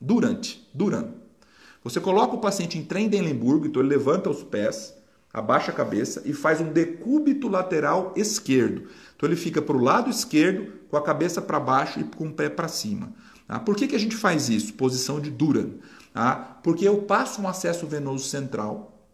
Durante, 0.00 0.66
durante. 0.72 1.25
Você 1.86 2.00
coloca 2.00 2.34
o 2.34 2.40
paciente 2.40 2.76
em 2.76 2.82
Trendelenburgo, 2.82 3.64
então 3.64 3.80
ele 3.80 3.90
levanta 3.90 4.28
os 4.28 4.42
pés, 4.42 4.92
abaixa 5.32 5.70
a 5.70 5.74
cabeça 5.74 6.20
e 6.24 6.32
faz 6.32 6.60
um 6.60 6.72
decúbito 6.72 7.46
lateral 7.46 8.12
esquerdo. 8.16 8.88
Então 9.14 9.28
ele 9.28 9.36
fica 9.36 9.62
para 9.62 9.76
o 9.76 9.80
lado 9.80 10.10
esquerdo, 10.10 10.72
com 10.88 10.96
a 10.96 11.02
cabeça 11.02 11.40
para 11.40 11.60
baixo 11.60 12.00
e 12.00 12.02
com 12.02 12.26
o 12.26 12.32
pé 12.32 12.48
para 12.48 12.66
cima. 12.66 13.12
Tá? 13.46 13.60
Por 13.60 13.76
que, 13.76 13.86
que 13.86 13.94
a 13.94 14.00
gente 14.00 14.16
faz 14.16 14.48
isso? 14.48 14.74
Posição 14.74 15.20
de 15.20 15.30
Duran. 15.30 15.74
Tá? 16.12 16.58
Porque 16.60 16.88
eu 16.88 17.02
passo 17.02 17.40
um 17.40 17.46
acesso 17.46 17.86
venoso 17.86 18.24
central 18.24 19.08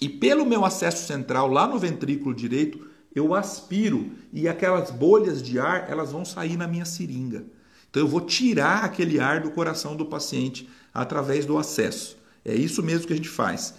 e 0.00 0.08
pelo 0.08 0.46
meu 0.46 0.64
acesso 0.64 1.06
central, 1.06 1.50
lá 1.50 1.66
no 1.66 1.78
ventrículo 1.78 2.34
direito, 2.34 2.80
eu 3.14 3.34
aspiro 3.34 4.10
e 4.32 4.48
aquelas 4.48 4.90
bolhas 4.90 5.42
de 5.42 5.58
ar 5.58 5.90
elas 5.90 6.12
vão 6.12 6.24
sair 6.24 6.56
na 6.56 6.66
minha 6.66 6.86
seringa. 6.86 7.44
Então 7.90 8.02
eu 8.02 8.08
vou 8.08 8.22
tirar 8.22 8.84
aquele 8.84 9.20
ar 9.20 9.40
do 9.40 9.50
coração 9.50 9.94
do 9.94 10.06
paciente 10.06 10.66
através 10.96 11.44
do 11.44 11.58
acesso. 11.58 12.16
É 12.44 12.54
isso 12.54 12.82
mesmo 12.82 13.06
que 13.06 13.12
a 13.12 13.16
gente 13.16 13.28
faz. 13.28 13.74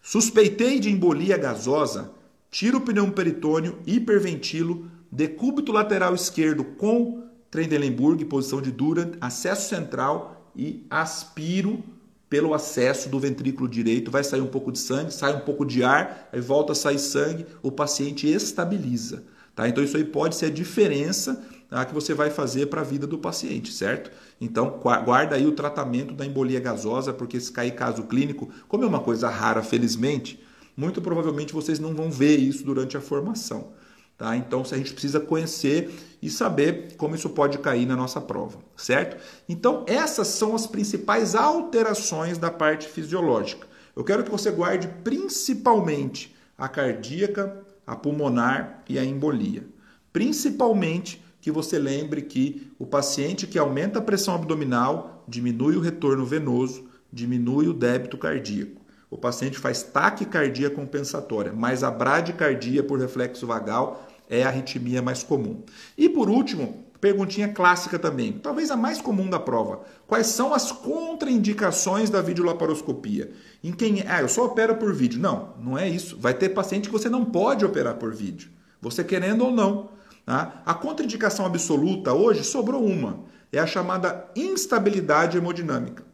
Suspeitei 0.00 0.78
de 0.78 0.90
embolia 0.90 1.36
gasosa, 1.36 2.10
tiro 2.50 2.78
o 2.78 2.80
pneu 2.80 3.10
peritônio, 3.10 3.78
hiperventilo, 3.86 4.90
decúbito 5.10 5.72
lateral 5.72 6.14
esquerdo 6.14 6.62
com 6.62 7.24
Trendelenburg, 7.50 8.24
posição 8.26 8.60
de 8.60 8.70
Durant, 8.70 9.14
acesso 9.20 9.68
central 9.68 10.50
e 10.54 10.86
aspiro 10.90 11.82
pelo 12.28 12.54
acesso 12.54 13.08
do 13.08 13.18
ventrículo 13.18 13.68
direito. 13.68 14.10
Vai 14.10 14.22
sair 14.22 14.40
um 14.40 14.46
pouco 14.46 14.70
de 14.70 14.78
sangue, 14.78 15.12
sai 15.12 15.34
um 15.34 15.40
pouco 15.40 15.64
de 15.64 15.82
ar, 15.82 16.28
aí 16.32 16.40
volta 16.40 16.72
a 16.72 16.76
sair 16.76 16.98
sangue, 16.98 17.46
o 17.62 17.72
paciente 17.72 18.28
estabiliza. 18.28 19.24
Tá? 19.54 19.68
Então 19.68 19.82
isso 19.82 19.96
aí 19.96 20.04
pode 20.04 20.36
ser 20.36 20.46
a 20.46 20.50
diferença 20.50 21.42
que 21.86 21.94
você 21.94 22.14
vai 22.14 22.30
fazer 22.30 22.66
para 22.66 22.80
a 22.80 22.84
vida 22.84 23.06
do 23.06 23.18
paciente, 23.18 23.72
certo? 23.72 24.10
Então 24.40 24.78
guarda 25.04 25.34
aí 25.34 25.46
o 25.46 25.52
tratamento 25.52 26.14
da 26.14 26.24
embolia 26.24 26.60
gasosa, 26.60 27.12
porque 27.12 27.40
se 27.40 27.50
cair 27.50 27.74
caso 27.74 28.04
clínico, 28.04 28.48
como 28.68 28.84
é 28.84 28.86
uma 28.86 29.00
coisa 29.00 29.28
rara, 29.28 29.62
felizmente, 29.62 30.42
muito 30.76 31.02
provavelmente 31.02 31.52
vocês 31.52 31.78
não 31.80 31.94
vão 31.94 32.10
ver 32.10 32.38
isso 32.38 32.64
durante 32.64 32.96
a 32.96 33.00
formação. 33.00 33.72
Tá? 34.16 34.34
Então 34.34 34.62
a 34.62 34.76
gente 34.76 34.92
precisa 34.92 35.20
conhecer 35.20 35.90
e 36.22 36.30
saber 36.30 36.94
como 36.96 37.14
isso 37.14 37.28
pode 37.30 37.58
cair 37.58 37.84
na 37.84 37.94
nossa 37.94 38.18
prova, 38.20 38.58
certo? 38.74 39.22
Então 39.46 39.84
essas 39.86 40.28
são 40.28 40.54
as 40.54 40.66
principais 40.66 41.34
alterações 41.34 42.38
da 42.38 42.50
parte 42.50 42.88
fisiológica. 42.88 43.66
Eu 43.94 44.04
quero 44.04 44.24
que 44.24 44.30
você 44.30 44.50
guarde 44.50 44.88
principalmente 45.04 46.34
a 46.56 46.68
cardíaca, 46.68 47.62
a 47.86 47.94
pulmonar 47.94 48.82
e 48.88 48.98
a 48.98 49.04
embolia. 49.04 49.66
Principalmente 50.12 51.22
que 51.46 51.50
você 51.52 51.78
lembre 51.78 52.22
que 52.22 52.72
o 52.76 52.84
paciente 52.84 53.46
que 53.46 53.56
aumenta 53.56 54.00
a 54.00 54.02
pressão 54.02 54.34
abdominal 54.34 55.22
diminui 55.28 55.76
o 55.76 55.80
retorno 55.80 56.26
venoso, 56.26 56.88
diminui 57.12 57.68
o 57.68 57.72
débito 57.72 58.18
cardíaco. 58.18 58.80
O 59.08 59.16
paciente 59.16 59.56
faz 59.56 59.80
taquicardia 59.80 60.68
compensatória, 60.68 61.52
mas 61.52 61.84
a 61.84 61.90
bradicardia 61.92 62.82
por 62.82 62.98
reflexo 62.98 63.46
vagal 63.46 64.08
é 64.28 64.42
a 64.42 64.48
arritmia 64.48 65.00
mais 65.00 65.22
comum. 65.22 65.62
E 65.96 66.08
por 66.08 66.28
último, 66.28 66.84
perguntinha 67.00 67.46
clássica 67.46 67.96
também, 67.96 68.32
talvez 68.32 68.72
a 68.72 68.76
mais 68.76 69.00
comum 69.00 69.30
da 69.30 69.38
prova. 69.38 69.82
Quais 70.04 70.26
são 70.26 70.52
as 70.52 70.72
contraindicações 70.72 72.10
da 72.10 72.20
videolaparoscopia? 72.20 73.30
Em 73.62 73.70
quem 73.70 74.00
é? 74.00 74.06
Ah, 74.08 74.20
eu 74.20 74.28
só 74.28 74.46
opero 74.46 74.74
por 74.74 74.92
vídeo. 74.92 75.20
Não, 75.20 75.54
não 75.62 75.78
é 75.78 75.88
isso. 75.88 76.18
Vai 76.18 76.34
ter 76.34 76.48
paciente 76.48 76.88
que 76.88 76.92
você 76.92 77.08
não 77.08 77.24
pode 77.24 77.64
operar 77.64 77.94
por 77.94 78.12
vídeo. 78.12 78.50
Você 78.82 79.04
querendo 79.04 79.44
ou 79.44 79.52
não. 79.52 79.94
Tá? 80.26 80.60
A 80.66 80.74
contraindicação 80.74 81.46
absoluta 81.46 82.12
hoje 82.12 82.42
sobrou 82.42 82.84
uma. 82.84 83.20
É 83.52 83.60
a 83.60 83.66
chamada 83.66 84.28
instabilidade 84.34 85.38
hemodinâmica. 85.38 86.04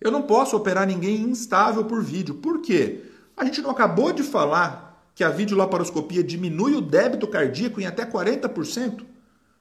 Eu 0.00 0.10
não 0.10 0.22
posso 0.22 0.56
operar 0.56 0.86
ninguém 0.86 1.22
instável 1.22 1.84
por 1.84 2.02
vídeo. 2.02 2.34
Por 2.34 2.60
quê? 2.60 3.04
A 3.36 3.44
gente 3.44 3.62
não 3.62 3.70
acabou 3.70 4.12
de 4.12 4.24
falar 4.24 5.10
que 5.14 5.22
a 5.22 5.30
videolaparoscopia 5.30 6.24
diminui 6.24 6.74
o 6.74 6.80
débito 6.80 7.26
cardíaco 7.28 7.80
em 7.80 7.86
até 7.86 8.04
40%? 8.04 9.04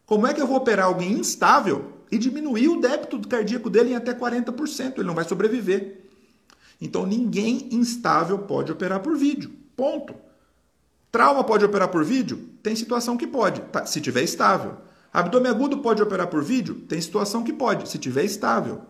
Como 0.06 0.26
é 0.26 0.34
que 0.34 0.42
eu 0.42 0.48
vou 0.48 0.58
operar 0.58 0.88
alguém 0.88 1.14
instável 1.14 1.94
e 2.12 2.18
diminuir 2.18 2.70
o 2.70 2.82
débito 2.82 3.20
cardíaco 3.28 3.70
dele 3.70 3.92
em 3.92 3.96
até 3.96 4.14
40%? 4.14 4.94
Ele 4.96 5.04
não 5.04 5.16
vai 5.16 5.26
sobreviver. 5.26 6.02
Então 6.82 7.06
ninguém 7.06 7.70
instável 7.72 8.40
pode 8.40 8.72
operar 8.72 9.00
por 9.00 9.16
vídeo. 9.16 9.52
Ponto. 9.76 10.16
Trauma 11.12 11.44
pode 11.44 11.66
operar 11.66 11.88
por 11.88 12.04
vídeo? 12.04 12.57
Tem 12.68 12.76
situação 12.76 13.16
que 13.16 13.26
pode, 13.26 13.62
tá, 13.62 13.86
se 13.86 14.02
tiver 14.02 14.24
estável. 14.24 14.74
Abdômen 15.14 15.50
agudo 15.50 15.78
pode 15.78 16.04
operar 16.04 16.28
por 16.28 16.44
vídeo? 16.44 16.76
Tem 16.76 17.00
situação 17.00 17.42
que 17.42 17.54
pode, 17.54 17.88
se 17.88 17.98
tiver 17.98 18.26
estável. 18.26 18.82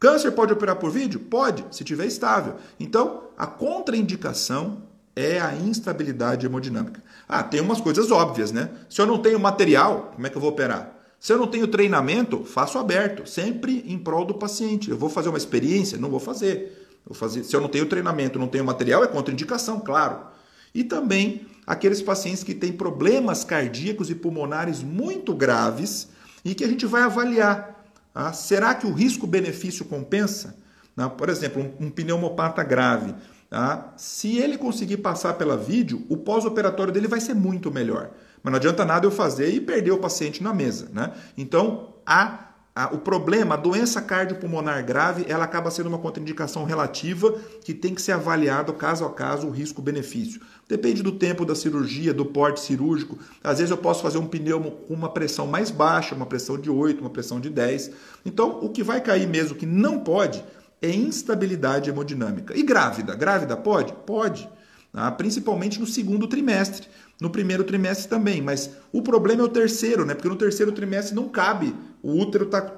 Câncer 0.00 0.32
pode 0.32 0.52
operar 0.52 0.74
por 0.74 0.90
vídeo? 0.90 1.20
Pode, 1.20 1.64
se 1.70 1.84
tiver 1.84 2.06
estável. 2.06 2.56
Então, 2.80 3.28
a 3.38 3.46
contraindicação 3.46 4.82
é 5.14 5.40
a 5.40 5.54
instabilidade 5.54 6.44
hemodinâmica. 6.44 7.00
Ah, 7.28 7.44
tem 7.44 7.60
umas 7.60 7.80
coisas 7.80 8.10
óbvias, 8.10 8.50
né? 8.50 8.70
Se 8.90 9.00
eu 9.00 9.06
não 9.06 9.18
tenho 9.18 9.38
material, 9.38 10.10
como 10.12 10.26
é 10.26 10.28
que 10.28 10.36
eu 10.36 10.40
vou 10.40 10.50
operar? 10.50 10.92
Se 11.20 11.32
eu 11.32 11.38
não 11.38 11.46
tenho 11.46 11.68
treinamento, 11.68 12.42
faço 12.44 12.78
aberto, 12.78 13.28
sempre 13.28 13.84
em 13.86 13.96
prol 13.96 14.24
do 14.24 14.34
paciente. 14.34 14.90
Eu 14.90 14.98
vou 14.98 15.08
fazer 15.08 15.28
uma 15.28 15.38
experiência? 15.38 15.96
Não 15.98 16.10
vou 16.10 16.18
fazer. 16.18 16.98
Vou 17.06 17.14
fazer. 17.14 17.44
Se 17.44 17.54
eu 17.54 17.60
não 17.60 17.68
tenho 17.68 17.86
treinamento, 17.86 18.40
não 18.40 18.48
tenho 18.48 18.64
material, 18.64 19.04
é 19.04 19.06
contraindicação, 19.06 19.78
claro. 19.78 20.33
E 20.74 20.82
também 20.82 21.46
aqueles 21.66 22.02
pacientes 22.02 22.42
que 22.42 22.54
têm 22.54 22.72
problemas 22.72 23.44
cardíacos 23.44 24.10
e 24.10 24.14
pulmonares 24.14 24.82
muito 24.82 25.34
graves 25.34 26.08
e 26.44 26.54
que 26.54 26.64
a 26.64 26.68
gente 26.68 26.84
vai 26.84 27.02
avaliar 27.02 27.74
ah, 28.14 28.32
será 28.32 28.74
que 28.74 28.86
o 28.86 28.92
risco-benefício 28.92 29.84
compensa? 29.86 30.56
Ah, 30.96 31.10
por 31.10 31.28
exemplo, 31.28 31.60
um, 31.60 31.86
um 31.86 31.90
pneumopata 31.90 32.62
grave. 32.62 33.12
Ah, 33.50 33.92
se 33.96 34.38
ele 34.38 34.56
conseguir 34.56 34.98
passar 34.98 35.34
pela 35.34 35.56
vídeo, 35.56 36.06
o 36.08 36.16
pós-operatório 36.16 36.92
dele 36.92 37.08
vai 37.08 37.20
ser 37.20 37.34
muito 37.34 37.72
melhor. 37.72 38.10
Mas 38.42 38.52
não 38.52 38.58
adianta 38.58 38.84
nada 38.84 39.04
eu 39.04 39.10
fazer 39.10 39.52
e 39.52 39.60
perder 39.60 39.90
o 39.90 39.98
paciente 39.98 40.42
na 40.42 40.54
mesa. 40.54 40.88
Né? 40.92 41.12
Então, 41.36 41.94
a 42.06 42.53
a, 42.74 42.92
o 42.92 42.98
problema, 42.98 43.54
a 43.54 43.58
doença 43.58 44.02
cardiopulmonar 44.02 44.84
grave, 44.84 45.24
ela 45.28 45.44
acaba 45.44 45.70
sendo 45.70 45.88
uma 45.88 45.98
contraindicação 45.98 46.64
relativa 46.64 47.32
que 47.64 47.72
tem 47.72 47.94
que 47.94 48.02
ser 48.02 48.12
avaliado 48.12 48.72
caso 48.72 49.04
a 49.04 49.10
caso 49.10 49.46
o 49.46 49.50
risco-benefício. 49.50 50.40
Depende 50.68 51.00
do 51.00 51.12
tempo 51.12 51.44
da 51.44 51.54
cirurgia, 51.54 52.12
do 52.12 52.26
porte 52.26 52.58
cirúrgico. 52.58 53.16
Às 53.44 53.58
vezes 53.58 53.70
eu 53.70 53.76
posso 53.76 54.02
fazer 54.02 54.18
um 54.18 54.26
pneumo 54.26 54.72
com 54.72 54.94
uma 54.94 55.08
pressão 55.08 55.46
mais 55.46 55.70
baixa, 55.70 56.16
uma 56.16 56.26
pressão 56.26 56.58
de 56.58 56.68
8, 56.68 57.00
uma 57.00 57.10
pressão 57.10 57.38
de 57.38 57.48
10. 57.48 57.92
Então, 58.26 58.58
o 58.60 58.68
que 58.68 58.82
vai 58.82 59.00
cair 59.00 59.28
mesmo 59.28 59.54
que 59.54 59.66
não 59.66 60.00
pode 60.00 60.44
é 60.82 60.90
instabilidade 60.90 61.88
hemodinâmica. 61.88 62.58
E 62.58 62.62
grávida? 62.62 63.14
Grávida 63.14 63.56
pode? 63.56 63.92
Pode. 64.04 64.48
Tá? 64.92 65.10
Principalmente 65.12 65.78
no 65.78 65.86
segundo 65.86 66.26
trimestre. 66.26 66.88
No 67.20 67.30
primeiro 67.30 67.64
trimestre 67.64 68.08
também, 68.08 68.42
mas 68.42 68.70
o 68.92 69.02
problema 69.02 69.42
é 69.42 69.44
o 69.44 69.48
terceiro, 69.48 70.04
né? 70.04 70.14
Porque 70.14 70.28
no 70.28 70.36
terceiro 70.36 70.72
trimestre 70.72 71.14
não 71.14 71.28
cabe 71.28 71.74
o 72.02 72.18
útero 72.20 72.44
está 72.44 72.70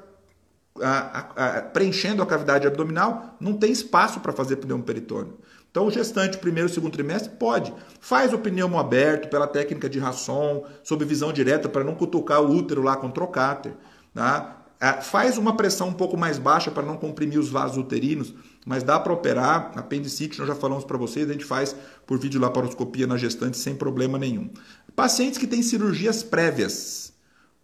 preenchendo 1.73 2.23
a 2.23 2.27
cavidade 2.27 2.67
abdominal, 2.67 3.37
não 3.41 3.55
tem 3.55 3.73
espaço 3.73 4.21
para 4.21 4.33
fazer 4.33 4.57
pneumo 4.57 4.85
peritônio. 4.85 5.39
Então, 5.71 5.87
o 5.87 5.91
gestante, 5.91 6.39
primeiro 6.39 6.69
e 6.69 6.73
segundo 6.73 6.93
trimestre, 6.93 7.31
pode. 7.39 7.75
Faz 8.01 8.33
o 8.33 8.39
pneumo 8.39 8.79
aberto 8.79 9.29
pela 9.29 9.47
técnica 9.47 9.91
de 9.91 9.99
Rasson, 9.99 10.65
sob 10.83 11.05
visão 11.05 11.33
direta, 11.33 11.69
para 11.69 11.85
não 11.85 11.95
cutucar 11.95 12.41
o 12.41 12.51
útero 12.51 12.83
lá 12.83 12.97
com 12.97 13.11
trocáter. 13.11 13.75
Tá? 14.15 14.65
Faz 15.03 15.37
uma 15.37 15.57
pressão 15.57 15.89
um 15.89 15.93
pouco 15.93 16.17
mais 16.17 16.39
baixa 16.39 16.71
para 16.71 16.83
não 16.83 16.97
comprimir 16.97 17.39
os 17.39 17.51
vasos 17.51 17.77
uterinos, 17.77 18.33
mas 18.67 18.83
dá 18.83 19.01
para 19.01 19.15
operar. 19.15 19.73
Apendicite, 19.77 20.39
nós 20.39 20.49
já 20.49 20.55
falamos 20.55 20.85
para 20.85 20.99
vocês, 20.99 21.31
a 21.31 21.33
gente 21.33 21.47
faz 21.47 21.75
por 22.07 22.19
vídeo 22.19 22.39
laparoscopia 22.39 23.07
na 23.07 23.17
gestante 23.17 23.57
sem 23.57 23.75
problema 23.75 24.19
nenhum. 24.19 24.51
Pacientes 24.95 25.39
que 25.39 25.47
têm 25.47 25.63
cirurgias 25.63 26.23
prévias, 26.23 27.07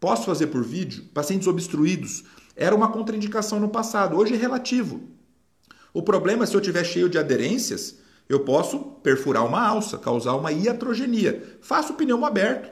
Posso 0.03 0.25
fazer 0.25 0.49
por 0.49 0.65
vídeo? 0.65 1.05
Pacientes 1.15 1.47
obstruídos. 1.47 2.25
Era 2.57 2.75
uma 2.75 2.91
contraindicação 2.91 3.61
no 3.61 3.69
passado, 3.69 4.17
hoje 4.17 4.35
é 4.35 4.37
relativo. 4.37 5.01
O 5.95 6.03
problema 6.03 6.43
é 6.43 6.47
se 6.47 6.57
eu 6.57 6.61
tiver 6.61 6.83
cheio 6.83 7.09
de 7.09 7.19
aderências, 7.19 7.99
eu 8.29 8.41
posso 8.41 8.81
perfurar 8.81 9.47
uma 9.47 9.65
alça, 9.65 9.97
causar 9.97 10.35
uma 10.35 10.51
iatrogenia. 10.51 11.57
Faço 11.63 11.95
pneu 11.95 12.25
aberto. 12.25 12.69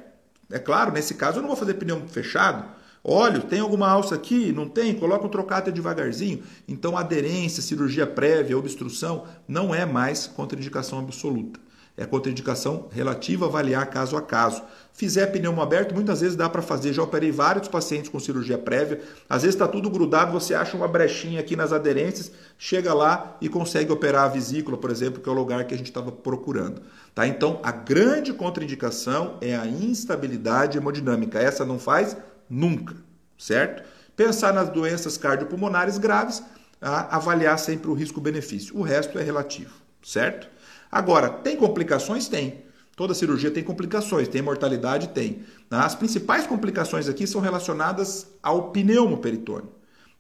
É 0.51 0.59
claro, 0.59 0.91
nesse 0.91 1.15
caso 1.15 1.39
eu 1.39 1.43
não 1.43 1.51
vou 1.51 1.57
fazer 1.57 1.75
pneu 1.75 2.03
fechado. 2.09 2.69
Olha, 3.03 3.41
tem 3.41 3.61
alguma 3.61 3.89
alça 3.89 4.15
aqui? 4.15 4.53
Não 4.53 4.69
tem? 4.69 4.95
Coloca 4.95 5.27
um 5.27 5.31
trocáter 5.31 5.73
devagarzinho. 5.73 6.43
Então, 6.69 6.97
aderência, 6.97 7.63
cirurgia 7.63 8.07
prévia, 8.07 8.59
obstrução 8.59 9.25
não 9.49 9.75
é 9.75 9.87
mais 9.87 10.27
contraindicação 10.27 10.99
absoluta 10.99 11.59
é 12.01 12.07
contraindicação 12.07 12.89
relativa, 12.91 13.45
avaliar 13.45 13.85
caso 13.91 14.17
a 14.17 14.23
caso. 14.23 14.63
Fizer 14.91 15.27
pneumo 15.27 15.61
aberto, 15.61 15.95
muitas 15.95 16.23
vezes 16.23 16.35
dá 16.35 16.49
para 16.49 16.63
fazer. 16.63 16.95
Já 16.95 17.03
operei 17.03 17.31
vários 17.31 17.69
pacientes 17.69 18.09
com 18.09 18.19
cirurgia 18.19 18.57
prévia. 18.57 19.03
Às 19.29 19.43
vezes 19.43 19.55
está 19.55 19.69
tudo 19.69 19.91
grudado, 19.91 20.33
você 20.33 20.55
acha 20.55 20.75
uma 20.79 20.89
brechinha 20.89 21.41
aqui 21.41 21.55
nas 21.55 21.75
aderências, 21.75 22.33
chega 22.57 22.95
lá 22.95 23.37
e 23.39 23.51
consegue 23.51 23.93
operar 23.93 24.25
a 24.25 24.29
vesícula, 24.29 24.79
por 24.79 24.91
exemplo, 24.91 25.21
que 25.21 25.29
é 25.29 25.33
o 25.33 25.35
lugar 25.35 25.65
que 25.67 25.75
a 25.75 25.77
gente 25.77 25.89
estava 25.89 26.11
procurando. 26.11 26.81
Tá? 27.15 27.27
Então, 27.27 27.61
a 27.63 27.71
grande 27.71 28.33
contraindicação 28.33 29.37
é 29.43 29.55
a 29.55 29.67
instabilidade 29.67 30.79
hemodinâmica. 30.79 31.39
Essa 31.39 31.67
não 31.67 31.79
faz 31.79 32.17
nunca, 32.51 32.97
certo? 33.39 33.89
Pensar 34.17 34.53
nas 34.53 34.69
doenças 34.69 35.17
cardiopulmonares 35.17 35.97
graves, 35.97 36.43
avaliar 36.81 37.59
sempre 37.59 37.91
o 37.91 37.95
risco-benefício. 37.95 38.77
O 38.77 38.83
resto 38.83 39.19
é 39.19 39.23
relativo, 39.23 39.75
certo? 40.03 40.49
Agora, 40.91 41.31
tem 41.31 41.57
complicações? 41.57 42.29
Tem. 42.29 42.65
Toda 42.97 43.15
cirurgia 43.15 43.51
tem 43.51 43.63
complicações, 43.63 44.29
tem 44.29 44.43
mortalidade? 44.43 45.09
Tem. 45.09 45.43
As 45.71 45.95
principais 45.95 46.47
complicações 46.47 47.09
aqui 47.09 47.27
são 47.27 47.41
relacionadas 47.41 48.27
ao 48.43 48.71
pneumo 48.73 49.19
peritônio. 49.19 49.71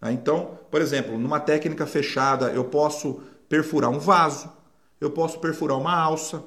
Tá? 0.01 0.11
Então, 0.12 0.59
por 0.70 0.81
exemplo, 0.81 1.18
numa 1.18 1.41
técnica 1.41 1.87
fechada, 1.87 2.47
eu 2.53 2.64
posso 2.64 3.20
perfurar 3.49 3.91
um 3.91 3.99
vaso, 3.99 4.51
eu 5.01 5.11
posso 5.11 5.41
perfurar 5.41 5.76
uma 5.76 5.95
alça, 5.95 6.43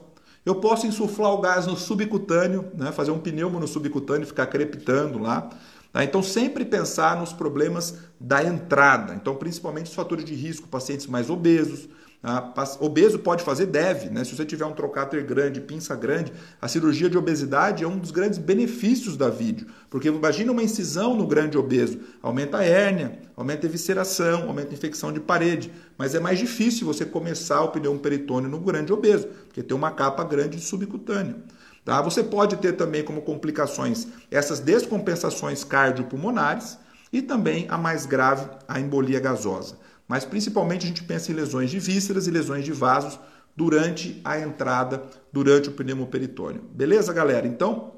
eu 0.46 0.56
posso 0.56 0.88
insuflar 0.88 1.32
o 1.34 1.42
gás 1.42 1.68
no 1.68 1.78
subcutâneo, 1.78 2.72
né? 2.74 2.92
fazer 2.92 3.12
um 3.12 3.20
pneumo 3.20 3.60
no 3.60 3.68
subcutâneo 3.68 4.24
e 4.24 4.28
ficar 4.28 4.48
crepitando 4.48 5.20
lá. 5.20 5.50
Tá? 5.94 6.04
Então, 6.04 6.24
sempre 6.24 6.66
pensar 6.66 7.16
nos 7.16 7.32
problemas 7.32 8.00
da 8.20 8.44
entrada. 8.44 9.14
Então, 9.14 9.36
principalmente 9.36 9.86
os 9.86 9.94
fatores 9.94 10.26
de 10.26 10.34
risco, 10.34 10.68
pacientes 10.68 11.06
mais 11.06 11.30
obesos, 11.30 11.88
ah, 12.26 12.54
obeso 12.80 13.20
pode 13.20 13.44
fazer? 13.44 13.66
Deve. 13.66 14.10
Né? 14.10 14.24
Se 14.24 14.34
você 14.34 14.46
tiver 14.46 14.66
um 14.66 14.72
trocáter 14.72 15.24
grande, 15.26 15.60
pinça 15.60 15.94
grande, 15.94 16.32
a 16.60 16.70
cirurgia 16.70 17.10
de 17.10 17.18
obesidade 17.18 17.84
é 17.84 17.88
um 17.88 18.00
dos 18.00 18.12
grandes 18.12 18.40
benefícios 18.40 19.18
da 19.18 19.30
vídeo. 19.30 19.68
Porque 19.90 20.08
imagina 20.08 20.52
uma 20.52 20.64
incisão 20.64 21.16
no 21.16 21.28
grande 21.28 21.58
obeso. 21.58 22.00
Aumenta 22.22 22.60
a 22.60 22.64
hérnia, 22.64 23.20
aumenta 23.36 23.68
a 23.68 23.70
evisceração, 23.70 24.48
aumenta 24.48 24.70
a 24.72 24.74
infecção 24.74 25.12
de 25.12 25.20
parede. 25.20 25.72
Mas 25.98 26.16
é 26.16 26.20
mais 26.20 26.40
difícil 26.40 26.88
você 26.88 27.06
começar 27.06 27.62
o 27.62 27.68
pneu 27.68 27.96
peritônio 28.00 28.50
no 28.50 28.60
grande 28.60 28.94
obeso, 28.94 29.28
porque 29.28 29.62
tem 29.62 29.76
uma 29.76 29.92
capa 29.92 30.24
grande 30.24 30.58
de 30.58 30.64
subcutâneo. 30.64 31.36
Tá? 31.84 32.02
Você 32.02 32.24
pode 32.24 32.58
ter 32.58 32.74
também 32.74 33.04
como 33.04 33.22
complicações 33.22 34.08
essas 34.32 34.60
descompensações 34.60 35.64
cardiopulmonares 35.64 36.78
e 37.12 37.22
também 37.22 37.68
a 37.70 37.78
mais 37.78 38.06
grave, 38.06 38.50
a 38.68 38.80
embolia 38.80 39.20
gasosa 39.20 39.84
mas 40.08 40.26
principalmente 40.26 40.86
a 40.86 40.88
gente 40.88 41.04
pensa 41.04 41.32
em 41.32 41.36
lesões 41.36 41.72
de 41.72 41.80
vísceras 41.80 42.28
e 42.28 42.32
lesões 42.32 42.66
de 42.66 42.72
vasos 42.72 43.20
durante 43.56 44.20
a 44.24 44.40
entrada, 44.40 45.04
durante 45.32 45.70
o 45.70 45.72
pneumoperitônio. 45.72 46.62
Beleza, 46.72 47.14
galera? 47.14 47.48
Então, 47.48 47.94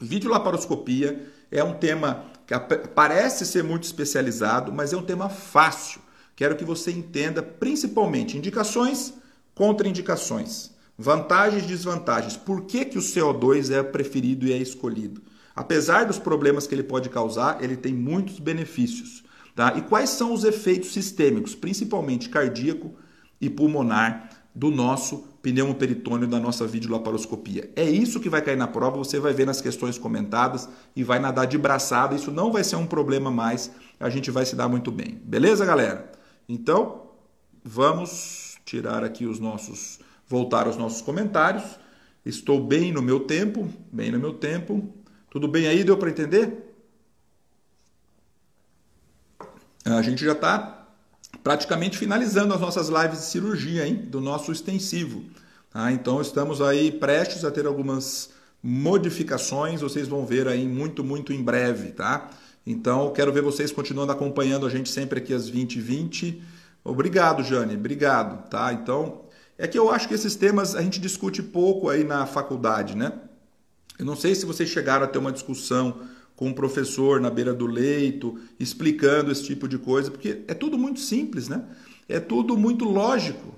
videolaparoscopia 0.00 1.28
é 1.50 1.62
um 1.62 1.74
tema 1.74 2.24
que 2.46 2.54
parece 2.94 3.44
ser 3.44 3.62
muito 3.62 3.84
especializado, 3.84 4.72
mas 4.72 4.92
é 4.92 4.96
um 4.96 5.02
tema 5.02 5.28
fácil. 5.28 6.00
Quero 6.34 6.56
que 6.56 6.64
você 6.64 6.90
entenda 6.90 7.42
principalmente 7.42 8.36
indicações, 8.36 9.14
contraindicações, 9.54 10.70
vantagens 11.00 11.64
e 11.64 11.66
desvantagens. 11.66 12.36
Por 12.36 12.66
que, 12.66 12.84
que 12.84 12.98
o 12.98 13.00
CO2 13.00 13.74
é 13.74 13.82
preferido 13.82 14.46
e 14.46 14.52
é 14.52 14.58
escolhido? 14.58 15.22
Apesar 15.56 16.04
dos 16.04 16.18
problemas 16.18 16.66
que 16.66 16.74
ele 16.74 16.82
pode 16.82 17.08
causar, 17.08 17.64
ele 17.64 17.74
tem 17.74 17.94
muitos 17.94 18.38
benefícios. 18.38 19.24
Tá? 19.56 19.72
E 19.78 19.80
quais 19.80 20.10
são 20.10 20.34
os 20.34 20.44
efeitos 20.44 20.92
sistêmicos, 20.92 21.54
principalmente 21.54 22.28
cardíaco 22.28 22.94
e 23.40 23.48
pulmonar, 23.48 24.28
do 24.54 24.70
nosso 24.70 25.28
pneumoperitônio, 25.40 26.28
da 26.28 26.38
nossa 26.38 26.66
videolaparoscopia? 26.66 27.70
É 27.74 27.88
isso 27.88 28.20
que 28.20 28.28
vai 28.28 28.42
cair 28.42 28.56
na 28.56 28.66
prova, 28.66 28.98
você 28.98 29.18
vai 29.18 29.32
ver 29.32 29.46
nas 29.46 29.62
questões 29.62 29.96
comentadas 29.96 30.68
e 30.94 31.02
vai 31.02 31.18
nadar 31.18 31.46
de 31.46 31.56
braçada. 31.56 32.14
Isso 32.14 32.30
não 32.30 32.52
vai 32.52 32.62
ser 32.62 32.76
um 32.76 32.86
problema 32.86 33.30
mais, 33.30 33.70
a 33.98 34.10
gente 34.10 34.30
vai 34.30 34.44
se 34.44 34.54
dar 34.54 34.68
muito 34.68 34.90
bem. 34.90 35.18
Beleza, 35.24 35.64
galera? 35.64 36.12
Então, 36.46 37.06
vamos 37.64 38.58
tirar 38.66 39.02
aqui 39.02 39.24
os 39.24 39.38
nossos, 39.38 39.98
voltar 40.30 40.68
aos 40.68 40.76
nossos 40.76 41.02
comentários. 41.02 41.64
Estou 42.24 42.64
bem 42.64 42.92
no 42.92 43.02
meu 43.02 43.18
tempo, 43.18 43.68
bem 43.92 44.12
no 44.12 44.18
meu 44.18 44.32
tempo. 44.32 44.88
Tudo 45.28 45.48
bem 45.48 45.66
aí? 45.66 45.82
Deu 45.82 45.98
para 45.98 46.08
entender? 46.08 46.72
A 49.84 50.00
gente 50.02 50.24
já 50.24 50.32
está 50.32 50.86
praticamente 51.42 51.98
finalizando 51.98 52.54
as 52.54 52.60
nossas 52.60 52.88
lives 52.88 53.18
de 53.18 53.24
cirurgia, 53.24 53.86
hein? 53.88 53.96
Do 53.96 54.20
nosso 54.20 54.52
extensivo. 54.52 55.24
Tá? 55.70 55.90
Então 55.90 56.20
estamos 56.20 56.60
aí 56.60 56.92
prestes 56.92 57.44
a 57.44 57.50
ter 57.50 57.66
algumas 57.66 58.30
modificações, 58.62 59.80
vocês 59.80 60.06
vão 60.06 60.24
ver 60.24 60.46
aí 60.46 60.68
muito, 60.68 61.02
muito 61.02 61.32
em 61.32 61.42
breve, 61.42 61.92
tá? 61.92 62.30
Então 62.64 63.12
quero 63.12 63.32
ver 63.32 63.42
vocês 63.42 63.72
continuando 63.72 64.12
acompanhando 64.12 64.66
a 64.66 64.70
gente 64.70 64.90
sempre 64.90 65.18
aqui 65.18 65.32
às 65.32 65.48
20 65.48 65.80
20 65.80 66.42
Obrigado, 66.82 67.42
Jane, 67.42 67.74
obrigado, 67.74 68.48
tá? 68.48 68.72
Então, 68.72 69.22
é 69.60 69.68
que 69.68 69.78
eu 69.78 69.90
acho 69.90 70.08
que 70.08 70.14
esses 70.14 70.34
temas 70.34 70.74
a 70.74 70.80
gente 70.80 70.98
discute 70.98 71.42
pouco 71.42 71.90
aí 71.90 72.02
na 72.02 72.24
faculdade, 72.24 72.96
né? 72.96 73.12
Eu 73.98 74.06
não 74.06 74.16
sei 74.16 74.34
se 74.34 74.46
vocês 74.46 74.70
chegaram 74.70 75.04
a 75.04 75.06
ter 75.06 75.18
uma 75.18 75.30
discussão 75.30 76.00
com 76.34 76.48
um 76.48 76.54
professor 76.54 77.20
na 77.20 77.28
beira 77.28 77.52
do 77.52 77.66
leito, 77.66 78.40
explicando 78.58 79.30
esse 79.30 79.44
tipo 79.44 79.68
de 79.68 79.76
coisa, 79.76 80.10
porque 80.10 80.44
é 80.48 80.54
tudo 80.54 80.78
muito 80.78 80.98
simples, 80.98 81.50
né? 81.50 81.62
É 82.08 82.18
tudo 82.18 82.56
muito 82.56 82.86
lógico. 82.86 83.54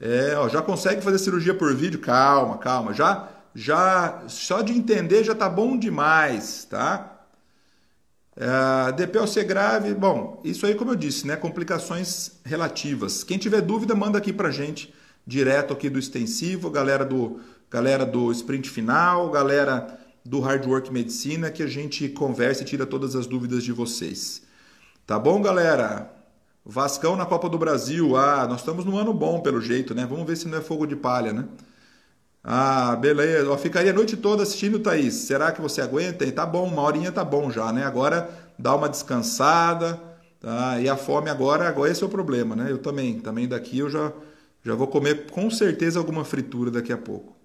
É, 0.00 0.34
ó, 0.36 0.48
já 0.48 0.60
consegue 0.60 1.00
fazer 1.00 1.18
cirurgia 1.18 1.54
por 1.54 1.72
vídeo? 1.72 2.00
Calma, 2.00 2.58
calma. 2.58 2.92
Já, 2.92 3.28
já, 3.54 4.24
só 4.26 4.62
de 4.62 4.72
entender 4.72 5.22
já 5.22 5.36
tá 5.36 5.48
bom 5.48 5.78
demais, 5.78 6.66
tá? 6.68 7.24
É, 8.36 8.90
DPLC 8.90 9.44
grave, 9.44 9.94
bom, 9.94 10.40
isso 10.42 10.66
aí 10.66 10.74
como 10.74 10.90
eu 10.90 10.96
disse, 10.96 11.24
né? 11.24 11.36
Complicações 11.36 12.32
relativas. 12.44 13.22
Quem 13.22 13.38
tiver 13.38 13.60
dúvida, 13.60 13.94
manda 13.94 14.18
aqui 14.18 14.32
pra 14.32 14.50
gente, 14.50 14.92
direto 15.26 15.72
aqui 15.72 15.88
do 15.88 15.98
extensivo, 15.98 16.70
galera 16.70 17.04
do, 17.04 17.40
galera 17.70 18.04
do 18.04 18.30
sprint 18.32 18.68
final, 18.70 19.30
galera 19.30 19.98
do 20.24 20.40
Hard 20.40 20.66
Work 20.66 20.92
Medicina 20.92 21.50
que 21.50 21.62
a 21.62 21.66
gente 21.66 22.08
conversa 22.08 22.62
e 22.62 22.66
tira 22.66 22.86
todas 22.86 23.14
as 23.14 23.26
dúvidas 23.26 23.62
de 23.62 23.72
vocês. 23.72 24.42
Tá 25.06 25.18
bom, 25.18 25.40
galera? 25.42 26.10
Vascão 26.64 27.14
na 27.14 27.26
Copa 27.26 27.48
do 27.48 27.58
Brasil. 27.58 28.16
Ah, 28.16 28.46
nós 28.48 28.60
estamos 28.60 28.86
num 28.86 28.96
ano 28.96 29.12
bom 29.12 29.40
pelo 29.40 29.60
jeito, 29.60 29.94
né? 29.94 30.06
Vamos 30.08 30.26
ver 30.26 30.36
se 30.36 30.48
não 30.48 30.58
é 30.58 30.60
fogo 30.62 30.86
de 30.86 30.96
palha, 30.96 31.32
né? 31.32 31.44
Ah, 32.42 32.96
beleza. 32.96 33.50
Eu 33.50 33.58
ficaria 33.58 33.90
a 33.90 33.94
noite 33.94 34.16
toda 34.16 34.42
assistindo, 34.42 34.78
Thaís. 34.78 35.14
Será 35.14 35.52
que 35.52 35.60
você 35.60 35.82
aguenta? 35.82 36.30
Tá 36.32 36.46
bom, 36.46 36.66
uma 36.66 36.82
horinha 36.82 37.12
tá 37.12 37.22
bom 37.22 37.50
já, 37.50 37.70
né? 37.70 37.84
Agora 37.84 38.30
dá 38.58 38.74
uma 38.74 38.88
descansada, 38.88 40.00
tá? 40.40 40.80
E 40.80 40.88
a 40.88 40.96
fome 40.96 41.28
agora, 41.28 41.68
agora 41.68 41.90
esse 41.90 42.02
é 42.02 42.06
o 42.06 42.10
problema, 42.10 42.56
né? 42.56 42.70
Eu 42.70 42.78
também, 42.78 43.20
também 43.20 43.46
daqui 43.46 43.78
eu 43.80 43.90
já 43.90 44.10
já 44.64 44.74
vou 44.74 44.88
comer 44.88 45.26
com 45.30 45.50
certeza 45.50 45.98
alguma 45.98 46.24
fritura 46.24 46.70
daqui 46.70 46.92
a 46.92 46.98
pouco. 46.98 47.36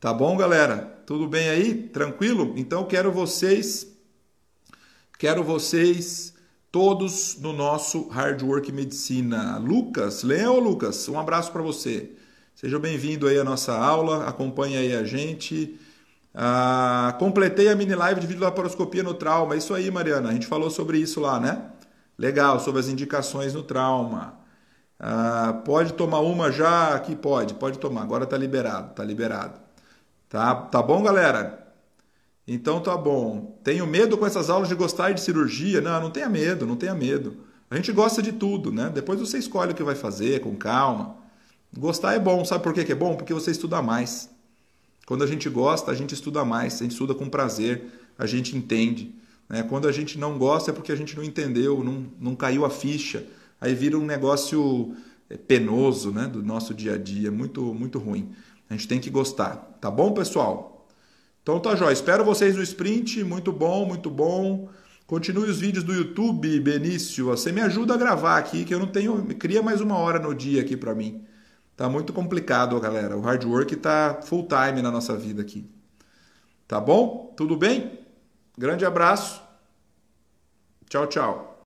Tá 0.00 0.14
bom, 0.14 0.36
galera? 0.36 0.78
Tudo 1.04 1.28
bem 1.28 1.48
aí? 1.48 1.74
Tranquilo? 1.74 2.54
Então 2.56 2.84
quero 2.84 3.12
vocês 3.12 3.86
quero 5.18 5.42
vocês 5.42 6.32
todos 6.70 7.36
no 7.40 7.52
nosso 7.52 8.08
Hard 8.08 8.40
Work 8.42 8.70
Medicina. 8.70 9.58
Lucas, 9.58 10.22
Leão 10.22 10.60
Lucas, 10.60 11.08
um 11.08 11.18
abraço 11.18 11.50
para 11.50 11.60
você. 11.60 12.12
Seja 12.54 12.78
bem-vindo 12.78 13.26
aí 13.26 13.38
à 13.38 13.44
nossa 13.44 13.76
aula, 13.76 14.28
acompanhe 14.28 14.76
aí 14.76 14.94
a 14.94 15.02
gente. 15.02 15.78
Ah, 16.32 17.16
completei 17.18 17.68
a 17.68 17.74
mini 17.74 17.96
live 17.96 18.20
de 18.20 18.26
vídeo 18.28 18.42
laparoscopia 18.42 19.02
no 19.02 19.14
trauma. 19.14 19.56
Isso 19.56 19.74
aí, 19.74 19.90
Mariana, 19.90 20.28
a 20.28 20.32
gente 20.32 20.46
falou 20.46 20.70
sobre 20.70 20.98
isso 20.98 21.20
lá, 21.20 21.40
né? 21.40 21.70
Legal, 22.16 22.60
sobre 22.60 22.80
as 22.80 22.88
indicações 22.88 23.54
no 23.54 23.64
trauma. 23.64 24.37
Ah, 24.98 25.62
pode 25.64 25.92
tomar 25.92 26.20
uma 26.20 26.50
já? 26.50 26.94
Aqui 26.94 27.14
pode, 27.14 27.54
pode 27.54 27.78
tomar. 27.78 28.02
Agora 28.02 28.24
está 28.24 28.36
liberado, 28.36 28.90
está 28.90 29.04
liberado. 29.04 29.60
Tá, 30.28 30.54
tá 30.54 30.82
bom, 30.82 31.02
galera? 31.02 31.66
Então 32.46 32.80
tá 32.80 32.96
bom. 32.96 33.58
Tenho 33.62 33.86
medo 33.86 34.18
com 34.18 34.26
essas 34.26 34.50
aulas 34.50 34.68
de 34.68 34.74
gostar 34.74 35.12
de 35.12 35.20
cirurgia? 35.20 35.80
Não, 35.80 36.00
não 36.00 36.10
tenha 36.10 36.28
medo, 36.28 36.66
não 36.66 36.76
tenha 36.76 36.94
medo. 36.94 37.36
A 37.70 37.76
gente 37.76 37.92
gosta 37.92 38.22
de 38.22 38.32
tudo, 38.32 38.72
né? 38.72 38.90
Depois 38.92 39.20
você 39.20 39.38
escolhe 39.38 39.72
o 39.72 39.74
que 39.74 39.82
vai 39.82 39.94
fazer 39.94 40.40
com 40.40 40.56
calma. 40.56 41.16
Gostar 41.76 42.14
é 42.14 42.18
bom, 42.18 42.44
sabe 42.44 42.64
por 42.64 42.72
que 42.72 42.90
é 42.90 42.94
bom? 42.94 43.16
Porque 43.16 43.34
você 43.34 43.50
estuda 43.50 43.82
mais. 43.82 44.30
Quando 45.06 45.22
a 45.22 45.26
gente 45.26 45.48
gosta, 45.48 45.90
a 45.90 45.94
gente 45.94 46.14
estuda 46.14 46.44
mais, 46.44 46.74
a 46.74 46.78
gente 46.78 46.92
estuda 46.92 47.14
com 47.14 47.28
prazer, 47.28 47.84
a 48.18 48.26
gente 48.26 48.56
entende. 48.56 49.14
Né? 49.48 49.62
Quando 49.62 49.86
a 49.86 49.92
gente 49.92 50.18
não 50.18 50.38
gosta 50.38 50.70
é 50.70 50.74
porque 50.74 50.92
a 50.92 50.96
gente 50.96 51.16
não 51.16 51.22
entendeu, 51.22 51.84
não, 51.84 52.06
não 52.18 52.34
caiu 52.34 52.64
a 52.64 52.70
ficha. 52.70 53.24
Aí 53.60 53.74
vira 53.74 53.98
um 53.98 54.04
negócio 54.04 54.94
é, 55.28 55.36
penoso 55.36 56.12
né? 56.12 56.26
do 56.26 56.42
nosso 56.42 56.74
dia 56.74 56.94
a 56.94 56.98
dia, 56.98 57.30
muito, 57.30 57.62
muito 57.74 57.98
ruim. 57.98 58.32
A 58.68 58.74
gente 58.74 58.88
tem 58.88 59.00
que 59.00 59.10
gostar. 59.10 59.56
Tá 59.80 59.90
bom, 59.90 60.12
pessoal? 60.12 60.86
Então 61.42 61.58
tá 61.58 61.74
jóia. 61.74 61.92
Espero 61.92 62.24
vocês 62.24 62.54
no 62.54 62.62
sprint. 62.62 63.24
Muito 63.24 63.52
bom, 63.52 63.86
muito 63.86 64.10
bom. 64.10 64.68
Continue 65.06 65.48
os 65.48 65.58
vídeos 65.58 65.82
do 65.82 65.94
YouTube, 65.94 66.60
Benício. 66.60 67.26
Você 67.26 67.50
me 67.50 67.62
ajuda 67.62 67.94
a 67.94 67.96
gravar 67.96 68.36
aqui, 68.36 68.64
que 68.64 68.74
eu 68.74 68.78
não 68.78 68.86
tenho. 68.86 69.24
Cria 69.36 69.62
mais 69.62 69.80
uma 69.80 69.96
hora 69.96 70.18
no 70.18 70.34
dia 70.34 70.60
aqui 70.60 70.76
para 70.76 70.94
mim. 70.94 71.24
Tá 71.74 71.88
muito 71.88 72.12
complicado, 72.12 72.78
galera. 72.78 73.16
O 73.16 73.22
hard 73.22 73.44
work 73.44 73.76
tá 73.76 74.20
full 74.22 74.46
time 74.46 74.82
na 74.82 74.90
nossa 74.90 75.16
vida 75.16 75.40
aqui. 75.40 75.64
Tá 76.66 76.78
bom? 76.78 77.32
Tudo 77.34 77.56
bem? 77.56 77.98
Grande 78.58 78.84
abraço. 78.84 79.40
Tchau, 80.90 81.06
tchau. 81.06 81.47